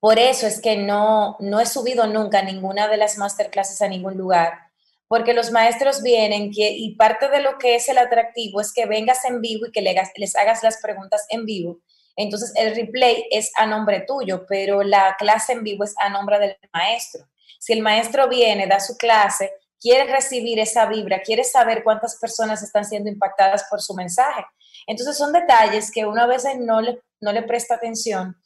por 0.00 0.18
eso 0.18 0.46
es 0.46 0.60
que 0.60 0.76
no, 0.76 1.36
no 1.40 1.60
he 1.60 1.66
subido 1.66 2.06
nunca 2.06 2.42
ninguna 2.42 2.88
de 2.88 2.96
las 2.96 3.18
masterclasses 3.18 3.82
a 3.82 3.88
ningún 3.88 4.16
lugar, 4.16 4.65
porque 5.08 5.34
los 5.34 5.50
maestros 5.50 6.02
vienen 6.02 6.50
y 6.52 6.96
parte 6.96 7.28
de 7.28 7.40
lo 7.40 7.58
que 7.58 7.76
es 7.76 7.88
el 7.88 7.98
atractivo 7.98 8.60
es 8.60 8.72
que 8.72 8.86
vengas 8.86 9.24
en 9.24 9.40
vivo 9.40 9.66
y 9.66 9.72
que 9.72 9.82
les 10.16 10.36
hagas 10.36 10.62
las 10.62 10.78
preguntas 10.80 11.26
en 11.28 11.44
vivo. 11.44 11.80
Entonces 12.16 12.52
el 12.56 12.74
replay 12.74 13.26
es 13.30 13.52
a 13.56 13.66
nombre 13.66 14.04
tuyo, 14.06 14.46
pero 14.48 14.82
la 14.82 15.16
clase 15.18 15.52
en 15.52 15.62
vivo 15.62 15.84
es 15.84 15.94
a 15.98 16.08
nombre 16.08 16.38
del 16.38 16.56
maestro. 16.72 17.24
Si 17.58 17.72
el 17.72 17.82
maestro 17.82 18.28
viene, 18.28 18.66
da 18.66 18.80
su 18.80 18.96
clase, 18.96 19.52
quiere 19.78 20.10
recibir 20.10 20.58
esa 20.58 20.86
vibra, 20.86 21.20
quiere 21.20 21.44
saber 21.44 21.84
cuántas 21.84 22.16
personas 22.16 22.62
están 22.62 22.84
siendo 22.84 23.10
impactadas 23.10 23.64
por 23.70 23.80
su 23.80 23.94
mensaje. 23.94 24.44
Entonces 24.86 25.16
son 25.16 25.32
detalles 25.32 25.90
que 25.90 26.06
uno 26.06 26.22
a 26.22 26.54
no 26.58 27.32
le 27.32 27.42
presta 27.42 27.74
atención 27.74 28.36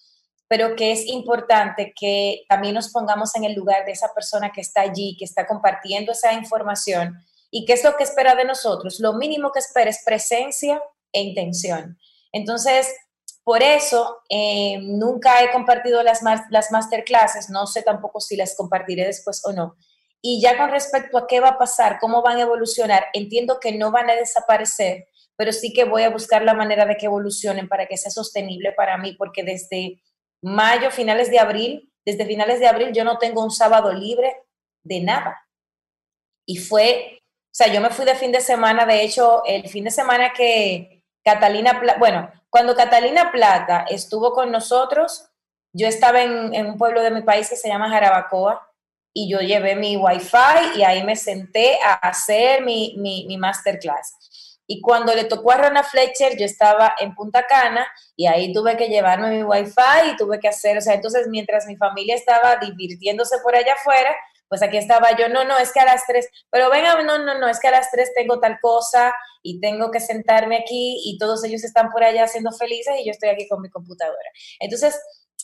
pero 0.51 0.75
que 0.75 0.91
es 0.91 1.07
importante 1.07 1.95
que 1.95 2.43
también 2.49 2.75
nos 2.75 2.89
pongamos 2.91 3.37
en 3.37 3.45
el 3.45 3.55
lugar 3.55 3.85
de 3.85 3.93
esa 3.93 4.13
persona 4.13 4.51
que 4.51 4.61
está 4.61 4.81
allí, 4.81 5.17
que 5.17 5.25
está 5.25 5.47
compartiendo 5.47 6.11
esa 6.11 6.33
información 6.33 7.25
y 7.53 7.65
qué 7.65 7.75
es 7.75 7.85
lo 7.85 7.97
que 7.97 8.03
espera 8.03 8.35
de 8.35 8.45
nosotros. 8.45 8.99
Lo 8.99 9.13
mínimo 9.13 9.53
que 9.53 9.61
espera 9.61 9.91
es 9.91 10.03
presencia 10.05 10.83
e 11.13 11.23
intención. 11.23 11.97
Entonces, 12.33 12.93
por 13.45 13.63
eso 13.63 14.23
eh, 14.29 14.79
nunca 14.83 15.41
he 15.41 15.53
compartido 15.53 16.03
las, 16.03 16.21
las 16.51 16.73
masterclasses, 16.73 17.49
no 17.49 17.69
sé 17.69 17.83
tampoco 17.83 18.21
si 18.21 18.35
las 18.35 18.57
compartiré 18.57 19.07
después 19.07 19.43
o 19.45 19.53
no. 19.53 19.77
Y 20.21 20.43
ya 20.43 20.59
con 20.59 20.71
respecto 20.71 21.17
a 21.17 21.29
qué 21.29 21.39
va 21.39 21.51
a 21.51 21.59
pasar, 21.59 21.99
cómo 22.01 22.23
van 22.23 22.39
a 22.39 22.43
evolucionar, 22.43 23.07
entiendo 23.13 23.61
que 23.61 23.71
no 23.79 23.93
van 23.93 24.11
a 24.11 24.17
desaparecer, 24.17 25.07
pero 25.37 25.53
sí 25.53 25.73
que 25.73 25.85
voy 25.85 26.03
a 26.03 26.11
buscar 26.11 26.43
la 26.43 26.55
manera 26.55 26.87
de 26.87 26.97
que 26.97 27.07
evolucionen 27.07 27.69
para 27.69 27.87
que 27.87 27.97
sea 27.97 28.11
sostenible 28.11 28.73
para 28.73 28.99
mí, 28.99 29.13
porque 29.13 29.45
desde 29.45 30.03
mayo, 30.43 30.91
finales 30.91 31.31
de 31.31 31.39
abril, 31.39 31.93
desde 32.05 32.27
finales 32.27 32.61
de 32.61 32.67
abril 32.67 32.93
yo 32.93 33.05
no 33.05 33.19
tengo 33.19 33.43
un 33.43 33.51
sábado 33.51 33.93
libre 33.93 34.43
de 34.83 35.01
nada. 35.01 35.47
Y 36.47 36.57
fue, 36.57 37.19
o 37.21 37.55
sea, 37.55 37.73
yo 37.73 37.81
me 37.81 37.91
fui 37.91 38.05
de 38.05 38.15
fin 38.15 38.33
de 38.33 38.41
semana, 38.41 38.87
de 38.87 39.03
hecho, 39.03 39.43
el 39.45 39.69
fin 39.69 39.85
de 39.85 39.91
semana 39.91 40.33
que 40.33 41.05
Catalina, 41.25 41.81
bueno, 41.99 42.31
cuando 42.49 42.75
Catalina 42.75 43.31
Plata 43.31 43.85
estuvo 43.89 44.33
con 44.33 44.51
nosotros, 44.51 45.31
yo 45.73 45.87
estaba 45.87 46.23
en, 46.23 46.67
un 46.67 46.79
pueblo 46.79 47.03
de 47.03 47.11
mi 47.11 47.23
país 47.23 47.49
que 47.49 47.57
se 47.57 47.69
llama 47.69 47.91
Jarabacoa 47.91 48.67
y 49.15 49.31
yo 49.31 49.39
llevé 49.39 49.77
mi 49.77 49.97
wifi 49.97 50.77
y 50.77 50.83
ahí 50.83 51.05
me 51.05 51.15
senté 51.15 51.79
a 51.83 51.95
hacer 51.95 52.65
mi, 52.65 52.95
mi, 52.99 53.27
mi 53.27 53.37
masterclass. 53.37 54.17
Y 54.73 54.81
cuando 54.81 55.13
le 55.17 55.25
tocó 55.25 55.51
a 55.51 55.57
Rana 55.57 55.83
Fletcher, 55.83 56.39
yo 56.39 56.45
estaba 56.45 56.95
en 57.01 57.13
Punta 57.17 57.45
Cana 57.49 57.89
y 58.15 58.29
ahí 58.29 58.53
tuve 58.53 58.77
que 58.77 58.87
llevarme 58.87 59.31
mi 59.31 59.43
wifi 59.43 60.13
y 60.13 60.17
tuve 60.17 60.39
que 60.39 60.47
hacer, 60.47 60.79
o 60.79 60.81
sea, 60.81 60.95
entonces 60.95 61.27
mientras 61.29 61.67
mi 61.67 61.75
familia 61.77 62.15
estaba 62.15 62.55
divirtiéndose 62.55 63.39
por 63.43 63.57
allá 63.57 63.73
afuera, 63.73 64.15
pues 64.49 64.63
aquí 64.63 64.77
estaba 64.77 65.17
yo, 65.17 65.29
no, 65.29 65.43
no, 65.43 65.59
es 65.59 65.73
que 65.73 65.81
a 65.81 65.85
las 65.85 66.07
tres, 66.07 66.29
pero 66.51 66.71
venga, 66.71 67.03
no, 67.03 67.19
no, 67.19 67.37
no, 67.37 67.49
es 67.49 67.59
que 67.59 67.67
a 67.67 67.73
las 67.73 67.91
tres 67.91 68.13
tengo 68.15 68.39
tal 68.39 68.61
cosa 68.61 69.13
y 69.43 69.59
tengo 69.59 69.91
que 69.91 69.99
sentarme 69.99 70.59
aquí 70.59 71.03
y 71.05 71.19
todos 71.19 71.43
ellos 71.43 71.65
están 71.65 71.91
por 71.91 72.05
allá 72.05 72.29
siendo 72.29 72.53
felices 72.53 72.95
y 73.01 73.07
yo 73.07 73.11
estoy 73.11 73.31
aquí 73.31 73.49
con 73.49 73.61
mi 73.61 73.71
computadora. 73.71 74.31
Entonces, 74.61 74.97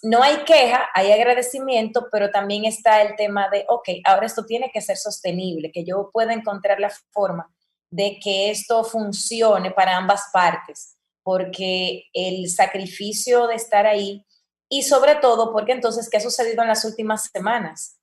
no 0.04 0.22
hay 0.22 0.44
queja, 0.44 0.88
hay 0.94 1.10
agradecimiento, 1.10 2.06
pero 2.12 2.30
también 2.30 2.64
está 2.64 3.02
el 3.02 3.16
tema 3.16 3.48
de, 3.48 3.64
ok, 3.68 3.88
ahora 4.04 4.26
esto 4.26 4.44
tiene 4.46 4.70
que 4.72 4.80
ser 4.80 4.96
sostenible, 4.96 5.72
que 5.72 5.84
yo 5.84 6.10
pueda 6.12 6.32
encontrar 6.32 6.78
la 6.78 6.92
forma 7.10 7.52
de 7.90 8.18
que 8.22 8.50
esto 8.50 8.84
funcione 8.84 9.70
para 9.70 9.96
ambas 9.96 10.24
partes, 10.32 10.96
porque 11.22 12.04
el 12.12 12.48
sacrificio 12.48 13.46
de 13.46 13.54
estar 13.54 13.86
ahí 13.86 14.24
y 14.68 14.82
sobre 14.82 15.16
todo 15.16 15.52
porque 15.52 15.72
entonces, 15.72 16.08
¿qué 16.10 16.16
ha 16.16 16.20
sucedido 16.20 16.62
en 16.62 16.68
las 16.68 16.84
últimas 16.84 17.30
semanas? 17.32 17.98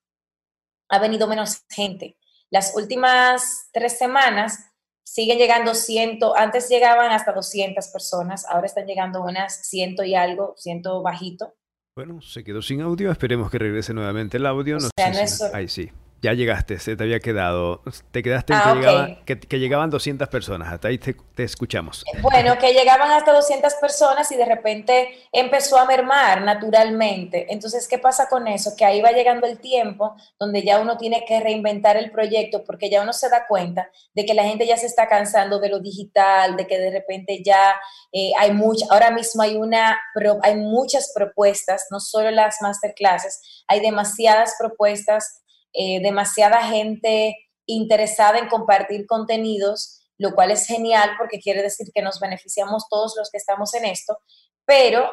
Ha 0.89 0.99
venido 0.99 1.27
menos 1.27 1.63
gente. 1.69 2.17
Las 2.49 2.75
últimas 2.75 3.69
tres 3.71 3.97
semanas 3.97 4.59
siguen 5.03 5.37
llegando 5.37 5.75
ciento, 5.75 6.35
antes 6.37 6.69
llegaban 6.69 7.11
hasta 7.11 7.33
200 7.33 7.87
personas, 7.89 8.45
ahora 8.47 8.67
están 8.67 8.85
llegando 8.85 9.21
unas 9.21 9.67
ciento 9.67 10.03
y 10.03 10.15
algo, 10.15 10.55
ciento 10.57 11.01
bajito. 11.01 11.55
Bueno, 11.95 12.21
se 12.21 12.43
quedó 12.43 12.61
sin 12.61 12.81
audio, 12.81 13.11
esperemos 13.11 13.51
que 13.51 13.59
regrese 13.59 13.93
nuevamente 13.93 14.37
el 14.37 14.45
audio. 14.45 14.77
O 14.77 14.79
no 14.79 14.89
sea, 14.97 15.11
no 15.11 15.19
es 15.19 15.41
Ahí 15.53 15.67
sí. 15.67 15.91
Ya 16.23 16.31
llegaste, 16.31 16.79
se 16.79 16.95
te 16.95 17.03
había 17.03 17.19
quedado. 17.19 17.81
Te 18.11 18.23
quedaste 18.23 18.53
en 18.53 18.59
ah, 18.63 19.17
que, 19.25 19.37
que, 19.37 19.59
llegaban 19.59 19.89
200 19.89 20.29
personas. 20.29 20.71
Hasta 20.71 20.87
ahí 20.87 20.97
te, 20.97 21.17
escuchamos. 21.43 22.05
Bueno, 22.21 22.57
que 22.57 22.71
llegaban 22.71 23.11
hasta 23.11 23.33
200 23.33 23.73
personas 23.73 24.31
y 24.31 24.37
de 24.37 24.45
repente 24.45 25.09
empezó 25.33 25.77
a 25.77 25.85
mermar 25.85 26.41
naturalmente. 26.43 27.47
Entonces, 27.49 27.89
¿qué 27.89 27.97
pasa 27.97 28.29
con 28.29 28.47
eso? 28.47 28.73
Que 28.77 28.85
ahí 28.85 29.01
va 29.01 29.11
llegando 29.11 29.45
el 29.45 29.59
tiempo 29.59 30.15
donde 30.39 30.63
ya 30.63 30.79
uno 30.79 30.95
tiene 30.97 31.25
que 31.27 31.41
reinventar 31.41 31.97
el 31.97 32.09
proyecto 32.09 32.63
porque 32.63 32.89
ya 32.89 33.01
uno 33.01 33.11
se 33.11 33.27
da 33.27 33.45
cuenta 33.45 33.89
de 34.13 34.25
que 34.25 34.33
la 34.33 34.45
gente 34.45 34.65
ya 34.65 34.77
se 34.77 34.85
está 34.85 35.09
cansando 35.09 35.59
de 35.59 35.67
lo 35.67 35.81
digital, 35.81 36.55
de 36.55 36.65
que 36.65 36.79
de 36.79 36.91
repente 36.91 37.43
ya 37.43 37.75
eh, 38.13 38.31
hay 38.39 38.53
mucha, 38.53 38.85
ahora 38.89 39.11
mismo 39.11 39.41
hay 39.41 39.57
una, 39.57 39.99
hay 40.41 40.55
muchas 40.55 41.11
propuestas, 41.13 41.87
no 41.91 41.99
solo 41.99 42.31
las 42.31 42.61
masterclasses, 42.61 43.65
hay 43.67 43.81
demasiadas 43.81 44.55
propuestas 44.57 45.42
eh, 45.73 46.01
demasiada 46.01 46.63
gente 46.63 47.35
interesada 47.65 48.39
en 48.39 48.47
compartir 48.47 49.05
contenidos, 49.07 50.01
lo 50.17 50.35
cual 50.35 50.51
es 50.51 50.67
genial 50.67 51.11
porque 51.17 51.39
quiere 51.39 51.61
decir 51.61 51.87
que 51.93 52.01
nos 52.01 52.19
beneficiamos 52.19 52.87
todos 52.89 53.15
los 53.17 53.29
que 53.31 53.37
estamos 53.37 53.73
en 53.73 53.85
esto, 53.85 54.17
pero 54.65 55.09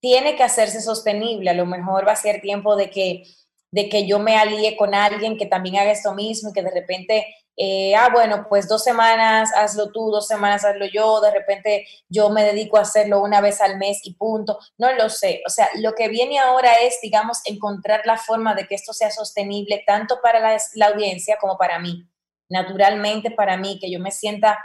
tiene 0.00 0.36
que 0.36 0.42
hacerse 0.42 0.80
sostenible. 0.80 1.50
A 1.50 1.54
lo 1.54 1.66
mejor 1.66 2.06
va 2.06 2.12
a 2.12 2.16
ser 2.16 2.40
tiempo 2.40 2.76
de 2.76 2.90
que, 2.90 3.24
de 3.70 3.88
que 3.88 4.06
yo 4.06 4.18
me 4.18 4.36
alíe 4.36 4.76
con 4.76 4.94
alguien 4.94 5.36
que 5.36 5.46
también 5.46 5.76
haga 5.76 5.92
esto 5.92 6.14
mismo 6.14 6.50
y 6.50 6.52
que 6.52 6.62
de 6.62 6.70
repente 6.70 7.26
eh, 7.58 7.94
ah, 7.96 8.10
bueno, 8.12 8.46
pues 8.48 8.68
dos 8.68 8.84
semanas 8.84 9.50
hazlo 9.54 9.90
tú, 9.90 10.10
dos 10.10 10.26
semanas 10.26 10.64
hazlo 10.64 10.84
yo, 10.92 11.22
de 11.22 11.30
repente 11.30 11.86
yo 12.08 12.28
me 12.28 12.44
dedico 12.44 12.76
a 12.76 12.82
hacerlo 12.82 13.22
una 13.22 13.40
vez 13.40 13.62
al 13.62 13.78
mes 13.78 14.00
y 14.04 14.14
punto. 14.14 14.58
No 14.76 14.92
lo 14.92 15.08
sé. 15.08 15.42
O 15.46 15.50
sea, 15.50 15.68
lo 15.76 15.94
que 15.94 16.08
viene 16.08 16.38
ahora 16.38 16.74
es, 16.82 16.98
digamos, 17.02 17.40
encontrar 17.46 18.02
la 18.04 18.18
forma 18.18 18.54
de 18.54 18.66
que 18.66 18.74
esto 18.74 18.92
sea 18.92 19.10
sostenible 19.10 19.82
tanto 19.86 20.20
para 20.22 20.40
la, 20.40 20.86
audiencia 20.86 21.38
como 21.40 21.56
para 21.56 21.78
mí. 21.78 22.06
Naturalmente 22.48 23.30
para 23.30 23.56
mí, 23.56 23.78
que 23.80 23.90
yo 23.90 24.00
me 24.00 24.10
sienta, 24.10 24.58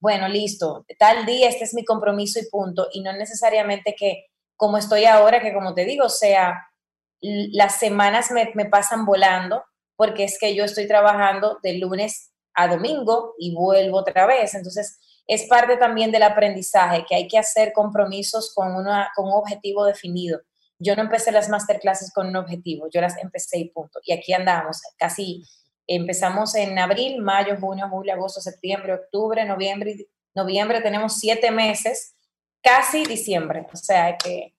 bueno, 0.00 0.28
listo, 0.28 0.86
tal 0.98 1.26
día, 1.26 1.48
este 1.48 1.64
es 1.64 1.74
mi 1.74 1.84
compromiso 1.84 2.38
y 2.38 2.48
punto. 2.48 2.88
Y 2.92 3.02
no 3.02 3.12
necesariamente 3.12 3.94
que, 3.98 4.26
como 4.56 4.78
estoy 4.78 5.04
ahora, 5.04 5.40
que 5.42 5.52
como 5.52 5.74
te 5.74 5.84
digo, 5.84 6.08
sea, 6.08 6.70
las 7.20 7.78
semanas 7.78 8.30
me, 8.30 8.52
me 8.54 8.66
pasan 8.66 9.04
volando 9.04 9.64
porque 9.96 10.24
es 10.24 10.38
que 10.38 10.54
yo 10.54 10.64
estoy 10.64 10.86
trabajando 10.86 11.58
de 11.62 11.78
lunes 11.78 12.30
a 12.56 12.68
domingo 12.68 13.34
y 13.38 13.54
vuelvo 13.54 13.98
otra 13.98 14.26
vez. 14.26 14.54
Entonces, 14.54 14.98
es 15.26 15.44
parte 15.44 15.76
también 15.76 16.10
del 16.10 16.22
aprendizaje, 16.22 17.04
que 17.08 17.14
hay 17.14 17.28
que 17.28 17.38
hacer 17.38 17.72
compromisos 17.72 18.52
con, 18.54 18.74
una, 18.74 19.10
con 19.14 19.26
un 19.26 19.34
objetivo 19.34 19.84
definido. 19.84 20.40
Yo 20.78 20.96
no 20.96 21.02
empecé 21.02 21.32
las 21.32 21.48
masterclasses 21.48 22.12
con 22.12 22.28
un 22.28 22.36
objetivo, 22.36 22.88
yo 22.92 23.00
las 23.00 23.16
empecé 23.18 23.58
y 23.58 23.70
punto. 23.70 23.98
Y 24.04 24.12
aquí 24.12 24.32
andamos, 24.32 24.80
casi 24.98 25.44
empezamos 25.86 26.54
en 26.54 26.78
abril, 26.78 27.22
mayo, 27.22 27.56
junio, 27.60 27.88
julio, 27.90 28.14
agosto, 28.14 28.40
septiembre, 28.40 28.94
octubre, 28.94 29.44
noviembre, 29.44 30.08
noviembre, 30.34 30.80
tenemos 30.80 31.18
siete 31.18 31.50
meses, 31.50 32.14
casi 32.62 33.04
diciembre. 33.04 33.66
O 33.72 33.76
sea 33.76 34.16
que 34.16 34.54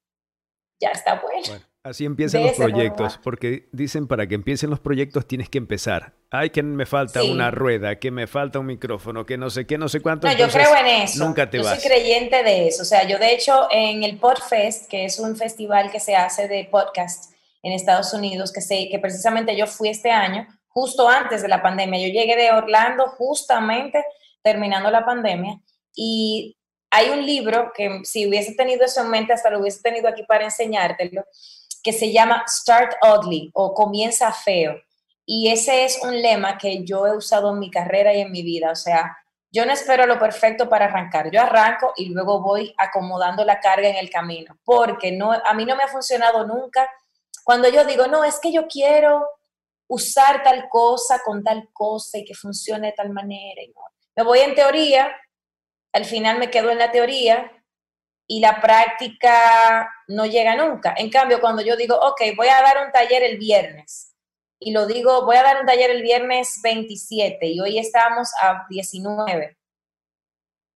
ya 0.79 0.89
está 0.89 1.21
bueno. 1.21 1.63
Así 1.87 2.03
empiezan 2.03 2.43
los 2.43 2.51
proyectos, 2.51 3.17
porque 3.23 3.69
dicen 3.71 4.07
para 4.07 4.27
que 4.27 4.35
empiecen 4.35 4.69
los 4.69 4.81
proyectos 4.81 5.25
tienes 5.25 5.47
que 5.47 5.57
empezar. 5.57 6.15
Ay, 6.29 6.49
que 6.49 6.61
me 6.61 6.85
falta 6.85 7.23
una 7.23 7.49
rueda, 7.49 7.97
que 7.97 8.11
me 8.11 8.27
falta 8.27 8.59
un 8.59 8.65
micrófono, 8.65 9.25
que 9.25 9.37
no 9.37 9.49
sé 9.49 9.65
qué, 9.65 9.77
no 9.77 9.87
sé 9.87 10.01
cuánto. 10.01 10.27
No, 10.27 10.33
yo 10.33 10.49
creo 10.49 10.75
en 10.75 10.87
eso. 11.03 11.23
Nunca 11.23 11.49
te 11.49 11.59
yo 11.59 11.63
soy 11.63 11.77
creyente 11.77 12.43
de 12.43 12.67
eso. 12.67 12.81
O 12.81 12.85
sea, 12.85 13.07
yo 13.07 13.17
de 13.19 13.33
hecho 13.33 13.69
en 13.71 14.03
el 14.03 14.17
Podfest, 14.17 14.89
que 14.89 15.05
es 15.05 15.17
un 15.17 15.37
festival 15.37 15.89
que 15.89 16.01
se 16.01 16.13
hace 16.13 16.49
de 16.49 16.67
podcast 16.69 17.31
en 17.63 17.71
Estados 17.71 18.13
Unidos, 18.13 18.51
que, 18.51 18.59
sé, 18.59 18.89
que 18.91 18.99
precisamente 18.99 19.55
yo 19.55 19.65
fui 19.65 19.87
este 19.87 20.11
año, 20.11 20.45
justo 20.67 21.07
antes 21.07 21.41
de 21.41 21.47
la 21.47 21.61
pandemia. 21.61 22.05
Yo 22.05 22.13
llegué 22.13 22.35
de 22.35 22.51
Orlando 22.51 23.07
justamente 23.17 24.03
terminando 24.43 24.91
la 24.91 25.05
pandemia 25.05 25.61
y 25.95 26.57
hay 26.89 27.09
un 27.09 27.25
libro 27.25 27.71
que 27.73 28.01
si 28.03 28.27
hubiese 28.27 28.55
tenido 28.55 28.83
eso 28.83 29.01
en 29.01 29.09
mente, 29.09 29.31
hasta 29.31 29.49
lo 29.49 29.59
hubiese 29.59 29.81
tenido 29.81 30.09
aquí 30.09 30.23
para 30.23 30.43
enseñártelo, 30.43 31.23
que 31.83 31.93
se 31.93 32.11
llama 32.11 32.43
Start 32.47 32.95
Ugly 33.01 33.51
o 33.53 33.73
Comienza 33.73 34.31
Feo. 34.31 34.81
Y 35.25 35.51
ese 35.51 35.83
es 35.83 35.99
un 36.03 36.21
lema 36.21 36.57
que 36.57 36.83
yo 36.85 37.05
he 37.05 37.15
usado 37.15 37.51
en 37.51 37.59
mi 37.59 37.69
carrera 37.69 38.13
y 38.13 38.21
en 38.21 38.31
mi 38.31 38.43
vida. 38.43 38.71
O 38.71 38.75
sea, 38.75 39.17
yo 39.51 39.65
no 39.65 39.73
espero 39.73 40.05
lo 40.05 40.19
perfecto 40.19 40.69
para 40.69 40.85
arrancar. 40.85 41.29
Yo 41.31 41.41
arranco 41.41 41.93
y 41.97 42.09
luego 42.09 42.41
voy 42.41 42.73
acomodando 42.77 43.43
la 43.43 43.59
carga 43.59 43.89
en 43.89 43.97
el 43.97 44.09
camino. 44.09 44.57
Porque 44.63 45.11
no, 45.11 45.31
a 45.31 45.53
mí 45.53 45.65
no 45.65 45.75
me 45.75 45.83
ha 45.83 45.87
funcionado 45.87 46.45
nunca. 46.45 46.89
Cuando 47.43 47.69
yo 47.69 47.85
digo, 47.85 48.07
no, 48.07 48.23
es 48.23 48.39
que 48.39 48.51
yo 48.51 48.67
quiero 48.67 49.25
usar 49.87 50.43
tal 50.43 50.67
cosa 50.69 51.21
con 51.23 51.43
tal 51.43 51.69
cosa 51.73 52.17
y 52.17 52.25
que 52.25 52.33
funcione 52.33 52.87
de 52.87 52.93
tal 52.93 53.09
manera. 53.09 53.61
No. 53.73 53.81
Me 54.15 54.23
voy 54.23 54.39
en 54.39 54.55
teoría, 54.55 55.15
al 55.93 56.05
final 56.05 56.39
me 56.39 56.49
quedo 56.49 56.71
en 56.71 56.77
la 56.77 56.91
teoría 56.91 57.51
y 58.27 58.39
la 58.39 58.61
práctica 58.61 59.89
no 60.07 60.25
llega 60.25 60.55
nunca. 60.55 60.93
En 60.97 61.09
cambio, 61.09 61.39
cuando 61.39 61.61
yo 61.61 61.75
digo, 61.75 61.95
ok, 61.95 62.21
voy 62.35 62.47
a 62.47 62.61
dar 62.61 62.85
un 62.85 62.91
taller 62.91 63.23
el 63.23 63.37
viernes, 63.37 64.13
y 64.59 64.71
lo 64.71 64.87
digo, 64.87 65.25
voy 65.25 65.35
a 65.35 65.43
dar 65.43 65.59
un 65.59 65.67
taller 65.67 65.91
el 65.91 66.01
viernes 66.01 66.59
27 66.63 67.45
y 67.45 67.59
hoy 67.59 67.77
estamos 67.77 68.29
a 68.41 68.65
19. 68.69 69.55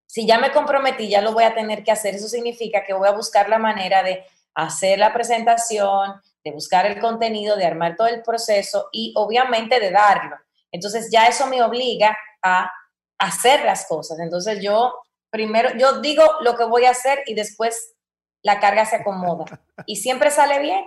Si 0.05 0.27
ya 0.27 0.37
me 0.37 0.51
comprometí, 0.51 1.09
ya 1.09 1.21
lo 1.21 1.33
voy 1.33 1.45
a 1.45 1.55
tener 1.55 1.83
que 1.83 1.91
hacer. 1.91 2.13
Eso 2.15 2.27
significa 2.27 2.83
que 2.85 2.93
voy 2.93 3.07
a 3.07 3.13
buscar 3.13 3.49
la 3.49 3.57
manera 3.57 4.03
de 4.03 4.23
hacer 4.53 4.99
la 4.99 5.13
presentación, 5.13 6.21
de 6.43 6.51
buscar 6.51 6.85
el 6.85 6.99
contenido, 6.99 7.55
de 7.55 7.65
armar 7.65 7.95
todo 7.95 8.07
el 8.07 8.21
proceso 8.21 8.89
y 8.91 9.13
obviamente 9.15 9.79
de 9.79 9.89
darlo. 9.89 10.35
Entonces 10.71 11.09
ya 11.11 11.27
eso 11.27 11.47
me 11.47 11.63
obliga 11.63 12.15
a 12.43 12.69
hacer 13.17 13.63
las 13.63 13.87
cosas. 13.87 14.19
Entonces 14.19 14.61
yo 14.61 14.93
primero, 15.31 15.69
yo 15.77 16.01
digo 16.01 16.23
lo 16.41 16.55
que 16.55 16.65
voy 16.65 16.85
a 16.85 16.91
hacer 16.91 17.23
y 17.25 17.33
después 17.33 17.95
la 18.43 18.59
carga 18.59 18.85
se 18.85 18.97
acomoda. 18.97 19.61
Y 19.85 19.97
siempre 19.97 20.31
sale 20.31 20.59
bien. 20.59 20.85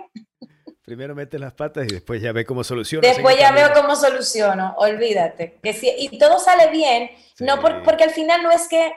Primero 0.83 1.15
mete 1.15 1.39
las 1.39 1.53
patas 1.53 1.85
y 1.89 1.93
después 1.93 2.21
ya 2.21 2.31
ve 2.31 2.45
cómo 2.45 2.63
soluciona. 2.63 3.07
Después 3.07 3.37
ya 3.39 3.51
veo 3.51 3.73
cómo 3.73 3.95
soluciono, 3.95 4.75
olvídate. 4.77 5.57
Que 5.63 5.73
si, 5.73 5.89
y 5.97 6.19
todo 6.19 6.39
sale 6.39 6.69
bien, 6.69 7.09
no 7.39 7.59
porque 7.59 8.03
al 8.03 8.11
final 8.11 8.43
no 8.43 8.51
es 8.51 8.67
que 8.67 8.93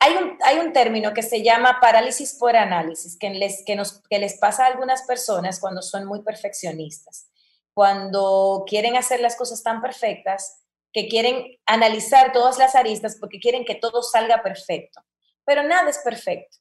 hay 0.00 0.14
un, 0.14 0.38
hay 0.42 0.58
un 0.58 0.72
término 0.72 1.12
que 1.12 1.22
se 1.22 1.42
llama 1.42 1.80
parálisis 1.80 2.34
por 2.34 2.56
análisis, 2.56 3.18
que 3.18 3.30
les, 3.30 3.62
que, 3.64 3.76
nos, 3.76 4.00
que 4.08 4.18
les 4.18 4.38
pasa 4.38 4.64
a 4.64 4.68
algunas 4.68 5.02
personas 5.02 5.60
cuando 5.60 5.82
son 5.82 6.06
muy 6.06 6.22
perfeccionistas. 6.22 7.28
Cuando 7.74 8.64
quieren 8.66 8.96
hacer 8.96 9.20
las 9.20 9.36
cosas 9.36 9.62
tan 9.62 9.82
perfectas 9.82 10.62
que 10.92 11.08
quieren 11.08 11.58
analizar 11.66 12.32
todas 12.32 12.58
las 12.58 12.74
aristas 12.74 13.16
porque 13.20 13.38
quieren 13.38 13.64
que 13.64 13.74
todo 13.74 14.02
salga 14.02 14.42
perfecto. 14.42 15.04
Pero 15.44 15.62
nada 15.62 15.90
es 15.90 15.98
perfecto. 15.98 16.56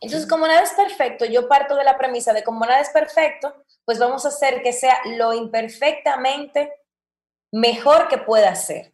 Entonces, 0.00 0.28
como 0.28 0.46
nada 0.46 0.62
es 0.62 0.72
perfecto, 0.72 1.26
yo 1.26 1.48
parto 1.48 1.76
de 1.76 1.84
la 1.84 1.98
premisa 1.98 2.32
de 2.32 2.42
como 2.42 2.64
nada 2.64 2.80
es 2.80 2.88
perfecto, 2.90 3.54
pues 3.84 3.98
vamos 3.98 4.24
a 4.24 4.28
hacer 4.28 4.62
que 4.62 4.72
sea 4.72 4.96
lo 5.18 5.34
imperfectamente 5.34 6.72
mejor 7.52 8.08
que 8.08 8.18
pueda 8.18 8.54
ser. 8.54 8.92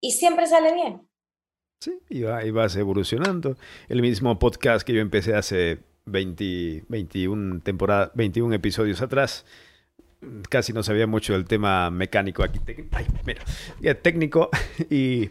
Y 0.00 0.12
siempre 0.12 0.46
sale 0.46 0.72
bien. 0.72 1.08
Sí, 1.80 1.98
y, 2.08 2.22
vas 2.22 2.76
evolucionando. 2.76 3.56
El 3.88 4.02
mismo 4.02 4.38
podcast 4.38 4.86
que 4.86 4.92
yo 4.92 5.00
empecé 5.00 5.34
hace 5.34 5.78
20, 6.06 6.84
21 6.88 7.60
temporadas, 7.60 8.10
21 8.14 8.54
episodios 8.54 9.00
atrás, 9.00 9.44
casi 10.48 10.72
no 10.72 10.82
sabía 10.82 11.06
mucho 11.06 11.34
del 11.34 11.44
tema 11.44 11.90
mecánico 11.90 12.42
aquí. 12.42 12.60
Ay, 12.92 13.06
mira, 13.24 13.94
técnico 14.02 14.50
y, 14.90 15.30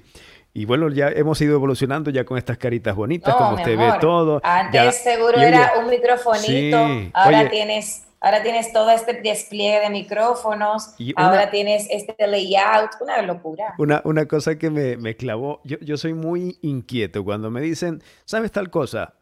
y, 0.58 0.66
bueno, 0.66 0.89
ya 0.89 1.10
hemos 1.10 1.39
ido 1.39 1.53
evolucionando 1.53 2.10
ya 2.10 2.26
con 2.26 2.38
estas 2.38 2.58
caritas 2.58 2.95
bonitas, 2.95 3.36
como 3.36 3.55
usted 3.55 3.78
ve 3.78 3.93
todo. 4.01 4.41
Antes 4.43 5.03
seguro 5.03 5.39
era 5.39 5.74
un 5.80 5.89
microfonito, 5.89 6.78
ahora 7.14 7.49
tienes... 7.49 8.03
Ahora 8.20 8.41
tienes 8.41 8.74
todo 8.74 8.89
este 8.89 9.22
despliegue 9.22 9.80
de 9.80 9.91
micrófonos, 9.91 10.95
ahora 11.16 11.51
tienes 11.51 11.88
este 11.91 12.16
layout, 12.26 12.89
una 12.99 13.22
locura. 13.22 13.76
Una, 13.78 14.01
una 14.05 14.26
cosa 14.26 14.58
que 14.58 14.72
me, 14.72 14.97
me 14.97 15.16
clavó, 15.16 15.62
yo, 15.64 15.78
yo 15.82 15.97
soy 15.97 16.16
muy 16.16 16.58
inquieto 16.64 17.24
cuando 17.24 17.51
me 17.51 17.62
dicen, 17.62 18.01
¿sabes 18.26 18.51
tal 18.51 18.72
cosa? 18.72 19.14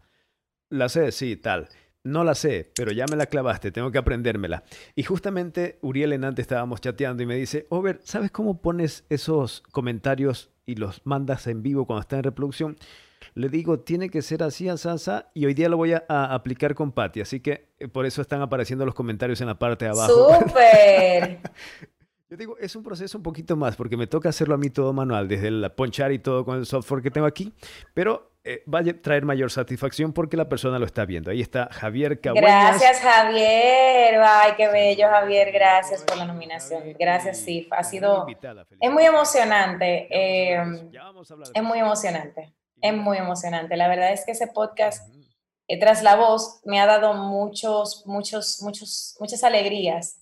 La 0.69 0.87
sé, 0.87 1.11
sí, 1.11 1.35
tal. 1.35 1.67
No 2.05 2.23
la 2.23 2.35
sé, 2.35 2.71
pero 2.75 2.91
ya 2.91 3.07
me 3.09 3.15
la 3.15 3.25
clavaste, 3.25 3.71
tengo 3.71 3.91
que 3.91 3.97
aprendérmela. 3.97 4.63
Y 4.95 5.01
justamente 5.01 5.79
Uriel 5.81 6.13
en 6.13 6.23
antes 6.23 6.43
estábamos 6.43 6.79
chateando 6.79 7.23
y 7.23 7.25
me 7.25 7.35
dice, 7.35 7.65
Over, 7.69 7.99
¿sabes 8.03 8.29
cómo 8.29 8.61
pones 8.61 9.05
esos 9.09 9.63
comentarios 9.71 10.51
y 10.67 10.75
los 10.75 11.01
mandas 11.03 11.47
en 11.47 11.63
vivo 11.63 11.87
cuando 11.87 12.01
está 12.01 12.17
en 12.17 12.23
reproducción? 12.23 12.77
Le 13.33 13.49
digo, 13.49 13.79
tiene 13.79 14.11
que 14.11 14.21
ser 14.21 14.43
así, 14.43 14.69
asasa, 14.69 15.31
y 15.33 15.47
hoy 15.47 15.55
día 15.55 15.67
lo 15.67 15.77
voy 15.77 15.93
a, 15.93 16.03
aplicar 16.07 16.75
con 16.75 16.91
Patty, 16.91 17.21
así 17.21 17.39
que 17.39 17.73
eh, 17.79 17.87
por 17.87 18.05
eso 18.05 18.21
están 18.21 18.39
apareciendo 18.39 18.85
los 18.85 18.93
comentarios 18.93 19.41
en 19.41 19.47
la 19.47 19.57
parte 19.57 19.85
de 19.85 19.91
abajo. 19.91 20.13
¡Súper! 20.13 21.39
Yo 22.29 22.37
digo, 22.37 22.55
es 22.59 22.75
un 22.75 22.83
proceso 22.83 23.17
un 23.17 23.23
poquito 23.23 23.55
más, 23.55 23.75
porque 23.75 23.97
me 23.97 24.05
toca 24.05 24.29
hacerlo 24.29 24.53
a 24.53 24.59
mí 24.59 24.69
todo 24.69 24.93
manual, 24.93 25.27
desde 25.27 25.47
el 25.47 25.71
ponchar 25.71 26.11
y 26.11 26.19
todo 26.19 26.45
con 26.45 26.59
el 26.59 26.67
software 26.67 27.01
que 27.01 27.09
tengo 27.09 27.25
aquí, 27.25 27.51
pero 27.95 28.34
eh, 28.47 28.63
va 28.71 28.79
a 28.79 28.83
traer 29.01 29.25
mayor 29.25 29.49
satisfacción 29.49 30.13
porque 30.13 30.37
la 30.37 30.47
persona 30.47 30.77
lo 30.77 30.85
está 30.85 31.03
viendo. 31.03 31.31
Ahí 31.31 31.41
está 31.41 31.67
Javier 31.71 32.21
Cabueñas. 32.21 32.79
Gracias, 32.79 33.01
Javier. 33.01 34.21
Ay, 34.23 34.51
qué 34.55 34.67
bello, 34.67 35.07
Javier. 35.09 35.51
Gracias 35.51 36.03
por 36.03 36.15
la 36.15 36.25
nominación. 36.25 36.83
Gracias, 36.99 37.39
sí. 37.39 37.67
Ha 37.71 37.83
sido. 37.83 38.27
Es 38.79 38.91
muy 38.91 39.03
emocionante. 39.03 40.07
Eh, 40.11 40.63
es 41.55 41.63
muy 41.63 41.79
emocionante. 41.79 42.53
Es 42.79 42.93
muy 42.93 43.17
emocionante. 43.17 43.77
La 43.77 43.87
verdad 43.87 44.13
es 44.13 44.23
que 44.25 44.33
ese 44.33 44.45
podcast, 44.45 45.11
eh, 45.67 45.79
tras 45.79 46.03
la 46.03 46.15
voz, 46.15 46.61
me 46.65 46.79
ha 46.79 46.85
dado 46.85 47.15
muchos, 47.15 48.03
muchos, 48.05 48.61
muchos, 48.61 49.17
muchas 49.19 49.43
alegrías. 49.43 50.19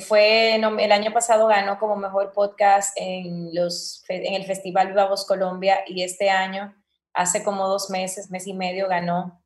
Fue 0.00 0.54
el 0.56 0.92
año 0.92 1.12
pasado 1.12 1.46
ganó 1.48 1.78
como 1.78 1.96
mejor 1.96 2.32
podcast 2.32 2.96
en, 2.96 3.54
los, 3.54 4.04
en 4.08 4.34
el 4.34 4.44
Festival 4.44 4.88
Viva 4.88 5.08
Voz 5.08 5.26
Colombia 5.26 5.82
y 5.86 6.02
este 6.02 6.30
año 6.30 6.74
hace 7.12 7.42
como 7.42 7.66
dos 7.66 7.90
meses, 7.90 8.30
mes 8.30 8.46
y 8.46 8.54
medio, 8.54 8.88
ganó 8.88 9.42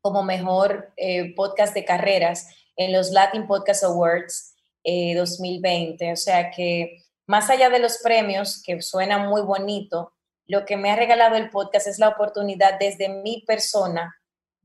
como 0.00 0.22
mejor 0.22 0.92
eh, 0.96 1.34
podcast 1.34 1.74
de 1.74 1.84
carreras 1.84 2.48
en 2.76 2.92
los 2.92 3.10
Latin 3.10 3.46
Podcast 3.46 3.84
Awards 3.84 4.54
2020. 4.84 6.04
Eh, 6.06 6.12
o 6.12 6.16
sea 6.16 6.50
que 6.50 7.02
más 7.26 7.50
allá 7.50 7.70
de 7.70 7.80
los 7.80 7.98
premios, 7.98 8.62
que 8.62 8.80
suena 8.82 9.18
muy 9.18 9.42
bonito, 9.42 10.12
lo 10.46 10.64
que 10.64 10.76
me 10.76 10.90
ha 10.90 10.96
regalado 10.96 11.34
el 11.36 11.50
podcast 11.50 11.88
es 11.88 11.98
la 11.98 12.08
oportunidad 12.08 12.78
desde 12.78 13.08
mi 13.08 13.42
persona, 13.46 14.16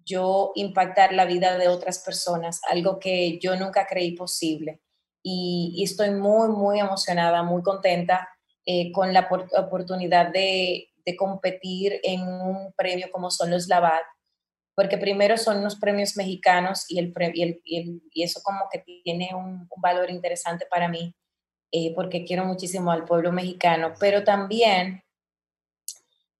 yo 0.06 0.52
impactar 0.56 1.14
la 1.14 1.26
vida 1.26 1.58
de 1.58 1.68
otras 1.68 2.00
personas, 2.00 2.62
algo 2.70 3.00
que 3.00 3.40
yo 3.40 3.56
nunca 3.56 3.86
creí 3.88 4.16
posible. 4.16 4.82
Y, 5.24 5.82
estoy 5.84 6.12
muy, 6.12 6.50
muy 6.50 6.80
emocionada, 6.80 7.44
muy 7.44 7.62
contenta 7.62 8.28
eh, 8.66 8.92
con 8.92 9.14
la 9.14 9.30
oportunidad 9.58 10.32
de, 10.32 10.88
competir 11.18 12.00
en 12.04 12.22
un 12.22 12.72
premio 12.78 13.08
como 13.12 13.30
son 13.32 13.52
los 13.52 13.68
Labat, 13.68 14.02
porque 14.74 14.98
primero 14.98 15.36
son 15.36 15.58
unos 15.58 15.76
premios 15.76 16.16
mexicanos 16.16 16.86
y, 16.88 17.00
el, 17.00 17.14
y, 17.66 18.24
eso 18.24 18.40
como 18.42 18.62
que 18.72 18.80
tiene 18.80 19.32
un, 19.36 19.68
valor 19.78 20.10
interesante 20.10 20.66
para 20.70 20.88
mí, 20.88 21.14
eh, 21.72 21.94
porque 21.96 22.24
quiero 22.24 22.46
muchísimo 22.46 22.92
al 22.92 23.04
pueblo 23.04 23.34
mexicano, 23.34 23.94
pero 24.00 24.24
también 24.24 25.04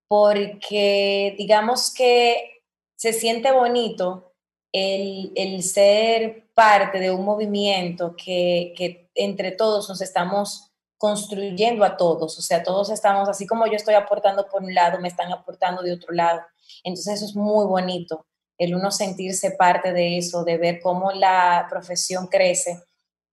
porque 0.08 1.36
digamos 1.38 1.94
que 1.94 2.61
se 3.02 3.14
siente 3.14 3.52
bonito 3.52 4.32
el, 4.72 5.64
ser 5.64 6.52
parte 6.54 7.00
de 7.00 7.10
un 7.10 7.26
movimiento 7.26 8.16
que, 8.16 8.76
que 8.78 9.10
entre 9.16 9.52
todos 9.52 9.90
nos 9.90 10.02
estamos 10.02 10.72
construyendo 11.00 11.84
a 11.84 11.98
todos, 11.98 12.38
o 12.38 12.42
sea, 12.44 12.62
todos 12.62 12.92
estamos, 12.92 13.28
así 13.28 13.48
como 13.48 13.66
yo 13.66 13.74
estoy 13.74 13.96
aportando 13.96 14.48
por 14.48 14.62
un 14.62 14.76
lado, 14.76 15.00
me 15.00 15.08
están 15.08 15.32
aportando 15.32 15.82
de 15.82 15.94
otro 15.94 16.14
lado. 16.14 16.42
Entonces 16.84 17.16
eso 17.16 17.26
es 17.26 17.36
muy 17.36 17.66
bonito, 17.66 18.28
el 18.60 18.76
uno 18.76 18.92
sentirse 18.92 19.50
parte 19.50 19.94
de 19.94 20.20
eso, 20.20 20.44
de 20.44 20.60
ver 20.60 20.80
cómo 20.80 21.12
la 21.12 21.66
profesión 21.72 22.28
crece 22.28 22.84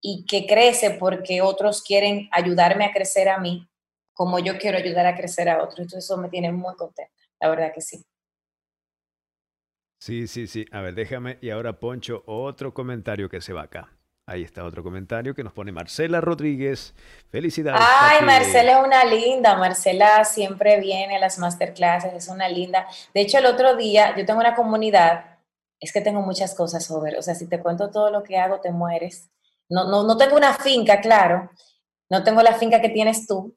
y 0.01 0.25
que 0.25 0.47
crece 0.47 0.93
porque 0.93 1.43
otros 1.43 1.83
quieren 1.83 2.31
ayudarme 2.33 2.87
a 2.87 2.93
crecer 2.93 3.29
a 3.29 3.37
mí, 3.37 3.69
como 4.15 4.39
yo 4.39 4.57
quiero 4.57 4.79
ayudar 4.79 5.05
a 5.05 5.15
crecer 5.15 5.51
a 5.51 5.63
otros. 5.63 5.81
Entonces 5.81 6.05
eso 6.05 6.17
me 6.17 6.31
tiene 6.31 6.53
muy 6.53 6.75
contenta, 6.75 7.13
la 7.39 7.51
verdad 7.51 7.71
que 7.75 7.83
sí. 7.83 8.03
Sí, 9.99 10.27
sí, 10.27 10.47
sí. 10.47 10.65
A 10.73 10.81
ver, 10.81 10.95
déjame. 10.95 11.39
Y 11.41 11.51
ahora, 11.51 11.79
Poncho, 11.79 12.23
otro 12.27 12.73
comentario 12.73 13.29
que 13.29 13.41
se 13.41 13.53
va 13.53 13.63
acá. 13.63 13.93
Ahí 14.29 14.43
está 14.43 14.63
otro 14.65 14.83
comentario 14.83 15.35
que 15.35 15.43
nos 15.43 15.55
pone 15.55 15.73
Marcela 15.73 16.21
Rodríguez. 16.21 16.95
Felicidades. 17.31 17.81
Ay, 17.83 18.23
Marcela 18.27 18.79
es 18.79 18.87
una 18.87 19.05
linda. 19.07 19.57
Marcela 19.57 20.23
siempre 20.27 20.79
viene 20.81 21.17
a 21.17 21.19
las 21.19 21.39
masterclasses, 21.39 22.13
es 22.13 22.29
una 22.29 22.47
linda. 22.47 22.87
De 23.15 23.23
hecho, 23.23 23.39
el 23.39 23.47
otro 23.47 23.75
día 23.75 24.15
yo 24.19 24.27
tengo 24.27 24.41
una 24.41 24.55
comunidad, 24.55 25.39
es 25.81 25.95
que 25.95 26.03
tengo 26.03 26.21
muchas 26.21 26.55
cosas 26.55 26.85
sobre, 26.85 27.17
o 27.17 27.23
sea, 27.23 27.35
si 27.35 27.49
te 27.49 27.59
cuento 27.59 27.91
todo 27.91 28.11
lo 28.11 28.23
que 28.23 28.37
hago, 28.37 28.61
te 28.61 28.71
mueres. 28.71 29.31
No, 29.71 29.89
no, 29.89 30.03
no 30.03 30.19
tengo 30.19 30.37
una 30.37 30.53
finca, 30.53 31.01
claro. 31.01 31.51
No 32.11 32.23
tengo 32.23 32.43
la 32.43 32.53
finca 32.53 32.83
que 32.83 32.91
tienes 32.91 33.27
tú, 33.27 33.57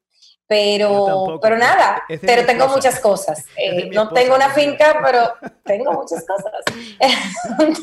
pero, 0.51 1.39
pero 1.41 1.57
nada, 1.57 2.03
pero 2.09 2.45
tengo 2.45 2.67
muchas 2.67 2.99
cosas. 2.99 3.45
Eh, 3.61 3.89
no 3.91 4.09
tengo 4.09 4.35
una 4.35 4.49
finca, 4.49 4.99
pero 5.05 5.33
tengo 5.63 5.93
muchas 5.93 6.25
cosas. 6.25 6.51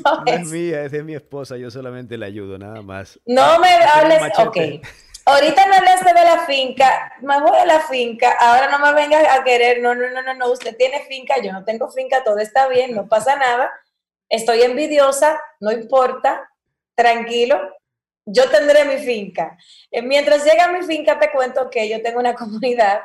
no 0.04 0.24
es 0.26 0.50
mía, 0.50 0.82
es 0.82 0.92
de 0.92 1.02
mi 1.04 1.14
esposa, 1.14 1.56
yo 1.56 1.70
solamente 1.70 2.18
le 2.18 2.26
ayudo, 2.26 2.58
nada 2.58 2.82
más. 2.82 3.18
No 3.24 3.58
me 3.60 3.68
hables, 3.68 4.20
ok. 4.38 4.56
Ahorita 5.24 5.66
me 5.68 5.76
hablaste 5.76 6.08
de 6.08 6.24
la 6.24 6.46
finca, 6.46 7.12
me 7.20 7.40
voy 7.40 7.58
a 7.58 7.64
la 7.64 7.80
finca, 7.80 8.32
ahora 8.40 8.68
no 8.70 8.78
me 8.80 8.92
vengas 8.92 9.24
a 9.30 9.44
querer, 9.44 9.80
no, 9.80 9.94
no, 9.94 10.10
no, 10.10 10.22
no, 10.22 10.34
no, 10.34 10.50
usted 10.50 10.76
tiene 10.76 11.04
finca, 11.04 11.40
yo 11.40 11.52
no 11.52 11.64
tengo 11.64 11.88
finca, 11.90 12.24
todo 12.24 12.38
está 12.38 12.66
bien, 12.66 12.94
no 12.94 13.08
pasa 13.08 13.36
nada, 13.36 13.70
estoy 14.28 14.62
envidiosa, 14.62 15.40
no 15.60 15.70
importa, 15.70 16.50
tranquilo, 16.94 17.60
yo 18.32 18.50
tendré 18.50 18.84
mi 18.84 18.98
finca. 18.98 19.56
Eh, 19.90 20.02
mientras 20.02 20.44
llega 20.44 20.70
mi 20.72 20.84
finca, 20.84 21.18
te 21.18 21.30
cuento 21.30 21.70
que 21.70 21.88
yo 21.88 22.02
tengo 22.02 22.20
una 22.20 22.34
comunidad 22.36 23.00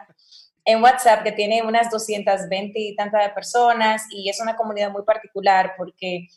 en 0.66 0.82
WhatsApp 0.82 1.24
que 1.24 1.32
tiene 1.32 1.62
unas 1.64 1.90
220 1.90 2.80
y 2.80 2.96
tantas 2.96 3.32
personas 3.34 4.04
y 4.10 4.30
es 4.30 4.40
una 4.40 4.56
comunidad 4.56 4.92
muy 4.92 5.04
particular 5.04 5.74
porque 5.78 6.28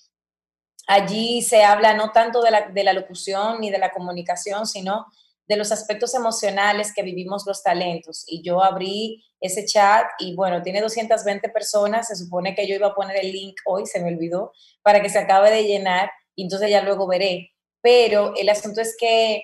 allí 0.88 1.42
se 1.42 1.64
habla 1.64 1.94
no 1.94 2.10
tanto 2.10 2.42
de 2.42 2.50
la, 2.50 2.68
de 2.68 2.84
la 2.84 2.92
locución 2.92 3.60
ni 3.60 3.70
de 3.70 3.78
la 3.78 3.92
comunicación, 3.92 4.66
sino 4.66 5.06
de 5.48 5.56
los 5.56 5.70
aspectos 5.70 6.12
emocionales 6.14 6.92
que 6.92 7.02
vivimos 7.02 7.44
los 7.46 7.62
talentos. 7.62 8.24
Y 8.26 8.42
yo 8.42 8.64
abrí 8.64 9.22
ese 9.40 9.64
chat 9.64 10.06
y 10.18 10.34
bueno, 10.34 10.62
tiene 10.62 10.80
220 10.80 11.48
personas, 11.50 12.08
se 12.08 12.16
supone 12.16 12.54
que 12.54 12.66
yo 12.66 12.74
iba 12.74 12.88
a 12.88 12.94
poner 12.94 13.16
el 13.24 13.30
link 13.30 13.56
hoy, 13.64 13.86
se 13.86 14.00
me 14.00 14.08
olvidó, 14.08 14.52
para 14.82 15.00
que 15.00 15.08
se 15.08 15.20
acabe 15.20 15.52
de 15.52 15.64
llenar 15.64 16.10
y 16.34 16.44
entonces 16.44 16.68
ya 16.68 16.82
luego 16.82 17.06
veré 17.06 17.55
pero 17.80 18.34
el 18.36 18.48
asunto 18.48 18.80
es 18.80 18.96
que 18.98 19.42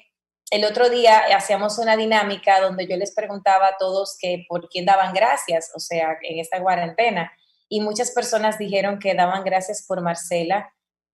el 0.51 0.65
otro 0.65 0.91
día 0.91 1.19
hacíamos 1.35 1.79
una 1.79 1.97
dinámica 1.97 2.61
donde 2.61 2.87
yo 2.87 2.97
les 2.97 3.15
preguntaba 3.15 3.69
a 3.69 3.77
todos 3.79 4.17
que 4.21 4.45
por 4.49 4.69
quién 4.69 4.85
daban 4.85 5.15
gracias, 5.15 5.71
o 5.75 5.81
sea, 5.81 6.19
en 6.23 6.39
esta 6.39 6.61
cuarentena. 6.61 7.33
Y 7.71 7.81
muchas 7.81 8.11
personas 8.11 8.59
dijeron 8.59 8.99
que 8.99 9.15
daban 9.15 9.45
gracias 9.45 9.87
por 9.89 10.03
Marcela, 10.03 10.71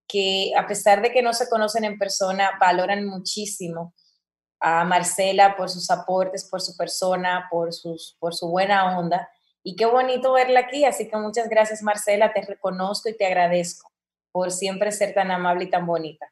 que 0.08 0.50
a 0.56 0.66
pesar 0.66 1.02
de 1.02 1.12
que 1.12 1.22
no 1.22 1.32
se 1.34 1.48
conocen 1.48 1.84
en 1.84 1.98
persona, 1.98 2.50
valoran 2.58 3.06
muchísimo 3.06 3.94
a 4.58 4.84
Marcela 4.84 5.56
por 5.56 5.70
sus 5.70 5.88
aportes, 5.90 6.48
por 6.50 6.60
su 6.60 6.76
persona, 6.76 7.46
por, 7.48 7.72
sus, 7.72 8.16
por 8.18 8.34
su 8.34 8.48
buena 8.48 8.98
onda. 8.98 9.28
Y 9.62 9.76
qué 9.76 9.86
bonito 9.86 10.32
verla 10.32 10.60
aquí, 10.60 10.84
así 10.84 11.08
que 11.08 11.16
muchas 11.16 11.48
gracias 11.48 11.82
Marcela, 11.82 12.32
te 12.32 12.42
reconozco 12.42 13.08
y 13.08 13.16
te 13.16 13.26
agradezco 13.26 13.88
por 14.32 14.50
siempre 14.50 14.90
ser 14.92 15.14
tan 15.14 15.30
amable 15.30 15.64
y 15.64 15.70
tan 15.70 15.86
bonita. 15.86 16.26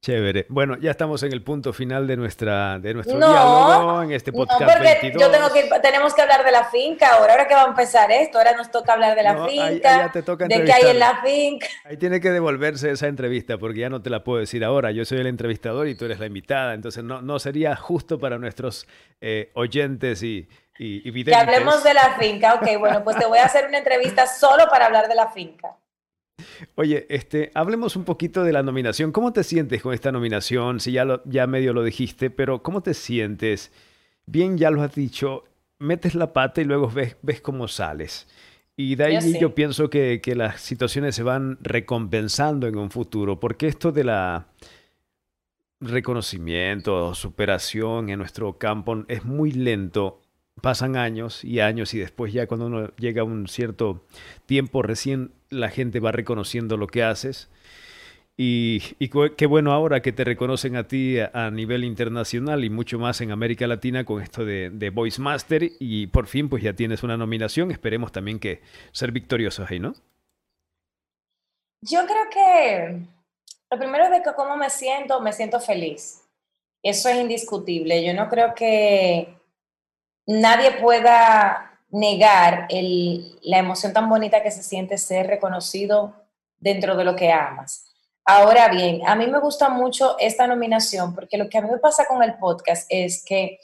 Chévere. 0.00 0.46
Bueno, 0.48 0.76
ya 0.78 0.92
estamos 0.92 1.24
en 1.24 1.32
el 1.32 1.42
punto 1.42 1.72
final 1.72 2.06
de 2.06 2.16
nuestra 2.16 2.78
de 2.78 2.94
nuestro 2.94 3.18
diálogo 3.18 4.02
en 4.04 4.12
este 4.12 4.32
podcast. 4.32 4.60
No, 4.60 4.66
porque 4.68 5.12
yo 5.18 5.28
tengo 5.28 5.52
que 5.52 5.68
tenemos 5.82 6.14
que 6.14 6.22
hablar 6.22 6.44
de 6.44 6.52
la 6.52 6.66
finca 6.66 7.14
ahora. 7.14 7.32
Ahora 7.32 7.48
que 7.48 7.54
va 7.54 7.64
a 7.64 7.66
empezar 7.66 8.08
esto, 8.12 8.38
ahora 8.38 8.52
nos 8.52 8.70
toca 8.70 8.92
hablar 8.92 9.16
de 9.16 9.24
la 9.24 9.44
finca, 9.48 10.12
de 10.12 10.64
qué 10.64 10.72
hay 10.72 10.90
en 10.90 10.98
la 11.00 11.20
finca. 11.20 11.66
Ahí 11.84 11.96
tiene 11.96 12.20
que 12.20 12.30
devolverse 12.30 12.92
esa 12.92 13.08
entrevista 13.08 13.58
porque 13.58 13.80
ya 13.80 13.90
no 13.90 14.00
te 14.00 14.08
la 14.08 14.22
puedo 14.22 14.38
decir 14.38 14.64
ahora. 14.64 14.92
Yo 14.92 15.04
soy 15.04 15.18
el 15.18 15.26
entrevistador 15.26 15.88
y 15.88 15.96
tú 15.96 16.04
eres 16.04 16.20
la 16.20 16.26
invitada, 16.26 16.74
entonces 16.74 17.02
no, 17.02 17.20
no 17.20 17.40
sería 17.40 17.74
justo 17.74 18.20
para 18.20 18.38
nuestros 18.38 18.86
eh, 19.20 19.50
oyentes 19.54 20.22
y, 20.22 20.48
y, 20.78 21.08
y 21.08 21.24
Que 21.24 21.34
hablemos 21.34 21.82
de 21.82 21.94
la 21.94 22.16
finca. 22.20 22.54
Ok, 22.54 22.68
bueno, 22.78 23.02
pues 23.02 23.16
te 23.16 23.26
voy 23.26 23.38
a 23.38 23.46
hacer 23.46 23.66
una 23.66 23.78
entrevista 23.78 24.28
solo 24.28 24.68
para 24.70 24.86
hablar 24.86 25.08
de 25.08 25.16
la 25.16 25.26
finca. 25.26 25.76
Oye, 26.74 27.06
este, 27.08 27.50
hablemos 27.54 27.96
un 27.96 28.04
poquito 28.04 28.44
de 28.44 28.52
la 28.52 28.62
nominación. 28.62 29.12
¿Cómo 29.12 29.32
te 29.32 29.44
sientes 29.44 29.82
con 29.82 29.94
esta 29.94 30.12
nominación? 30.12 30.80
Si 30.80 30.92
ya, 30.92 31.04
lo, 31.04 31.22
ya 31.24 31.46
medio 31.46 31.72
lo 31.72 31.82
dijiste, 31.82 32.30
pero 32.30 32.62
¿cómo 32.62 32.82
te 32.82 32.94
sientes? 32.94 33.72
Bien, 34.26 34.58
ya 34.58 34.70
lo 34.70 34.82
has 34.82 34.94
dicho, 34.94 35.44
metes 35.78 36.14
la 36.14 36.32
pata 36.32 36.60
y 36.60 36.64
luego 36.64 36.90
ves, 36.90 37.16
ves 37.22 37.40
cómo 37.40 37.68
sales. 37.68 38.28
Y 38.76 38.94
de 38.94 39.04
ahí 39.04 39.40
yo, 39.40 39.54
pienso 39.54 39.90
que, 39.90 40.20
que, 40.22 40.36
las 40.36 40.60
situaciones 40.60 41.16
se 41.16 41.24
van 41.24 41.58
recompensando 41.62 42.68
en 42.68 42.76
un 42.76 42.90
futuro, 42.90 43.40
porque 43.40 43.66
esto 43.66 43.90
de 43.90 44.04
la 44.04 44.46
reconocimiento, 45.80 47.14
superación 47.14 48.08
en 48.08 48.18
nuestro 48.18 48.58
campo 48.58 49.04
es 49.08 49.24
muy 49.24 49.52
lento 49.52 50.20
pasan 50.60 50.96
años 50.96 51.44
y 51.44 51.60
años 51.60 51.94
y 51.94 51.98
después 51.98 52.32
ya 52.32 52.46
cuando 52.46 52.66
uno 52.66 52.88
llega 52.96 53.22
a 53.22 53.24
un 53.24 53.48
cierto 53.48 54.04
tiempo 54.46 54.82
recién 54.82 55.32
la 55.50 55.70
gente 55.70 56.00
va 56.00 56.12
reconociendo 56.12 56.76
lo 56.76 56.86
que 56.86 57.02
haces. 57.02 57.48
Y, 58.40 58.80
qué 59.36 59.46
bueno 59.46 59.72
ahora 59.72 60.00
que 60.00 60.12
te 60.12 60.22
reconocen 60.22 60.76
a 60.76 60.86
ti 60.86 61.18
a, 61.18 61.50
nivel 61.50 61.82
internacional 61.82 62.64
y 62.64 62.70
mucho 62.70 62.96
más 63.00 63.20
en 63.20 63.32
América 63.32 63.66
Latina 63.66 64.04
con 64.04 64.22
esto 64.22 64.44
de, 64.44 64.90
Voice 64.94 65.20
Master 65.20 65.72
y 65.80 66.06
por 66.06 66.28
fin 66.28 66.48
pues 66.48 66.62
ya 66.62 66.72
tienes 66.72 67.02
una 67.02 67.16
nominación. 67.16 67.72
Esperemos 67.72 68.12
también 68.12 68.38
que 68.38 68.62
ser 68.92 69.10
victoriosos 69.10 69.68
ahí, 69.68 69.80
¿no? 69.80 69.94
Yo 71.80 72.06
creo 72.06 72.30
que 72.30 73.00
lo 73.72 73.78
primero 73.78 74.08
de 74.08 74.22
que 74.22 74.32
cómo 74.36 74.56
me 74.56 74.70
siento, 74.70 75.20
me 75.20 75.32
siento 75.32 75.58
feliz. 75.58 76.22
Eso 76.80 77.08
es 77.08 77.16
indiscutible. 77.16 78.04
Yo 78.04 78.14
no 78.14 78.28
creo 78.28 78.54
que 78.54 79.37
nadie 80.28 80.72
pueda 80.72 81.80
negar 81.90 82.68
la 82.70 83.58
emoción 83.58 83.94
tan 83.94 84.08
bonita 84.08 84.42
que 84.42 84.50
se 84.50 84.62
siente 84.62 84.98
ser 84.98 85.26
reconocido 85.26 86.14
dentro 86.58 86.96
de 86.96 87.04
lo 87.04 87.16
que 87.16 87.32
amas. 87.32 87.86
Ahora 88.26 88.68
bien, 88.68 89.00
a 89.08 89.16
mí 89.16 89.26
me 89.26 89.40
gusta 89.40 89.70
mucho 89.70 90.16
esta 90.18 90.46
nominación 90.46 91.14
porque 91.14 91.38
lo 91.38 91.48
que 91.48 91.56
a 91.56 91.62
mí 91.62 91.70
me 91.70 91.78
pasa 91.78 92.04
con 92.04 92.22
el 92.22 92.36
podcast 92.36 92.86
es 92.90 93.24
que 93.24 93.58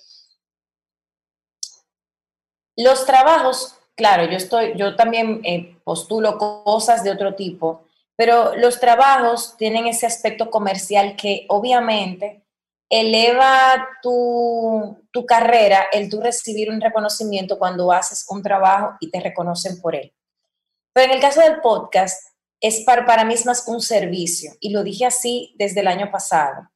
los 2.77 3.05
trabajos, 3.05 3.77
claro, 3.95 4.25
yo 4.25 4.39
estoy, 4.39 4.73
yo 4.75 4.97
también 4.97 5.43
eh, 5.45 5.77
postulo 5.85 6.39
cosas 6.39 7.05
de 7.05 7.11
otro 7.11 7.35
tipo, 7.35 7.85
pero 8.17 8.57
los 8.57 8.81
trabajos 8.81 9.55
tienen 9.59 9.87
ese 9.87 10.07
aspecto 10.07 10.51
comercial 10.51 11.15
que 11.15 11.45
obviamente 11.51 12.44
eleva 12.89 13.89
tu, 14.03 15.07
tu, 15.11 15.27
carrera 15.27 15.87
el 15.93 16.09
tú 16.09 16.21
recibir 16.21 16.71
un 16.71 16.81
reconocimiento 16.81 17.59
cuando 17.59 17.91
haces 17.93 18.25
un 18.29 18.43
trabajo 18.43 18.97
y 19.01 19.11
te 19.11 19.21
reconocen 19.21 19.81
por 19.81 19.95
él. 19.95 20.13
Pero 20.93 21.11
en 21.11 21.17
el 21.17 21.21
caso 21.21 21.41
del 21.41 21.61
podcast, 21.61 22.23
es 22.61 22.83
para, 22.85 23.05
para 23.05 23.25
mí 23.25 23.35
es 23.35 23.45
más 23.47 23.65
un 23.67 23.81
servicio, 23.81 24.53
y 24.61 24.71
lo 24.71 24.83
dije 24.85 25.07
así 25.07 25.55
desde 25.59 25.81
el 25.81 25.89
año 25.89 26.11
pasado. 26.11 26.71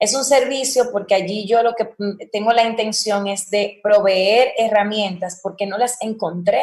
Es 0.00 0.14
un 0.14 0.24
servicio 0.24 0.90
porque 0.92 1.14
allí 1.14 1.46
yo 1.46 1.62
lo 1.62 1.74
que 1.74 1.90
tengo 2.32 2.52
la 2.52 2.64
intención 2.64 3.26
es 3.26 3.50
de 3.50 3.80
proveer 3.82 4.52
herramientas 4.56 5.40
porque 5.42 5.66
no 5.66 5.76
las 5.76 6.00
encontré 6.00 6.62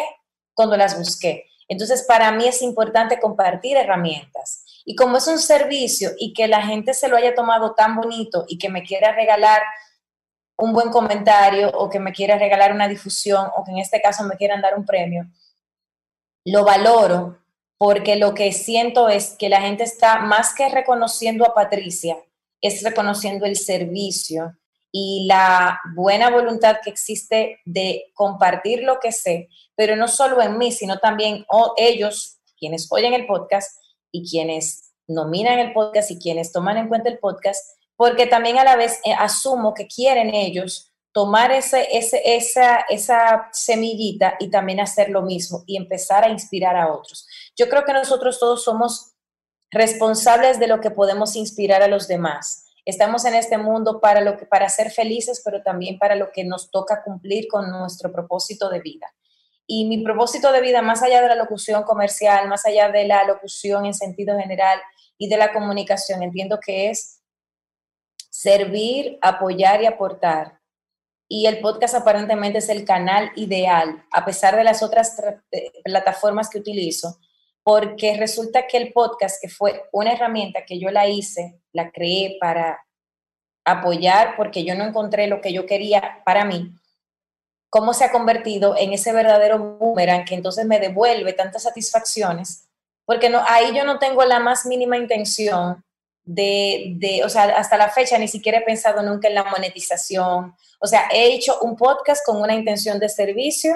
cuando 0.53 0.77
las 0.77 0.97
busqué. 0.97 1.45
Entonces, 1.67 2.03
para 2.07 2.31
mí 2.31 2.47
es 2.47 2.61
importante 2.61 3.19
compartir 3.19 3.77
herramientas. 3.77 4.64
Y 4.85 4.95
como 4.95 5.17
es 5.17 5.27
un 5.27 5.39
servicio 5.39 6.11
y 6.17 6.33
que 6.33 6.47
la 6.47 6.61
gente 6.61 6.93
se 6.93 7.07
lo 7.07 7.17
haya 7.17 7.33
tomado 7.33 7.73
tan 7.73 7.95
bonito 7.95 8.45
y 8.47 8.59
que 8.59 8.69
me 8.69 8.83
quiera 8.83 9.13
regalar 9.13 9.61
un 10.57 10.73
buen 10.73 10.89
comentario 10.89 11.69
o 11.69 11.89
que 11.89 11.99
me 11.99 12.13
quiera 12.13 12.37
regalar 12.37 12.71
una 12.71 12.87
difusión 12.87 13.47
o 13.57 13.63
que 13.63 13.71
en 13.71 13.79
este 13.79 14.01
caso 14.01 14.23
me 14.23 14.37
quieran 14.37 14.61
dar 14.61 14.77
un 14.77 14.85
premio, 14.85 15.25
lo 16.45 16.63
valoro 16.63 17.39
porque 17.77 18.15
lo 18.15 18.33
que 18.33 18.53
siento 18.53 19.09
es 19.09 19.35
que 19.37 19.49
la 19.49 19.61
gente 19.61 19.83
está 19.83 20.19
más 20.19 20.53
que 20.53 20.69
reconociendo 20.69 21.45
a 21.45 21.53
Patricia, 21.53 22.17
es 22.61 22.83
reconociendo 22.83 23.45
el 23.45 23.57
servicio 23.57 24.55
y 24.91 25.25
la 25.27 25.81
buena 25.93 26.29
voluntad 26.29 26.77
que 26.81 26.89
existe 26.89 27.59
de 27.65 28.05
compartir 28.13 28.83
lo 28.83 28.99
que 28.99 29.11
sé, 29.11 29.49
pero 29.75 29.97
no 29.97 30.07
solo 30.07 30.41
en 30.41 30.57
mí, 30.57 30.71
sino 30.71 30.99
también 30.99 31.45
ellos, 31.75 32.39
quienes 32.57 32.87
oyen 32.89 33.13
el 33.13 33.25
podcast 33.25 33.77
y 34.15 34.29
quienes 34.29 34.93
nominan 35.07 35.59
el 35.59 35.73
podcast 35.73 36.11
y 36.11 36.19
quienes 36.19 36.51
toman 36.51 36.77
en 36.77 36.87
cuenta 36.87 37.09
el 37.09 37.19
podcast, 37.19 37.61
porque 37.95 38.27
también 38.27 38.57
a 38.57 38.63
la 38.63 38.75
vez 38.75 38.99
eh, 39.05 39.13
asumo 39.13 39.73
que 39.73 39.87
quieren 39.87 40.33
ellos 40.33 40.91
tomar 41.11 41.51
ese, 41.51 41.87
ese, 41.97 42.21
esa, 42.25 42.81
esa 42.89 43.47
semillita 43.53 44.35
y 44.39 44.49
también 44.49 44.81
hacer 44.81 45.09
lo 45.09 45.21
mismo 45.21 45.63
y 45.65 45.77
empezar 45.77 46.25
a 46.25 46.29
inspirar 46.29 46.75
a 46.75 46.91
otros. 46.91 47.25
Yo 47.55 47.69
creo 47.69 47.85
que 47.85 47.93
nosotros 47.93 48.37
todos 48.37 48.63
somos 48.63 49.13
responsables 49.71 50.59
de 50.59 50.67
lo 50.67 50.81
que 50.81 50.91
podemos 50.91 51.35
inspirar 51.35 51.81
a 51.81 51.87
los 51.87 52.07
demás. 52.07 52.65
Estamos 52.83 53.25
en 53.25 53.33
este 53.33 53.57
mundo 53.57 53.99
para, 54.01 54.21
lo 54.21 54.37
que, 54.37 54.45
para 54.45 54.67
ser 54.69 54.91
felices, 54.91 55.41
pero 55.43 55.63
también 55.63 55.97
para 55.97 56.15
lo 56.15 56.31
que 56.33 56.43
nos 56.43 56.69
toca 56.69 57.01
cumplir 57.03 57.47
con 57.47 57.71
nuestro 57.71 58.11
propósito 58.11 58.69
de 58.69 58.81
vida. 58.81 59.07
Y 59.67 59.85
mi 59.85 60.03
propósito 60.03 60.51
de 60.51 60.61
vida, 60.61 60.81
más 60.81 61.01
allá 61.01 61.21
de 61.21 61.29
la 61.29 61.35
locución 61.35 61.83
comercial, 61.83 62.47
más 62.47 62.65
allá 62.65 62.89
de 62.89 63.05
la 63.05 63.23
locución 63.23 63.85
en 63.85 63.93
sentido 63.93 64.37
general 64.37 64.79
y 65.17 65.27
de 65.27 65.37
la 65.37 65.51
comunicación, 65.53 66.21
entiendo 66.21 66.59
que 66.59 66.89
es 66.89 67.21
servir, 68.29 69.17
apoyar 69.21 69.81
y 69.81 69.85
aportar. 69.85 70.59
Y 71.27 71.47
el 71.47 71.59
podcast 71.59 71.95
aparentemente 71.95 72.59
es 72.59 72.69
el 72.69 72.85
canal 72.85 73.31
ideal, 73.35 74.05
a 74.11 74.25
pesar 74.25 74.55
de 74.55 74.63
las 74.63 74.83
otras 74.83 75.19
eh, 75.51 75.71
plataformas 75.83 76.49
que 76.49 76.59
utilizo, 76.59 77.17
porque 77.63 78.15
resulta 78.17 78.67
que 78.67 78.77
el 78.77 78.93
podcast, 78.93 79.41
que 79.41 79.49
fue 79.49 79.85
una 79.91 80.13
herramienta 80.13 80.65
que 80.65 80.79
yo 80.79 80.91
la 80.91 81.07
hice, 81.07 81.59
la 81.71 81.89
creé 81.89 82.37
para 82.39 82.85
apoyar, 83.65 84.35
porque 84.37 84.63
yo 84.63 84.75
no 84.75 84.83
encontré 84.83 85.25
lo 85.25 85.41
que 85.41 85.51
yo 85.51 85.65
quería 85.65 86.21
para 86.25 86.45
mí, 86.45 86.75
cómo 87.69 87.93
se 87.93 88.05
ha 88.05 88.11
convertido 88.11 88.75
en 88.77 88.93
ese 88.93 89.11
verdadero 89.11 89.77
boomerang 89.77 90.25
que 90.25 90.35
entonces 90.35 90.65
me 90.65 90.79
devuelve 90.79 91.33
tantas 91.33 91.63
satisfacciones, 91.63 92.67
porque 93.05 93.29
no, 93.29 93.41
ahí 93.47 93.75
yo 93.75 93.83
no 93.83 93.99
tengo 93.99 94.23
la 94.23 94.39
más 94.39 94.65
mínima 94.65 94.97
intención 94.97 95.83
de, 96.23 96.93
de, 96.95 97.23
o 97.23 97.29
sea, 97.29 97.43
hasta 97.57 97.77
la 97.77 97.89
fecha 97.89 98.17
ni 98.17 98.27
siquiera 98.27 98.59
he 98.59 98.65
pensado 98.65 99.03
nunca 99.03 99.27
en 99.27 99.35
la 99.35 99.43
monetización. 99.43 100.55
O 100.79 100.87
sea, 100.87 101.07
he 101.11 101.33
hecho 101.33 101.59
un 101.61 101.75
podcast 101.75 102.25
con 102.25 102.41
una 102.41 102.55
intención 102.55 102.97
de 102.99 103.09
servicio 103.09 103.75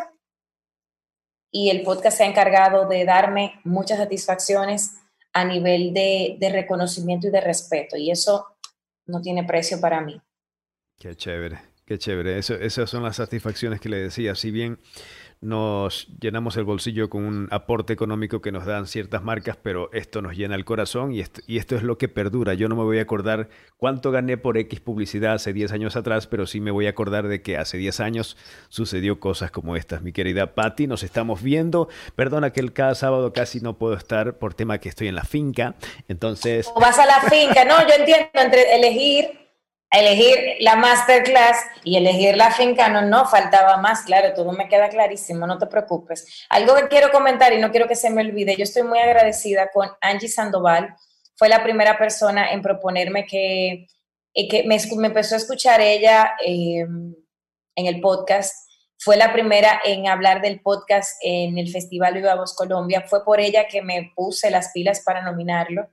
y 1.51 1.69
el 1.69 1.83
podcast 1.83 2.17
se 2.17 2.23
ha 2.23 2.27
encargado 2.27 2.87
de 2.87 3.05
darme 3.05 3.59
muchas 3.63 3.97
satisfacciones 3.97 4.95
a 5.33 5.45
nivel 5.45 5.93
de, 5.93 6.37
reconocimiento 6.51 7.27
y 7.27 7.31
de 7.31 7.41
respeto. 7.41 7.97
Y 7.97 8.11
eso 8.11 8.47
no 9.05 9.21
tiene 9.21 9.43
precio 9.43 9.79
para 9.79 10.01
mí. 10.01 10.21
Qué 10.97 11.15
chévere, 11.15 11.59
qué 11.89 11.97
chévere. 11.97 12.37
Esas 12.37 12.87
son 12.87 13.01
las 13.01 13.15
satisfacciones 13.15 13.81
que 13.81 13.89
le 13.89 13.97
decía. 13.97 14.35
Si 14.35 14.51
bien 14.51 14.77
nos 15.41 16.07
llenamos 16.19 16.55
el 16.57 16.63
bolsillo 16.63 17.09
con 17.09 17.25
un 17.25 17.47
aporte 17.49 17.93
económico 17.93 18.41
que 18.41 18.51
nos 18.51 18.67
dan 18.67 18.85
ciertas 18.85 19.23
marcas, 19.23 19.57
pero 19.57 19.89
esto 19.91 20.21
nos 20.21 20.37
llena 20.37 20.53
el 20.53 20.65
corazón 20.65 21.13
y 21.13 21.21
esto, 21.21 21.75
es 21.75 21.81
lo 21.81 21.97
que 21.97 22.07
perdura. 22.07 22.53
Yo 22.53 22.69
no 22.69 22.75
me 22.75 22.83
voy 22.83 22.99
a 22.99 23.01
acordar 23.01 23.49
cuánto 23.77 24.11
gané 24.11 24.37
por 24.37 24.59
X 24.59 24.79
publicidad 24.81 25.33
hace 25.33 25.51
10 25.51 25.71
años 25.71 25.95
atrás, 25.95 26.27
pero 26.27 26.45
sí 26.45 26.61
me 26.61 26.69
voy 26.69 26.85
a 26.85 26.91
acordar 26.91 27.27
de 27.27 27.41
que 27.41 27.57
hace 27.57 27.77
10 27.77 28.01
años 28.01 28.37
sucedió 28.67 29.19
cosas 29.19 29.49
como 29.49 29.75
estas. 29.75 30.03
Mi 30.03 30.11
querida 30.11 30.53
Patti, 30.53 30.85
nos 30.85 31.01
estamos 31.01 31.41
viendo. 31.41 31.89
Perdona 32.15 32.53
que 32.53 32.59
el 32.59 32.71
cada 32.71 32.93
sábado 32.93 33.33
casi 33.33 33.61
no 33.61 33.79
puedo 33.79 33.95
estar 33.95 34.37
por 34.37 34.53
tema 34.53 34.77
que 34.77 34.89
estoy 34.89 35.07
en 35.07 35.15
la 35.15 35.23
finca. 35.23 35.73
Entonces... 36.07 36.71
vas 36.79 36.99
a 36.99 37.07
la 37.07 37.21
finca, 37.21 37.65
no, 37.65 37.81
yo 37.81 37.95
entiendo 37.97 38.29
entre 38.35 38.75
elegir 38.75 39.48
elegir 39.91 40.57
la 40.59 40.75
masterclass 40.75 41.57
y 41.83 41.97
elegir 41.97 42.37
la 42.37 42.51
finca, 42.51 42.89
no, 42.89 43.25
faltaba 43.25 43.77
más, 43.77 44.03
claro, 44.03 44.33
todo 44.33 44.51
me 44.51 44.67
queda 44.67 44.89
clarísimo, 44.89 45.47
no 45.47 45.57
te 45.57 45.65
preocupes. 45.65 46.45
Algo 46.49 46.75
que 46.75 46.87
quiero 46.87 47.11
comentar 47.11 47.53
y 47.53 47.59
no 47.59 47.71
quiero 47.71 47.87
que 47.87 47.95
se 47.95 48.09
me 48.09 48.21
olvide, 48.21 48.55
yo 48.55 48.63
estoy 48.63 48.83
muy 48.83 48.99
agradecida 48.99 49.69
con 49.71 49.89
Angie 50.01 50.29
Sandoval, 50.29 50.95
fue 51.35 51.49
la 51.49 51.63
primera 51.63 51.97
persona 51.97 52.51
en 52.51 52.61
proponerme 52.61 53.25
que, 53.25 53.87
eh, 54.33 54.47
que 54.47 54.63
me, 54.63 54.77
empezó 55.07 55.35
a 55.35 55.39
escuchar 55.39 55.81
ella 55.81 56.33
em, 56.45 57.15
en 57.75 57.85
el 57.87 57.99
podcast, 57.99 58.69
fue 58.99 59.15
la 59.15 59.31
primera 59.31 59.79
en 59.85 60.07
hablar 60.07 60.41
del 60.41 60.59
podcast 60.59 61.17
en 61.23 61.57
el 61.57 61.71
Festival 61.71 62.13
Viva 62.13 62.35
Voz 62.35 62.53
Colombia, 62.53 63.05
fue 63.07 63.23
por 63.23 63.39
ella 63.39 63.67
que 63.67 63.81
me 63.81 64.11
puse 64.15 64.51
las 64.51 64.71
pilas 64.73 65.01
para 65.03 65.21
nominarlo 65.21 65.89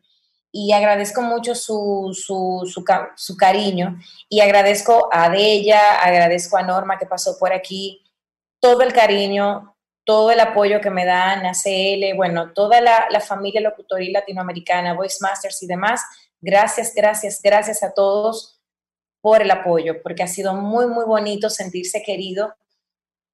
y 0.58 0.72
agradezco 0.72 1.20
mucho 1.20 1.54
su, 1.54 2.12
su, 2.14 3.36
cariño 3.36 3.98
y 4.26 4.40
agradezco 4.40 5.10
a 5.12 5.28
Bella, 5.28 6.00
agradezco 6.00 6.56
a 6.56 6.62
Norma 6.62 6.96
que 6.96 7.04
pasó 7.04 7.38
por 7.38 7.52
aquí, 7.52 8.02
todo 8.58 8.80
el 8.80 8.94
cariño, 8.94 9.76
todo 10.04 10.30
el 10.30 10.40
apoyo 10.40 10.80
que 10.80 10.88
me 10.88 11.04
dan, 11.04 11.44
a 11.44 11.52
CL, 11.52 12.14
bueno, 12.16 12.54
toda 12.54 12.80
la, 12.80 13.06
la 13.10 13.20
familia 13.20 13.60
locutoril 13.60 14.14
latinoamericana, 14.14 14.94
Voice 14.94 15.18
Masters 15.20 15.62
y 15.62 15.66
demás. 15.66 16.00
Gracias, 16.40 16.94
gracias, 16.94 17.42
gracias 17.42 17.82
a 17.82 17.92
todos 17.92 18.58
por 19.20 19.42
el 19.42 19.50
apoyo, 19.50 20.02
porque 20.02 20.22
ha 20.22 20.26
sido 20.26 20.54
muy, 20.54 20.86
muy 20.86 21.04
bonito 21.04 21.50
sentirse 21.50 22.02
querido 22.02 22.54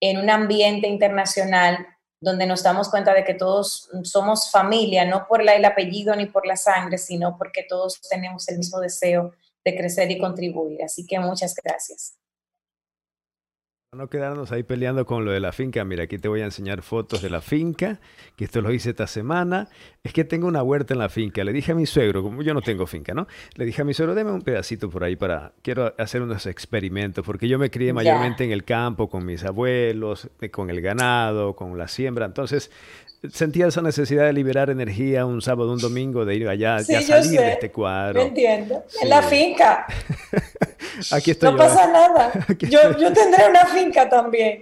en 0.00 0.18
un 0.18 0.28
ambiente 0.28 0.88
internacional 0.88 1.86
donde 2.22 2.46
nos 2.46 2.62
damos 2.62 2.88
cuenta 2.88 3.12
de 3.12 3.24
que 3.24 3.34
todos 3.34 3.90
somos 4.04 4.50
familia, 4.50 5.04
no 5.04 5.26
por 5.26 5.42
el 5.42 5.64
apellido 5.64 6.14
ni 6.14 6.26
por 6.26 6.46
la 6.46 6.56
sangre, 6.56 6.96
sino 6.96 7.36
porque 7.36 7.64
todos 7.68 8.00
tenemos 8.08 8.48
el 8.48 8.58
mismo 8.58 8.80
deseo 8.80 9.32
de 9.64 9.76
crecer 9.76 10.10
y 10.10 10.18
contribuir. 10.18 10.82
Así 10.84 11.04
que 11.04 11.18
muchas 11.18 11.54
gracias 11.54 12.21
no 13.94 14.08
quedarnos 14.08 14.50
ahí 14.52 14.62
peleando 14.62 15.04
con 15.04 15.26
lo 15.26 15.32
de 15.32 15.40
la 15.40 15.52
finca, 15.52 15.84
mira, 15.84 16.04
aquí 16.04 16.16
te 16.16 16.26
voy 16.26 16.40
a 16.40 16.46
enseñar 16.46 16.80
fotos 16.80 17.20
de 17.20 17.28
la 17.28 17.42
finca, 17.42 18.00
que 18.36 18.44
esto 18.44 18.62
lo 18.62 18.72
hice 18.72 18.88
esta 18.88 19.06
semana. 19.06 19.68
Es 20.02 20.14
que 20.14 20.24
tengo 20.24 20.46
una 20.46 20.62
huerta 20.62 20.94
en 20.94 20.98
la 20.98 21.10
finca. 21.10 21.44
Le 21.44 21.52
dije 21.52 21.72
a 21.72 21.74
mi 21.74 21.84
suegro, 21.84 22.22
como 22.22 22.40
yo 22.40 22.54
no 22.54 22.62
tengo 22.62 22.86
finca, 22.86 23.12
¿no? 23.12 23.28
Le 23.54 23.66
dije 23.66 23.82
a 23.82 23.84
mi 23.84 23.92
suegro, 23.92 24.14
deme 24.14 24.30
un 24.30 24.40
pedacito 24.40 24.88
por 24.88 25.04
ahí 25.04 25.16
para, 25.16 25.52
quiero 25.60 25.94
hacer 25.98 26.22
unos 26.22 26.46
experimentos, 26.46 27.22
porque 27.22 27.48
yo 27.48 27.58
me 27.58 27.70
crié 27.70 27.92
mayormente 27.92 28.44
en 28.44 28.52
el 28.52 28.64
campo 28.64 29.10
con 29.10 29.26
mis 29.26 29.44
abuelos, 29.44 30.30
eh, 30.40 30.48
con 30.48 30.70
el 30.70 30.80
ganado, 30.80 31.54
con 31.54 31.76
la 31.76 31.86
siembra. 31.86 32.24
Entonces, 32.24 32.70
sentía 33.30 33.66
esa 33.66 33.82
necesidad 33.82 34.26
de 34.26 34.32
liberar 34.32 34.70
energía 34.70 35.26
un 35.26 35.40
sábado, 35.40 35.72
un 35.72 35.78
domingo, 35.78 36.24
de 36.24 36.34
ir 36.34 36.48
allá, 36.48 36.78
ya 36.80 37.02
salir 37.02 37.40
de 37.40 37.52
este 37.52 37.70
cuadro. 37.70 38.20
Me 38.20 38.28
entiendo. 38.28 38.84
En 39.00 39.08
la 39.08 39.22
finca. 39.22 39.86
Aquí 41.12 41.30
estoy. 41.30 41.52
No 41.52 41.56
pasa 41.56 41.86
nada. 41.86 42.32
Yo, 42.60 42.96
yo 42.98 43.12
tendré 43.12 43.48
una 43.48 43.66
finca 43.66 44.08
también. 44.08 44.60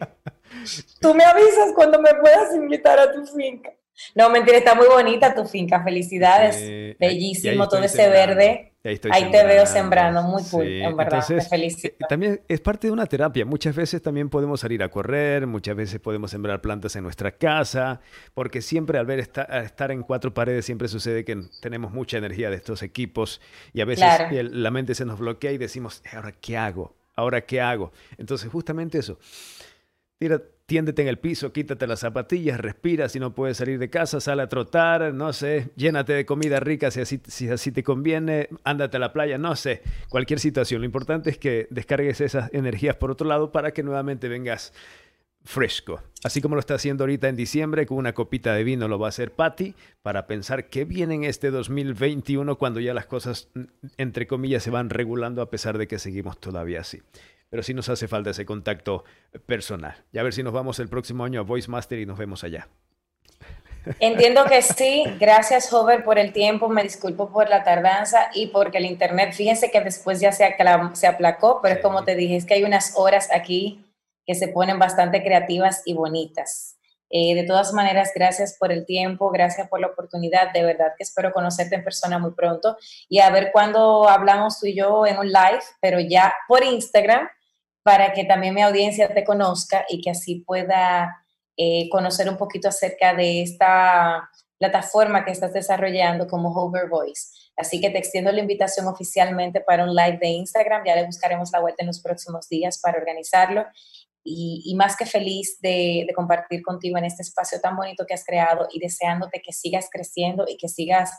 Tú 1.01 1.15
me 1.15 1.25
avisas 1.25 1.73
cuando 1.75 2.01
me 2.01 2.15
puedas 2.15 2.55
invitar 2.55 2.99
a 2.99 3.13
tu 3.13 3.27
finca. 3.27 3.73
No, 4.15 4.31
mentira, 4.31 4.59
está 4.59 4.75
muy 4.75 4.87
bonita 4.87 5.35
tu 5.35 5.45
finca. 5.45 5.83
Felicidades. 5.83 6.97
Bellísimo 6.99 7.69
todo 7.69 7.83
ese 7.83 8.09
verde. 8.09 8.70
Ahí, 8.83 9.31
te 9.31 9.45
veo 9.45 9.67
sembrando, 9.67 10.23
muy 10.23 10.43
cool, 10.51 10.67
en 10.67 10.97
verdad. 10.97 11.23
te 11.27 11.43
felicito. 11.43 11.97
Eh, 12.01 12.07
también 12.09 12.41
es 12.49 12.63
parte 12.63 12.87
de 12.87 12.93
una 12.93 13.05
terapia. 13.05 13.45
Muchas 13.45 13.77
veces 13.77 14.01
también 14.01 14.31
podemos 14.31 14.61
salir 14.61 14.83
a 14.83 14.89
correr, 14.89 15.47
muchas 15.47 15.77
veces 15.77 16.01
podemos 16.01 16.31
sembrar 16.31 16.63
plantas 16.63 16.97
en 16.97 17.03
nuestra 17.03 17.33
casa, 17.33 18.01
porque 18.33 18.63
siempre 18.63 18.99
al 18.99 19.05
ver 19.05 19.19
estar 19.19 19.91
en 19.91 20.03
cuatro 20.03 20.33
paredes 20.33 20.65
siempre 20.65 20.89
sucede 20.89 21.27
que 21.27 21.37
tenemos 21.61 21.93
mucha 21.93 22.17
energía 22.17 22.49
de 22.49 22.57
estos 22.57 22.83
equipos 22.83 23.43
y 23.75 23.83
a 23.83 23.85
veces 23.85 24.07
la 24.51 24.71
mente 24.71 24.95
se 24.95 25.05
nos 25.05 25.19
bloquea 25.19 25.53
y 25.53 25.59
decimos, 25.59 26.03
¿ahora 26.11 26.33
qué 26.33 26.57
hago? 26.57 26.97
¿Ahora 27.17 27.43
qué 27.43 27.61
hago? 27.61 27.93
Entonces 28.17 28.51
justamente 28.51 28.99
eso. 28.99 29.19
Tira, 30.19 30.41
tiéndete 30.71 31.03
en 31.03 31.09
el 31.09 31.19
piso, 31.19 31.53
quítate 31.53 31.85
las 31.89 31.99
zapatillas, 31.99 32.61
respira, 32.61 33.09
si 33.09 33.19
no 33.19 33.35
puedes 33.35 33.57
salir 33.57 33.81
de 33.81 33.91
casa, 33.91 34.21
sale 34.21 34.43
a 34.43 34.49
trotar, 34.49 35.13
no 35.13 35.33
sé, 35.33 35.71
llénate 35.75 36.13
de 36.13 36.25
comida 36.25 36.61
rica 36.61 36.93
si 36.93 37.01
así, 37.01 37.21
si 37.27 37.49
así 37.49 37.73
te 37.73 37.83
conviene, 37.83 38.49
ándate 38.63 38.99
a 38.99 39.01
la 39.01 39.13
playa, 39.13 39.37
no 39.37 39.57
sé, 39.57 39.83
cualquier 40.09 40.39
situación. 40.39 40.83
Lo 40.83 40.85
importante 40.85 41.29
es 41.29 41.39
que 41.39 41.67
descargues 41.71 42.21
esas 42.21 42.55
energías 42.55 42.95
por 42.95 43.11
otro 43.11 43.27
lado 43.27 43.51
para 43.51 43.73
que 43.73 43.83
nuevamente 43.83 44.29
vengas 44.29 44.73
fresco. 45.43 46.03
Así 46.23 46.41
como 46.41 46.55
lo 46.55 46.61
está 46.61 46.75
haciendo 46.75 47.03
ahorita 47.03 47.29
en 47.29 47.35
diciembre 47.35 47.85
con 47.85 47.99
una 47.99 48.13
copita 48.13 48.55
de 48.55 48.63
vino 48.63 48.87
lo 48.87 49.01
va 49.01 49.07
a 49.07 49.09
hacer 49.09 49.33
Patty 49.33 49.75
para 50.03 50.29
pensar 50.29 50.69
qué 50.69 50.85
viene 50.85 51.17
en 51.17 51.25
este 51.25 51.51
2021 51.51 52.59
cuando 52.59 52.79
ya 52.79 52.95
las 52.95 53.07
cosas 53.07 53.49
entre 53.97 54.29
comillas 54.29 54.63
se 54.63 54.71
van 54.71 54.89
regulando 54.89 55.43
a 55.43 55.51
pesar 55.51 55.79
de 55.79 55.89
que 55.89 55.99
seguimos 55.99 56.39
todavía 56.39 56.83
así 56.83 57.03
pero 57.51 57.63
sí 57.63 57.75
nos 57.75 57.89
hace 57.89 58.09
falta 58.09 58.31
ese 58.31 58.47
contacto 58.47 59.05
personal. 59.45 60.05
Y 60.13 60.19
a 60.19 60.23
ver 60.23 60.33
si 60.33 60.43
nos 60.43 60.53
vamos 60.53 60.79
el 60.79 60.89
próximo 60.89 61.25
año 61.25 61.41
a 61.41 61.43
Voice 61.43 61.71
Master 61.71 61.99
y 61.99 62.07
nos 62.07 62.17
vemos 62.17 62.45
allá. 62.45 62.69
Entiendo 63.99 64.45
que 64.45 64.63
sí. 64.63 65.05
Gracias, 65.19 65.73
Hover, 65.73 66.05
por 66.05 66.19
el 66.19 66.33
tiempo. 66.33 66.69
Me 66.69 66.83
disculpo 66.83 67.33
por 67.33 67.49
la 67.49 67.65
tardanza 67.65 68.31
y 68.35 68.49
porque 68.49 68.79
el 68.79 68.85
Internet, 68.85 69.33
fíjense 69.33 69.71
que 69.71 69.81
después 69.81 70.21
ya 70.21 70.33
se, 70.33 70.55
se 70.93 71.07
aplacó, 71.07 71.61
pero 71.63 71.75
es 71.75 71.81
como 71.81 72.05
te 72.05 72.15
dije, 72.15 72.37
es 72.37 72.47
que 72.47 72.55
hay 72.55 72.65
unas 72.65 72.93
horas 72.97 73.29
aquí 73.33 73.85
que 74.27 74.35
se 74.35 74.49
ponen 74.49 74.79
bastante 74.79 75.23
creativas 75.23 75.83
y 75.85 75.95
bonitas. 75.95 76.77
Eh, 77.13 77.35
de 77.35 77.43
todas 77.43 77.73
maneras, 77.73 78.13
gracias 78.15 78.57
por 78.57 78.71
el 78.71 78.87
tiempo, 78.87 79.31
gracias 79.31 79.69
por 79.69 79.81
la 79.81 79.89
oportunidad. 79.89 80.53
De 80.53 80.63
verdad 80.63 80.93
que 80.97 81.03
espero 81.03 81.33
conocerte 81.33 81.75
en 81.75 81.83
persona 81.83 82.21
muy 82.21 82.31
pronto 82.33 82.77
y 83.09 83.19
a 83.19 83.31
ver 83.31 83.51
cuándo 83.53 84.09
hablamos 84.09 84.61
tú 84.61 84.67
y 84.67 84.77
yo 84.77 85.05
en 85.07 85.19
un 85.19 85.27
live, 85.27 85.63
pero 85.81 85.99
ya 85.99 86.33
por 86.47 86.63
Instagram 86.63 87.29
para 87.83 88.13
que 88.13 88.25
también 88.25 88.55
mi 88.55 88.63
audiencia 88.63 89.13
te 89.13 89.25
conozca 89.25 89.85
y 89.89 90.01
que 90.01 90.11
así 90.11 90.45
pueda 90.47 91.25
eh, 91.57 91.89
conocer 91.91 92.29
un 92.29 92.37
poquito 92.37 92.69
acerca 92.69 93.15
de 93.15 93.43
esta 93.43 94.31
plataforma 94.59 95.25
que 95.25 95.31
estás 95.31 95.53
desarrollando 95.53 96.27
como 96.27 96.53
Hover 96.53 96.89
Voice. 96.89 97.29
Así 97.57 97.81
que 97.81 97.91
te 97.91 97.99
extiendo 97.99 98.31
la 98.31 98.41
invitación 98.41 98.87
oficialmente 98.87 99.61
para 99.61 99.85
un 99.85 99.95
live 99.95 100.19
de 100.21 100.29
Instagram. 100.29 100.85
Ya 100.87 100.97
le 100.97 101.07
buscaremos 101.07 101.51
la 101.53 101.61
vuelta 101.61 101.83
en 101.83 101.89
los 101.89 102.01
próximos 102.01 102.49
días 102.49 102.79
para 102.81 102.99
organizarlo. 102.99 103.65
Y, 104.23 104.75
más 104.77 104.97
que 104.97 105.07
feliz 105.07 105.59
de, 105.63 106.05
de, 106.07 106.15
compartir 106.15 106.63
contigo 106.63 106.99
en 106.99 107.07
este 107.07 107.23
espacio 107.23 107.59
tan 107.59 107.75
bonito 107.75 108.05
que 108.07 108.13
has 108.13 108.23
creado 108.23 108.69
y 108.71 108.79
deseándote 108.79 109.41
que 109.41 109.53
sigas 109.53 109.89
creciendo 109.91 110.45
y 110.47 110.59
que 110.59 110.69
sigas 110.69 111.11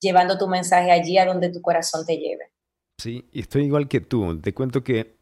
llevando 0.00 0.38
tu 0.38 0.48
mensaje 0.48 0.90
allí 0.90 1.18
a 1.18 1.26
donde 1.26 1.50
tu 1.50 1.60
corazón 1.60 2.06
te 2.06 2.16
lleve. 2.16 2.50
Sí, 2.98 3.28
estoy 3.34 3.66
igual 3.66 3.86
que 3.86 4.00
tú. 4.00 4.40
Te 4.40 4.54
cuento 4.54 4.82
que 4.82 5.17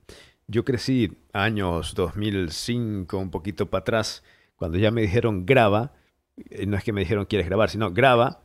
yo 0.48 0.64
crecí 0.64 1.16
años 1.32 1.94
2005, 1.94 3.18
un 3.18 3.30
poquito 3.30 3.66
para 3.66 3.80
atrás, 3.82 4.22
cuando 4.56 4.78
ya 4.78 4.90
me 4.90 5.02
dijeron 5.02 5.44
graba, 5.46 5.92
eh, 6.36 6.66
no 6.66 6.76
es 6.76 6.84
que 6.84 6.92
me 6.92 7.00
dijeron 7.00 7.26
quieres 7.26 7.46
grabar, 7.46 7.70
sino 7.70 7.92
graba. 7.92 8.42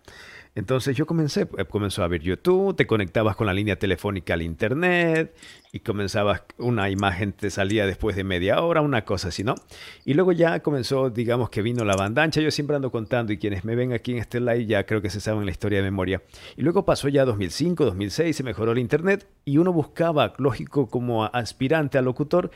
Entonces 0.54 0.98
yo 0.98 1.06
comencé, 1.06 1.48
eh, 1.58 1.66
comenzó 1.66 2.04
a 2.04 2.08
ver 2.08 2.22
YouTube, 2.22 2.76
te 2.76 2.86
conectabas 2.86 3.38
con 3.38 3.48
la 3.48 3.54
línea 3.54 3.78
telefónica 3.78 4.34
al 4.34 4.42
internet 4.42 5.34
y 5.72 5.80
comenzabas, 5.80 6.44
una 6.58 6.90
imagen 6.90 7.32
te 7.32 7.50
salía 7.50 7.86
después 7.86 8.18
de 8.18 8.26
media 8.26 8.62
hora, 8.62 8.82
una 8.82 9.06
cosa 9.06 9.30
así, 9.30 9.46
¿no? 9.46 9.56
Y 10.04 10.14
luego 10.14 10.34
ya 10.34 10.60
comenzó, 10.60 11.10
digamos 11.10 11.50
que 11.50 11.62
vino 11.62 11.86
la 11.86 11.96
bandancha, 11.96 12.42
yo 12.42 12.52
siempre 12.52 12.76
ando 12.76 12.92
contando 12.92 13.32
y 13.32 13.38
quienes 13.38 13.64
me 13.64 13.78
ven 13.78 13.94
aquí 13.94 14.12
en 14.12 14.18
este 14.18 14.42
live 14.42 14.66
ya 14.66 14.86
creo 14.86 15.02
que 15.02 15.10
se 15.10 15.22
saben 15.22 15.46
la 15.46 15.52
historia 15.52 15.78
de 15.78 15.84
memoria. 15.84 16.22
Y 16.58 16.64
luego 16.64 16.84
pasó 16.84 17.08
ya 17.08 17.24
2005, 17.24 17.86
2006, 17.86 18.36
se 18.36 18.44
mejoró 18.44 18.74
el 18.74 18.80
internet 18.80 19.26
y 19.46 19.58
uno 19.58 19.72
buscaba, 19.72 20.34
lógico, 20.38 20.90
como 20.90 21.24
aspirante 21.24 21.98
a 21.98 22.02
locutor, 22.02 22.52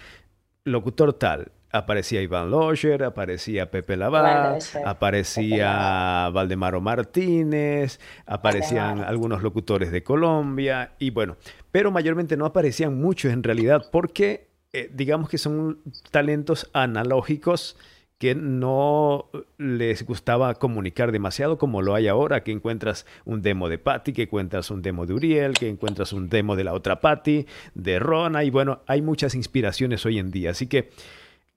locutor 0.65 1.13
tal, 1.13 1.53
aparecía 1.77 2.21
Iván 2.21 2.49
Locher, 2.49 3.03
aparecía 3.03 3.69
Pepe 3.69 3.97
Laval, 3.97 4.59
aparecía 4.85 6.29
Valdemaro 6.33 6.81
Martínez, 6.81 7.99
aparecían 8.25 9.01
algunos 9.01 9.43
locutores 9.43 9.91
de 9.91 10.03
Colombia 10.03 10.93
y 10.99 11.09
bueno, 11.09 11.37
pero 11.71 11.91
mayormente 11.91 12.37
no 12.37 12.45
aparecían 12.45 12.99
muchos 12.99 13.33
en 13.33 13.43
realidad 13.43 13.85
porque 13.91 14.47
eh, 14.73 14.89
digamos 14.93 15.29
que 15.29 15.37
son 15.37 15.79
talentos 16.11 16.69
analógicos 16.73 17.77
que 18.17 18.33
no 18.33 19.29
les 19.57 20.05
gustaba 20.05 20.53
comunicar 20.55 21.11
demasiado 21.11 21.57
como 21.57 21.81
lo 21.81 21.95
hay 21.95 22.07
ahora, 22.07 22.43
que 22.43 22.53
encuentras 22.53 23.05
un 23.25 23.41
demo 23.41 23.67
de 23.67 23.77
Patty, 23.77 24.13
que 24.13 24.23
encuentras 24.23 24.71
un 24.71 24.81
demo 24.81 25.05
de 25.05 25.13
Uriel, 25.13 25.53
que 25.53 25.67
encuentras 25.67 26.13
un 26.13 26.29
demo 26.29 26.55
de 26.55 26.63
la 26.63 26.73
otra 26.73 27.01
Patty, 27.01 27.45
de 27.73 27.99
Rona, 27.99 28.45
y 28.45 28.49
bueno, 28.49 28.79
hay 28.87 29.01
muchas 29.01 29.35
inspiraciones 29.35 30.05
hoy 30.05 30.17
en 30.17 30.31
día. 30.31 30.51
Así 30.51 30.67
que 30.67 30.91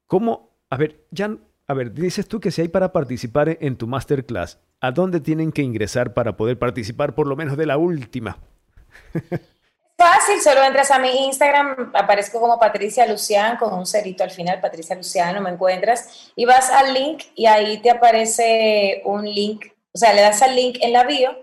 ¿Cómo? 0.09 0.57
A 0.71 0.77
ver, 0.79 1.05
Jan, 1.15 1.45
a 1.67 1.75
ver, 1.75 1.93
dices 1.93 2.27
tú 2.27 2.41
que 2.41 2.51
si 2.51 2.63
hay 2.63 2.69
para 2.69 2.93
participar 2.93 3.59
en 3.61 3.77
tu 3.77 3.87
masterclass, 3.87 4.59
¿a 4.81 4.91
dónde 4.91 5.21
tienen 5.21 5.53
que 5.53 5.61
ingresar 5.61 6.15
para 6.15 6.35
poder 6.35 6.59
participar 6.59 7.15
por 7.15 7.27
lo 7.27 7.37
menos 7.37 7.59
de 7.59 7.67
la 7.67 7.77
última? 7.77 8.39
Fácil, 9.99 10.41
solo 10.41 10.63
entras 10.65 10.91
a 10.93 10.99
mi 10.99 11.27
Instagram, 11.27 11.93
aparezco 11.93 12.41
como 12.41 12.59
Patricia 12.59 13.07
Lucián 13.07 13.59
con 13.59 13.75
un 13.75 13.85
cerito 13.85 14.25
al 14.25 14.31
final, 14.31 14.61
Patricia 14.63 14.97
Luciano, 14.97 15.43
me 15.43 15.51
encuentras 15.51 16.33
y 16.35 16.47
vas 16.47 16.71
al 16.71 16.95
link 16.95 17.25
y 17.35 17.45
ahí 17.45 17.79
te 17.83 17.91
aparece 17.91 19.03
un 19.05 19.27
link, 19.27 19.67
o 19.93 19.99
sea, 19.99 20.15
le 20.15 20.23
das 20.23 20.41
al 20.41 20.57
link 20.57 20.79
en 20.81 20.95
la 20.95 21.05
bio 21.05 21.37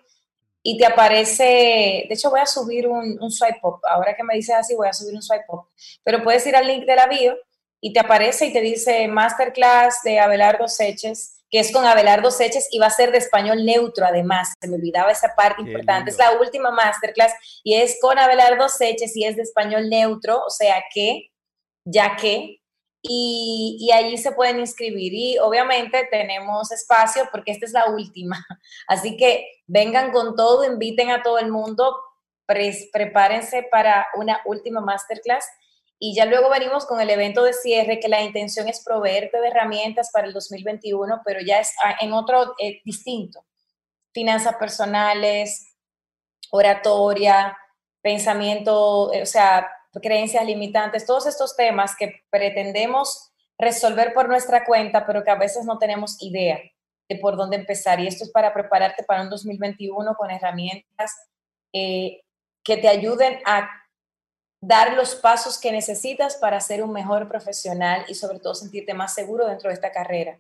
y 0.64 0.78
te 0.80 0.88
aparece, 0.88 2.06
de 2.08 2.14
hecho 2.16 2.32
voy 2.32 2.40
a 2.40 2.48
subir 2.48 2.88
un, 2.88 3.22
un 3.22 3.30
swipe 3.30 3.60
up, 3.62 3.82
ahora 3.88 4.16
que 4.16 4.24
me 4.24 4.34
dices 4.34 4.56
así 4.56 4.74
voy 4.74 4.88
a 4.88 4.94
subir 4.94 5.14
un 5.14 5.22
swipe 5.22 5.46
up, 5.50 5.68
pero 6.04 6.24
puedes 6.24 6.48
ir 6.48 6.56
al 6.56 6.66
link 6.66 6.86
de 6.86 6.96
la 6.96 7.06
bio 7.06 7.36
y 7.86 7.94
te 7.94 8.00
aparece 8.00 8.48
y 8.48 8.52
te 8.52 8.62
dice 8.62 9.08
Masterclass 9.08 10.02
de 10.04 10.20
Abelardo 10.20 10.68
Seches, 10.68 11.44
que 11.52 11.60
es 11.60 11.72
con 11.72 11.86
Abelardo 11.86 12.32
Seches 12.32 12.68
y 12.72 12.80
va 12.80 12.88
a 12.88 12.90
ser 12.90 13.12
de 13.12 13.20
español 13.20 13.64
neutro 13.64 14.08
además. 14.08 14.54
Se 14.60 14.68
me 14.68 14.78
olvidaba 14.78 15.12
esa 15.12 15.36
parte 15.36 15.62
importante. 15.62 16.10
Es 16.10 16.18
la 16.18 16.32
última 16.32 16.72
Masterclass 16.72 17.32
y 17.64 17.76
es 17.76 18.00
con 18.02 18.18
Abelardo 18.18 18.70
Seches 18.70 19.16
y 19.16 19.26
es 19.26 19.36
de 19.36 19.44
español 19.44 19.88
neutro, 19.88 20.42
o 20.44 20.50
sea 20.50 20.84
que, 20.92 21.30
ya 21.86 22.16
que, 22.16 22.60
y, 23.04 23.78
y 23.80 23.92
allí 23.92 24.18
se 24.18 24.32
pueden 24.32 24.60
inscribir. 24.60 25.14
Y 25.14 25.38
obviamente 25.38 26.08
tenemos 26.10 26.72
espacio 26.72 27.30
porque 27.32 27.52
esta 27.52 27.68
es 27.68 27.72
la 27.72 27.86
última. 27.92 28.44
Así 28.88 29.16
que 29.16 29.48
vengan 29.68 30.12
con 30.12 30.36
todo, 30.36 30.66
inviten 30.66 31.12
a 31.12 31.22
todo 31.22 31.38
el 31.38 31.52
mundo, 31.52 31.96
prepárense 32.48 33.68
para 33.70 34.08
una 34.16 34.42
última 34.46 34.82
Masterclass 34.82 35.46
y 36.00 36.14
ya 36.16 36.26
luego 36.26 36.50
venimos 36.50 36.86
con 36.86 37.00
el 37.00 37.10
evento 37.10 37.44
de 37.44 37.54
cierre, 37.54 38.00
que 38.00 38.10
la 38.10 38.22
intención 38.22 38.68
es 38.68 38.84
proveerte 38.84 39.40
de 39.40 39.48
herramientas 39.48 40.10
para 40.12 40.28
el 40.28 40.34
2021, 40.34 41.22
pero 41.24 41.40
ya 41.42 41.60
es 41.60 41.74
ah, 41.84 41.96
en 42.02 42.14
otro 42.14 42.54
eh, 42.60 42.82
distinto. 42.84 43.46
Finanzas 44.14 44.56
personales, 44.58 45.76
oratoria, 46.52 47.58
pensamiento, 48.02 49.12
eh, 49.14 49.22
o 49.22 49.26
sea, 49.26 49.68
creencias 50.02 50.46
limitantes, 50.46 51.06
todos 51.06 51.26
estos 51.26 51.56
temas 51.56 51.96
que 51.96 52.24
pretendemos 52.30 53.32
resolver 53.58 54.14
por 54.14 54.28
nuestra 54.28 54.66
cuenta, 54.66 55.06
pero 55.06 55.24
que 55.24 55.32
a 55.32 55.36
veces 55.36 55.66
no 55.66 55.78
tenemos 55.78 56.22
idea 56.22 56.60
de 57.08 57.16
por 57.18 57.38
dónde 57.38 57.56
empezar. 57.56 58.00
Y 58.00 58.08
esto 58.08 58.26
es 58.26 58.32
para 58.32 58.54
prepararte 58.54 59.04
para 59.04 59.22
un 59.22 59.30
2021 59.30 60.16
con 60.16 60.30
herramientas 60.30 61.16
eh, 61.72 62.22
que 62.64 62.78
te 62.78 62.90
ayuden 62.90 63.40
a 63.46 63.70
dar 64.68 64.94
los 64.94 65.16
pasos 65.16 65.60
que 65.60 65.72
necesitas 65.72 66.38
para 66.38 66.60
ser 66.60 66.84
un 66.84 66.92
mejor 66.92 67.28
profesional 67.28 68.04
y 68.08 68.16
sobre 68.16 68.40
todo 68.40 68.56
sentirte 68.56 68.96
más 68.96 69.14
seguro 69.14 69.48
dentro 69.48 69.70
de 69.70 69.76
esta 69.76 69.92
carrera. 69.92 70.40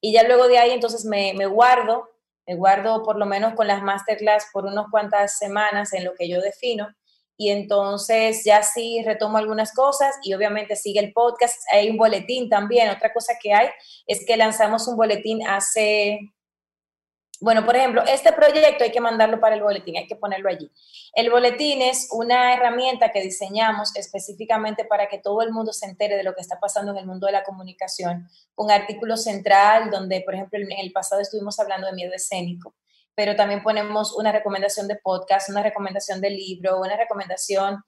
Y 0.00 0.14
ya 0.14 0.22
luego 0.22 0.48
de 0.48 0.56
ahí 0.56 0.70
entonces 0.70 1.04
me, 1.04 1.34
guardo, 1.46 2.08
me 2.46 2.56
guardo 2.56 3.02
por 3.02 3.18
lo 3.18 3.26
menos 3.26 3.54
con 3.54 3.66
las 3.66 3.82
masterclass 3.82 4.46
por 4.52 4.64
unas 4.64 4.86
cuantas 4.90 5.36
semanas 5.36 5.92
en 5.92 6.04
lo 6.04 6.14
que 6.14 6.26
yo 6.26 6.40
defino. 6.40 6.88
Y 7.36 7.50
entonces 7.50 8.44
ya 8.44 8.62
sí 8.62 9.02
retomo 9.04 9.36
algunas 9.36 9.74
cosas 9.74 10.14
y 10.22 10.32
obviamente 10.32 10.74
sigue 10.74 11.00
el 11.00 11.12
podcast, 11.12 11.56
hay 11.72 11.90
un 11.90 11.96
boletín 11.96 12.48
también, 12.48 12.90
otra 12.90 13.12
cosa 13.12 13.34
que 13.42 13.52
hay 13.52 13.68
es 14.06 14.24
que 14.26 14.36
lanzamos 14.36 14.86
un 14.88 14.96
boletín 14.96 15.46
hace 15.46 16.18
bueno, 17.40 17.64
por 17.64 17.74
ejemplo, 17.74 18.02
este 18.06 18.32
proyecto 18.32 18.84
hay 18.84 18.92
que 18.92 19.00
mandarlo 19.00 19.40
para 19.40 19.54
el 19.54 19.62
boletín, 19.62 19.96
hay 19.96 20.06
que 20.06 20.14
ponerlo 20.14 20.50
allí. 20.50 20.70
El 21.14 21.30
boletín 21.30 21.80
es 21.80 22.08
una 22.12 22.52
herramienta 22.52 23.10
que 23.12 23.22
diseñamos 23.22 23.96
específicamente 23.96 24.84
para 24.84 25.08
que 25.08 25.18
todo 25.18 25.40
el 25.40 25.50
mundo 25.50 25.72
se 25.72 25.86
entere 25.86 26.16
de 26.16 26.22
lo 26.22 26.34
que 26.34 26.42
está 26.42 26.60
pasando 26.60 26.92
en 26.92 26.98
el 26.98 27.06
mundo 27.06 27.26
de 27.26 27.32
la 27.32 27.42
comunicación. 27.42 28.28
Un 28.56 28.70
artículo 28.70 29.16
central 29.16 29.90
donde, 29.90 30.20
por 30.20 30.34
ejemplo, 30.34 30.58
en 30.58 30.70
el 30.70 30.92
pasado 30.92 31.22
estuvimos 31.22 31.58
hablando 31.58 31.86
de 31.86 31.94
miedo 31.94 32.12
escénico. 32.14 32.74
pero 33.14 33.36
también 33.36 33.62
ponemos 33.62 34.16
una 34.16 34.32
recomendación 34.32 34.88
de 34.88 34.96
podcast, 34.96 35.50
una 35.50 35.62
recomendación 35.62 36.22
de 36.22 36.30
libro, 36.30 36.80
una 36.80 36.96
recomendación 36.96 37.82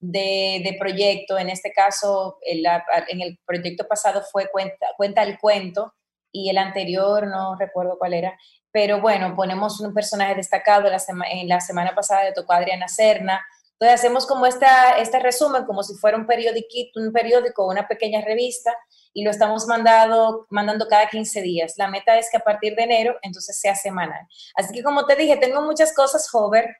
de, 0.00 0.76
proyecto. 0.78 1.38
En 1.38 1.50
este 1.50 1.72
caso, 1.72 2.38
en 2.42 3.20
el 3.20 3.38
proyecto 3.44 3.86
pasado 3.86 4.22
fue 4.30 4.48
Cuenta, 4.50 4.86
cuenta 4.96 5.22
el 5.22 5.38
cuento 5.38 5.94
y 6.32 6.50
el 6.50 6.58
anterior 6.58 7.26
no 7.28 7.56
recuerdo 7.56 7.96
cuál 7.98 8.14
era. 8.14 8.36
Pero 8.72 9.00
bueno, 9.00 9.36
ponemos 9.36 9.80
un 9.80 9.94
personaje 9.94 10.34
destacado. 10.34 10.88
La 10.88 10.98
en 11.30 11.48
la 11.48 11.60
semana 11.60 11.94
pasada 11.94 12.24
le 12.24 12.32
tocó 12.32 12.54
a 12.54 12.56
Adriana 12.56 12.88
Serna. 12.88 13.44
Entonces 13.72 14.00
hacemos 14.00 14.26
como 14.26 14.46
esta, 14.46 14.98
este 14.98 15.18
resumen, 15.18 15.64
como 15.64 15.82
si 15.82 15.94
fuera 15.94 16.16
un 16.16 16.26
un 16.26 17.12
periódico, 17.12 17.66
una 17.66 17.88
pequeña 17.88 18.20
revista, 18.20 18.72
y 19.12 19.24
lo 19.24 19.30
estamos 19.30 19.66
mandando, 19.66 20.46
mandando 20.50 20.86
cada 20.88 21.08
15 21.08 21.42
días. 21.42 21.74
La 21.76 21.88
meta 21.88 22.16
es 22.16 22.28
que 22.30 22.36
a 22.36 22.40
partir 22.40 22.74
de 22.76 22.84
enero, 22.84 23.18
entonces 23.22 23.58
sea 23.60 23.74
semanal. 23.74 24.26
Así 24.54 24.72
que 24.72 24.82
como 24.82 25.04
te 25.04 25.16
dije, 25.16 25.36
tengo 25.36 25.62
muchas 25.62 25.92
cosas, 25.94 26.28
Hover. 26.32 26.76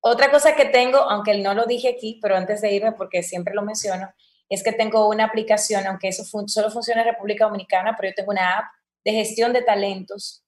Otra 0.00 0.30
cosa 0.30 0.54
que 0.54 0.64
tengo, 0.66 0.98
aunque 0.98 1.36
no 1.38 1.54
lo 1.54 1.66
dije 1.66 1.88
aquí, 1.88 2.18
pero 2.22 2.36
antes 2.36 2.60
de 2.60 2.72
irme, 2.72 2.92
porque 2.92 3.22
siempre 3.22 3.54
lo 3.54 3.62
menciono, 3.62 4.12
es 4.48 4.62
que 4.62 4.72
tengo 4.72 5.08
una 5.08 5.24
aplicación, 5.24 5.86
aunque 5.86 6.08
eso 6.08 6.24
solo 6.46 6.70
funciona 6.70 7.02
en 7.02 7.08
República 7.08 7.46
Dominicana, 7.46 7.94
pero 7.96 8.10
yo 8.10 8.14
tengo 8.14 8.32
una 8.32 8.58
app 8.58 8.64
de 9.04 9.12
gestión 9.12 9.52
de 9.52 9.62
talentos. 9.62 10.41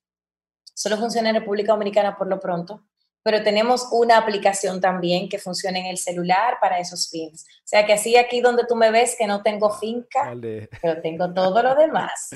Solo 0.75 0.99
funciona 0.99 1.31
en 1.31 1.37
República 1.37 1.73
Dominicana 1.73 2.17
por 2.17 2.27
lo 2.27 2.41
pronto, 2.41 2.83
pero 3.23 3.43
tenemos 3.43 3.89
una 3.93 4.19
aplicación 4.19 4.81
también 4.81 5.29
que 5.29 5.39
funciona 5.39 5.79
en 5.79 5.87
el 5.87 5.97
celular 5.97 6.59
para 6.61 6.79
esos 6.79 7.09
fines. 7.09 7.47
O 7.59 7.67
sea 7.67 7.87
que 7.87 7.95
así 7.95 8.17
aquí 8.17 8.41
donde 8.41 8.65
tú 8.69 8.77
me 8.77 8.91
ves 8.91 9.17
que 9.19 9.27
no 9.27 9.43
tengo 9.43 9.71
finca, 9.71 10.35
pero 10.83 11.01
tengo 11.01 11.33
todo 11.33 11.63
lo 11.63 11.75
demás. 11.75 12.31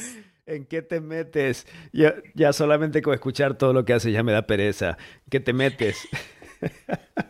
¿En 0.46 0.64
qué 0.64 0.80
te 0.80 1.00
metes? 1.00 1.66
Ya, 1.92 2.14
ya 2.34 2.54
solamente 2.54 3.02
con 3.02 3.12
escuchar 3.12 3.58
todo 3.58 3.74
lo 3.74 3.84
que 3.84 3.92
haces 3.92 4.14
ya 4.14 4.22
me 4.22 4.32
da 4.32 4.46
pereza. 4.46 4.96
¿Qué 5.30 5.40
te 5.40 5.52
metes? 5.52 5.98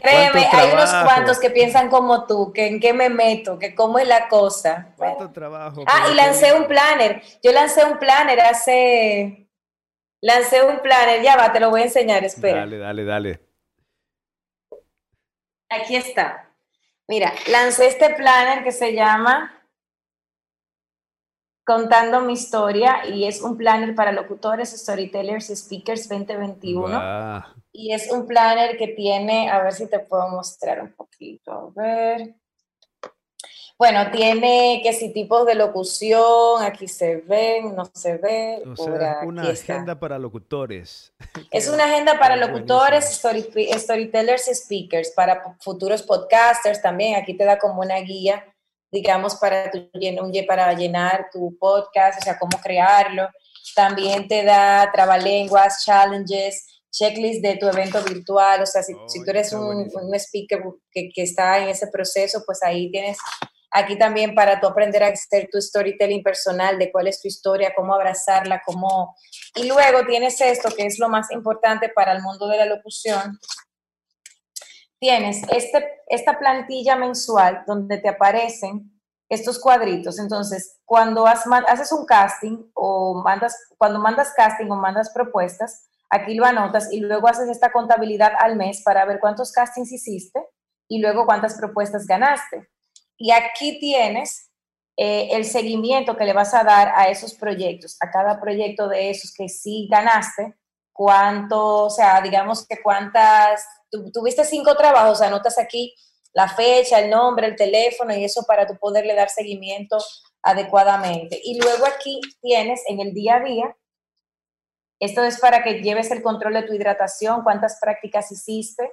Créeme, 0.00 0.46
hay 0.52 0.72
unos 0.72 0.90
cuantos 1.04 1.38
que 1.40 1.50
piensan 1.50 1.88
como 1.88 2.26
tú, 2.26 2.52
que 2.52 2.66
en 2.66 2.80
qué 2.80 2.92
me 2.92 3.08
meto, 3.08 3.58
que 3.58 3.74
cómo 3.74 3.98
es 3.98 4.06
la 4.06 4.28
cosa. 4.28 4.94
¿Cuánto 4.96 5.32
trabajo? 5.32 5.84
Ah, 5.86 6.08
y 6.12 6.14
lancé 6.14 6.52
un 6.52 6.66
planner. 6.66 7.22
Yo 7.42 7.52
lancé 7.52 7.84
un 7.84 7.98
planner 7.98 8.40
hace 8.40 9.43
Lancé 10.24 10.64
un 10.64 10.80
planner, 10.80 11.22
ya 11.22 11.36
va, 11.36 11.52
te 11.52 11.60
lo 11.60 11.68
voy 11.68 11.82
a 11.82 11.84
enseñar, 11.84 12.24
espera. 12.24 12.60
Dale, 12.60 12.78
dale, 12.78 13.04
dale. 13.04 13.40
Aquí 15.68 15.96
está. 15.96 16.50
Mira, 17.06 17.30
lancé 17.50 17.88
este 17.88 18.14
planner 18.14 18.64
que 18.64 18.72
se 18.72 18.94
llama 18.94 19.52
Contando 21.62 22.22
mi 22.22 22.32
historia 22.32 23.06
y 23.06 23.26
es 23.26 23.42
un 23.42 23.58
planner 23.58 23.94
para 23.94 24.12
locutores, 24.12 24.70
storytellers 24.70 25.50
y 25.50 25.56
speakers 25.56 26.08
2021. 26.08 27.44
Y 27.72 27.92
es 27.92 28.10
un 28.10 28.26
planner 28.26 28.78
que 28.78 28.88
tiene, 28.88 29.50
a 29.50 29.62
ver 29.62 29.74
si 29.74 29.90
te 29.90 29.98
puedo 29.98 30.28
mostrar 30.28 30.80
un 30.80 30.94
poquito, 30.94 31.52
a 31.76 31.82
ver. 31.82 32.34
Bueno, 33.76 34.08
tiene 34.12 34.80
que 34.84 34.92
si 34.92 35.12
tipos 35.12 35.44
de 35.46 35.56
locución, 35.56 36.62
aquí 36.62 36.86
se 36.86 37.16
ven, 37.16 37.74
no 37.74 37.90
se 37.92 38.18
ve. 38.18 38.62
O 38.64 38.76
sea, 38.76 39.20
una 39.24 39.50
agenda 39.50 39.98
para 39.98 40.18
locutores. 40.18 41.12
Es 41.50 41.68
una 41.68 41.84
agenda 41.86 42.16
para 42.20 42.36
locutores, 42.36 43.04
storytellers 43.06 44.48
y 44.48 44.54
speakers, 44.54 45.10
para 45.10 45.56
futuros 45.60 46.02
podcasters 46.02 46.80
también. 46.80 47.16
Aquí 47.16 47.36
te 47.36 47.44
da 47.44 47.58
como 47.58 47.80
una 47.80 47.98
guía, 47.98 48.44
digamos, 48.92 49.34
para, 49.36 49.70
tu, 49.70 49.90
para 50.46 50.72
llenar 50.74 51.28
tu 51.32 51.56
podcast, 51.58 52.20
o 52.20 52.24
sea, 52.24 52.38
cómo 52.38 52.56
crearlo. 52.62 53.28
También 53.74 54.28
te 54.28 54.44
da 54.44 54.88
trabalenguas, 54.92 55.84
challenges, 55.84 56.80
checklist 56.92 57.42
de 57.42 57.56
tu 57.56 57.66
evento 57.66 58.00
virtual, 58.04 58.62
o 58.62 58.66
sea, 58.66 58.84
si, 58.84 58.94
si 59.08 59.24
tú 59.24 59.30
eres 59.30 59.52
un, 59.52 59.90
un, 59.92 60.14
speaker 60.14 60.62
que, 60.92 61.10
que, 61.12 61.22
está 61.22 61.58
en 61.58 61.70
ese 61.70 61.88
proceso, 61.88 62.44
pues 62.46 62.62
ahí 62.62 62.88
tienes 62.92 63.18
Aquí 63.76 63.98
también 63.98 64.36
para 64.36 64.60
tú 64.60 64.68
aprender 64.68 65.02
a 65.02 65.08
hacer 65.08 65.48
tu 65.50 65.60
storytelling 65.60 66.22
personal, 66.22 66.78
de 66.78 66.92
cuál 66.92 67.08
es 67.08 67.20
tu 67.20 67.26
historia, 67.26 67.74
cómo 67.74 67.92
abrazarla, 67.92 68.62
cómo... 68.64 69.16
Y 69.56 69.66
luego 69.66 70.06
tienes 70.06 70.40
esto, 70.40 70.68
que 70.70 70.86
es 70.86 71.00
lo 71.00 71.08
más 71.08 71.28
importante 71.32 71.88
para 71.88 72.12
el 72.12 72.22
mundo 72.22 72.46
de 72.46 72.58
la 72.58 72.66
locución. 72.66 73.36
Tienes 75.00 75.42
este, 75.50 76.02
esta 76.06 76.38
plantilla 76.38 76.94
mensual 76.94 77.64
donde 77.66 77.98
te 77.98 78.08
aparecen 78.08 78.92
estos 79.28 79.58
cuadritos. 79.58 80.20
Entonces, 80.20 80.78
cuando 80.84 81.26
haces 81.26 81.90
un 81.90 82.06
casting 82.06 82.70
o 82.74 83.22
mandas, 83.24 83.56
cuando 83.76 83.98
mandas 83.98 84.32
casting 84.36 84.70
o 84.70 84.76
mandas 84.76 85.10
propuestas, 85.12 85.88
aquí 86.10 86.34
lo 86.34 86.44
anotas 86.44 86.92
y 86.92 87.00
luego 87.00 87.26
haces 87.26 87.48
esta 87.48 87.72
contabilidad 87.72 88.34
al 88.38 88.54
mes 88.54 88.82
para 88.84 89.04
ver 89.04 89.18
cuántos 89.18 89.50
castings 89.50 89.90
hiciste 89.90 90.40
y 90.88 91.00
luego 91.00 91.26
cuántas 91.26 91.56
propuestas 91.56 92.06
ganaste. 92.06 92.68
Y 93.24 93.30
aquí 93.30 93.78
tienes 93.78 94.50
eh, 94.98 95.28
el 95.30 95.46
seguimiento 95.46 96.14
que 96.14 96.26
le 96.26 96.34
vas 96.34 96.52
a 96.52 96.62
dar 96.62 96.92
a 96.94 97.08
esos 97.08 97.32
proyectos, 97.32 97.96
a 98.00 98.10
cada 98.10 98.38
proyecto 98.38 98.86
de 98.86 99.08
esos 99.08 99.32
que 99.32 99.48
sí 99.48 99.88
ganaste, 99.90 100.54
cuánto, 100.92 101.84
o 101.84 101.88
sea, 101.88 102.20
digamos 102.20 102.66
que 102.68 102.82
cuántas, 102.82 103.64
tuviste 104.12 104.44
cinco 104.44 104.76
trabajos, 104.76 105.22
anotas 105.22 105.56
aquí 105.56 105.94
la 106.34 106.48
fecha, 106.48 106.98
el 106.98 107.08
nombre, 107.08 107.46
el 107.46 107.56
teléfono 107.56 108.14
y 108.14 108.24
eso 108.24 108.44
para 108.46 108.66
tú 108.66 108.76
poderle 108.78 109.14
dar 109.14 109.30
seguimiento 109.30 109.96
adecuadamente. 110.42 111.40
Y 111.42 111.58
luego 111.58 111.86
aquí 111.86 112.20
tienes 112.42 112.82
en 112.88 113.00
el 113.00 113.14
día 113.14 113.36
a 113.36 113.40
día, 113.40 113.76
esto 115.00 115.24
es 115.24 115.40
para 115.40 115.62
que 115.62 115.80
lleves 115.80 116.10
el 116.10 116.22
control 116.22 116.52
de 116.52 116.64
tu 116.64 116.74
hidratación, 116.74 117.42
cuántas 117.42 117.78
prácticas 117.80 118.30
hiciste, 118.30 118.86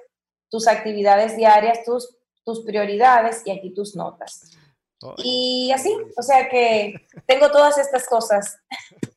tus 0.50 0.68
actividades 0.68 1.36
diarias, 1.36 1.84
tus 1.84 2.16
tus 2.44 2.64
prioridades 2.64 3.42
y 3.44 3.50
aquí 3.50 3.72
tus 3.74 3.94
notas. 3.96 4.50
y 5.18 5.70
así, 5.74 5.92
o 6.16 6.22
sea 6.22 6.48
que 6.48 7.06
tengo 7.26 7.50
todas 7.50 7.78
estas 7.78 8.06
cosas. 8.06 8.58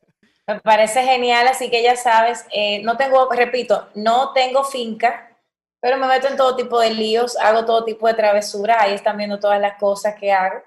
Me 0.48 0.60
parece 0.60 1.02
genial, 1.02 1.48
así 1.48 1.72
que 1.72 1.82
ya 1.82 1.96
sabes, 1.96 2.46
eh, 2.54 2.84
no 2.84 2.98
tengo, 2.98 3.28
repito, 3.32 3.90
no 3.96 4.32
tengo 4.32 4.64
finca, 4.64 5.36
pero 5.80 5.98
me 5.98 6.08
meto 6.08 6.28
en 6.28 6.38
todo 6.38 6.56
tipo 6.56 6.80
de 6.80 6.92
líos, 6.92 7.36
hago 7.38 7.66
todo 7.66 7.84
tipo 7.84 8.08
de 8.08 8.14
travesuras, 8.14 8.78
ahí 8.80 8.94
están 8.94 9.18
viendo 9.18 9.40
todas 9.40 9.60
las 9.60 9.80
cosas 9.80 10.14
que 10.20 10.32
hago. 10.32 10.62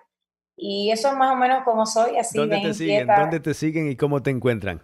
Y 0.57 0.91
eso 0.91 1.09
es 1.09 1.15
más 1.15 1.33
o 1.33 1.37
menos 1.37 1.63
como 1.63 1.87
soy, 1.87 2.17
así 2.19 2.37
¿Dónde 2.37 2.61
te 2.61 2.75
siguen? 2.75 3.07
¿Dónde 3.07 3.39
te 3.39 3.55
siguen 3.55 3.89
y 3.89 3.95
cómo 3.95 4.21
te 4.21 4.31
encuentran? 4.31 4.83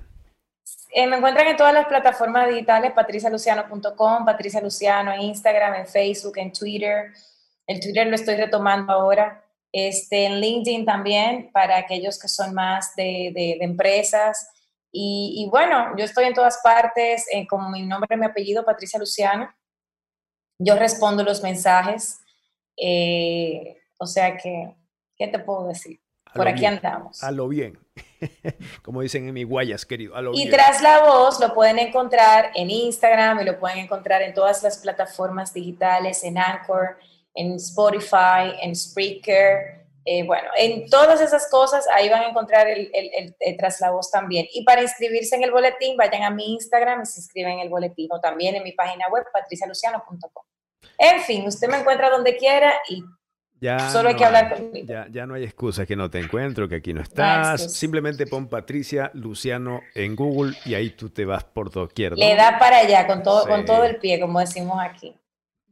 Eh, 0.92 1.08
me 1.08 1.16
encuentran 1.16 1.48
en 1.48 1.56
todas 1.56 1.74
las 1.74 1.86
plataformas 1.86 2.48
digitales, 2.48 2.92
patricialuciano.com, 2.92 4.24
Patricia 4.24 4.60
Luciano 4.60 5.12
en 5.12 5.22
Instagram, 5.22 5.74
en 5.74 5.86
Facebook, 5.88 6.38
en 6.38 6.52
Twitter. 6.52 7.12
El 7.66 7.80
Twitter 7.80 8.06
lo 8.06 8.14
estoy 8.14 8.36
retomando 8.36 8.92
ahora. 8.92 9.44
Este, 9.72 10.26
en 10.26 10.40
LinkedIn 10.40 10.84
también, 10.84 11.50
para 11.52 11.76
aquellos 11.76 12.18
que 12.18 12.28
son 12.28 12.54
más 12.54 12.94
de, 12.94 13.32
de, 13.34 13.58
empresas. 13.60 14.48
Y, 14.92 15.48
bueno, 15.50 15.96
yo 15.96 16.04
estoy 16.04 16.26
en 16.26 16.34
todas 16.34 16.60
partes, 16.62 17.26
eh, 17.32 17.44
como 17.48 17.68
mi 17.68 17.82
nombre 17.82 18.14
y 18.14 18.16
mi 18.16 18.26
apellido, 18.26 18.64
Patricia 18.64 19.00
Luciano. 19.00 19.52
Yo 20.60 20.76
respondo 20.76 21.24
los 21.24 21.42
mensajes. 21.42 22.20
Eh, 22.76 23.82
o 23.98 24.06
sea 24.06 24.36
que, 24.36 24.76
¿qué 25.16 25.26
te 25.26 25.40
puedo 25.40 25.66
decir? 25.66 26.00
Por 26.32 26.48
aquí 26.48 26.64
andamos. 26.64 27.22
A 27.22 27.30
lo 27.30 27.48
bien. 27.48 27.78
Como 28.82 29.00
dicen 29.00 29.28
en 29.28 29.34
mi 29.34 29.44
guayas, 29.44 29.86
querido. 29.86 30.16
A 30.16 30.22
lo 30.22 30.32
y 30.34 30.48
tras 30.48 30.82
la 30.82 31.04
voz 31.04 31.40
lo 31.40 31.54
pueden 31.54 31.78
encontrar 31.78 32.50
en 32.54 32.70
Instagram 32.70 33.40
y 33.40 33.44
lo 33.44 33.58
pueden 33.58 33.78
encontrar 33.78 34.22
en 34.22 34.34
todas 34.34 34.62
las 34.62 34.78
plataformas 34.78 35.52
digitales, 35.52 36.24
en 36.24 36.38
Anchor, 36.38 36.96
en 37.35 37.55
Spotify, 37.55 38.55
en 38.62 38.74
Spreaker, 38.74 39.85
eh, 40.07 40.22
bueno, 40.24 40.49
en 40.59 40.89
todas 40.91 41.20
esas 41.22 41.49
cosas 41.51 41.87
ahí 41.89 42.11
van 42.11 42.22
a 42.22 42.28
encontrar 42.28 42.68
el, 42.68 42.91
el, 42.93 43.35
el, 43.41 43.57
voz 43.91 44.11
también. 44.11 44.47
Y 44.53 44.62
para 44.62 44.82
inscribirse 44.82 45.35
en 45.35 45.45
el 45.45 45.51
boletín, 45.51 45.97
vayan 45.97 46.24
a 46.24 46.30
mi 46.30 46.53
Instagram 46.53 47.03
y 47.03 47.07
se 47.07 47.20
inscriben 47.20 47.55
en 47.55 47.61
el 47.61 47.68
boletín 47.70 48.09
o 48.12 48.20
también 48.20 48.55
en 48.55 48.62
mi 48.62 48.72
página 48.72 49.09
web, 49.11 49.24
patricialuciano.com. 49.32 50.45
En 50.99 51.20
fin, 51.22 51.47
usted 51.47 51.68
me 51.68 51.78
encuentra 51.78 52.11
donde 52.11 52.37
quiera 52.37 52.74
y 52.89 53.03
ya 53.61 53.89
solo 53.89 54.11
hay 54.11 54.16
que 54.16 54.24
hablar 54.26 54.53
conmigo. 54.53 54.87
Ya, 54.87 55.07
ya, 55.11 55.24
no 55.24 55.35
hay 55.35 55.45
excusa 55.45 55.87
que 55.87 55.97
no 55.97 56.11
te 56.11 56.18
encuentro, 56.18 56.68
que 56.68 56.74
aquí 56.74 56.93
no 56.93 57.01
estás. 57.01 57.74
Simplemente 57.74 58.26
pon 58.26 58.47
Patricia 58.47 59.11
Luciano 59.14 59.80
en 59.95 60.14
Google 60.16 60.55
y 60.66 60.74
ahí 60.74 60.91
tú 60.91 61.09
te 61.09 61.24
vas 61.24 61.45
por 61.45 61.70
doquier. 61.70 62.12
¿no? 62.12 62.18
Le 62.18 62.35
da 62.37 62.59
para 62.59 62.80
allá 62.80 63.07
con 63.07 63.22
todo, 63.22 63.47
con 63.47 63.64
todo 63.64 63.85
el 63.85 63.97
pie, 63.97 64.20
como 64.20 64.39
decimos 64.39 64.76
aquí. 64.82 65.16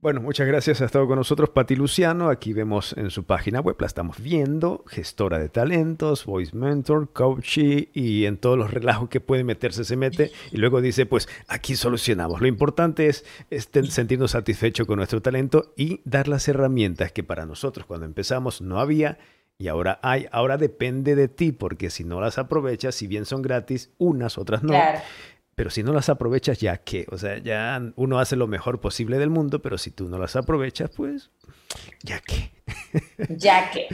Bueno, 0.03 0.21
muchas 0.21 0.49
gracias. 0.49 0.81
Ha 0.81 0.87
estado 0.87 1.07
con 1.07 1.15
nosotros 1.15 1.51
Patti 1.51 1.77
Luciano. 1.77 2.29
Aquí 2.29 2.53
vemos 2.53 2.93
en 2.99 3.11
su 3.11 3.23
página 3.23 3.61
web, 3.61 3.77
la 3.79 3.87
estamos 3.87 4.21
viendo. 4.21 4.83
Gestora 4.89 5.39
de 5.39 5.49
talentos, 5.49 6.25
voice 6.25 6.57
mentor, 6.57 7.13
coachee 7.13 7.89
y 7.95 8.25
en 8.25 8.37
todos 8.39 8.59
los 8.59 8.73
relajos 8.73 9.09
que 9.09 9.21
puede 9.21 9.45
meterse 9.45 9.85
se 9.85 9.97
mete. 9.97 10.33
Y 10.51 10.57
luego 10.57 10.81
dice, 10.81 11.07
pues 11.07 11.29
aquí 11.47 11.77
solucionamos. 11.77 12.41
Lo 12.41 12.49
importante 12.49 13.07
es, 13.07 13.25
sentirnos 13.91 14.33
satisfechos 14.33 14.89
con 14.89 14.97
nuestro 14.97 15.23
talento 15.23 15.73
y 15.77 16.01
dar 16.05 16.27
las 16.27 16.49
herramientas 16.49 17.13
que 17.13 17.23
para 17.23 17.47
nosotros 17.47 17.87
cuando 17.87 18.05
empezamos 18.05 18.61
no 18.61 18.81
había 18.81 19.19
y 19.57 19.69
ahora 19.69 20.01
hay. 20.03 20.27
Ahora 20.33 20.57
depende 20.57 21.15
de 21.15 21.29
ti 21.29 21.53
porque 21.53 21.91
si 21.91 22.03
no 22.03 22.21
las 22.21 22.39
aprovechas, 22.39 22.97
si 22.97 23.07
bien 23.07 23.25
son 23.25 23.41
gratis, 23.41 23.93
unas, 23.99 24.37
otras 24.37 24.65
no. 24.65 24.75
Pero 25.55 25.71
si 25.71 25.83
no 25.83 25.93
las 25.93 26.09
aprovechas, 26.09 26.59
ya 26.59 26.79
qué. 26.79 27.07
O 27.11 27.19
sea, 27.19 27.39
ya 27.39 27.81
uno 27.97 28.19
hace 28.19 28.37
lo 28.37 28.47
mejor 28.47 28.81
posible 28.81 29.19
del 29.19 29.31
mundo, 29.31 29.61
pero 29.61 29.79
si 29.79 29.91
tú 29.91 30.09
no 30.09 30.19
las 30.19 30.37
aprovechas, 30.37 30.91
pues 30.91 31.31
ya 32.03 32.21
qué. 32.21 32.53
Ya 33.29 33.71
que. 33.71 33.89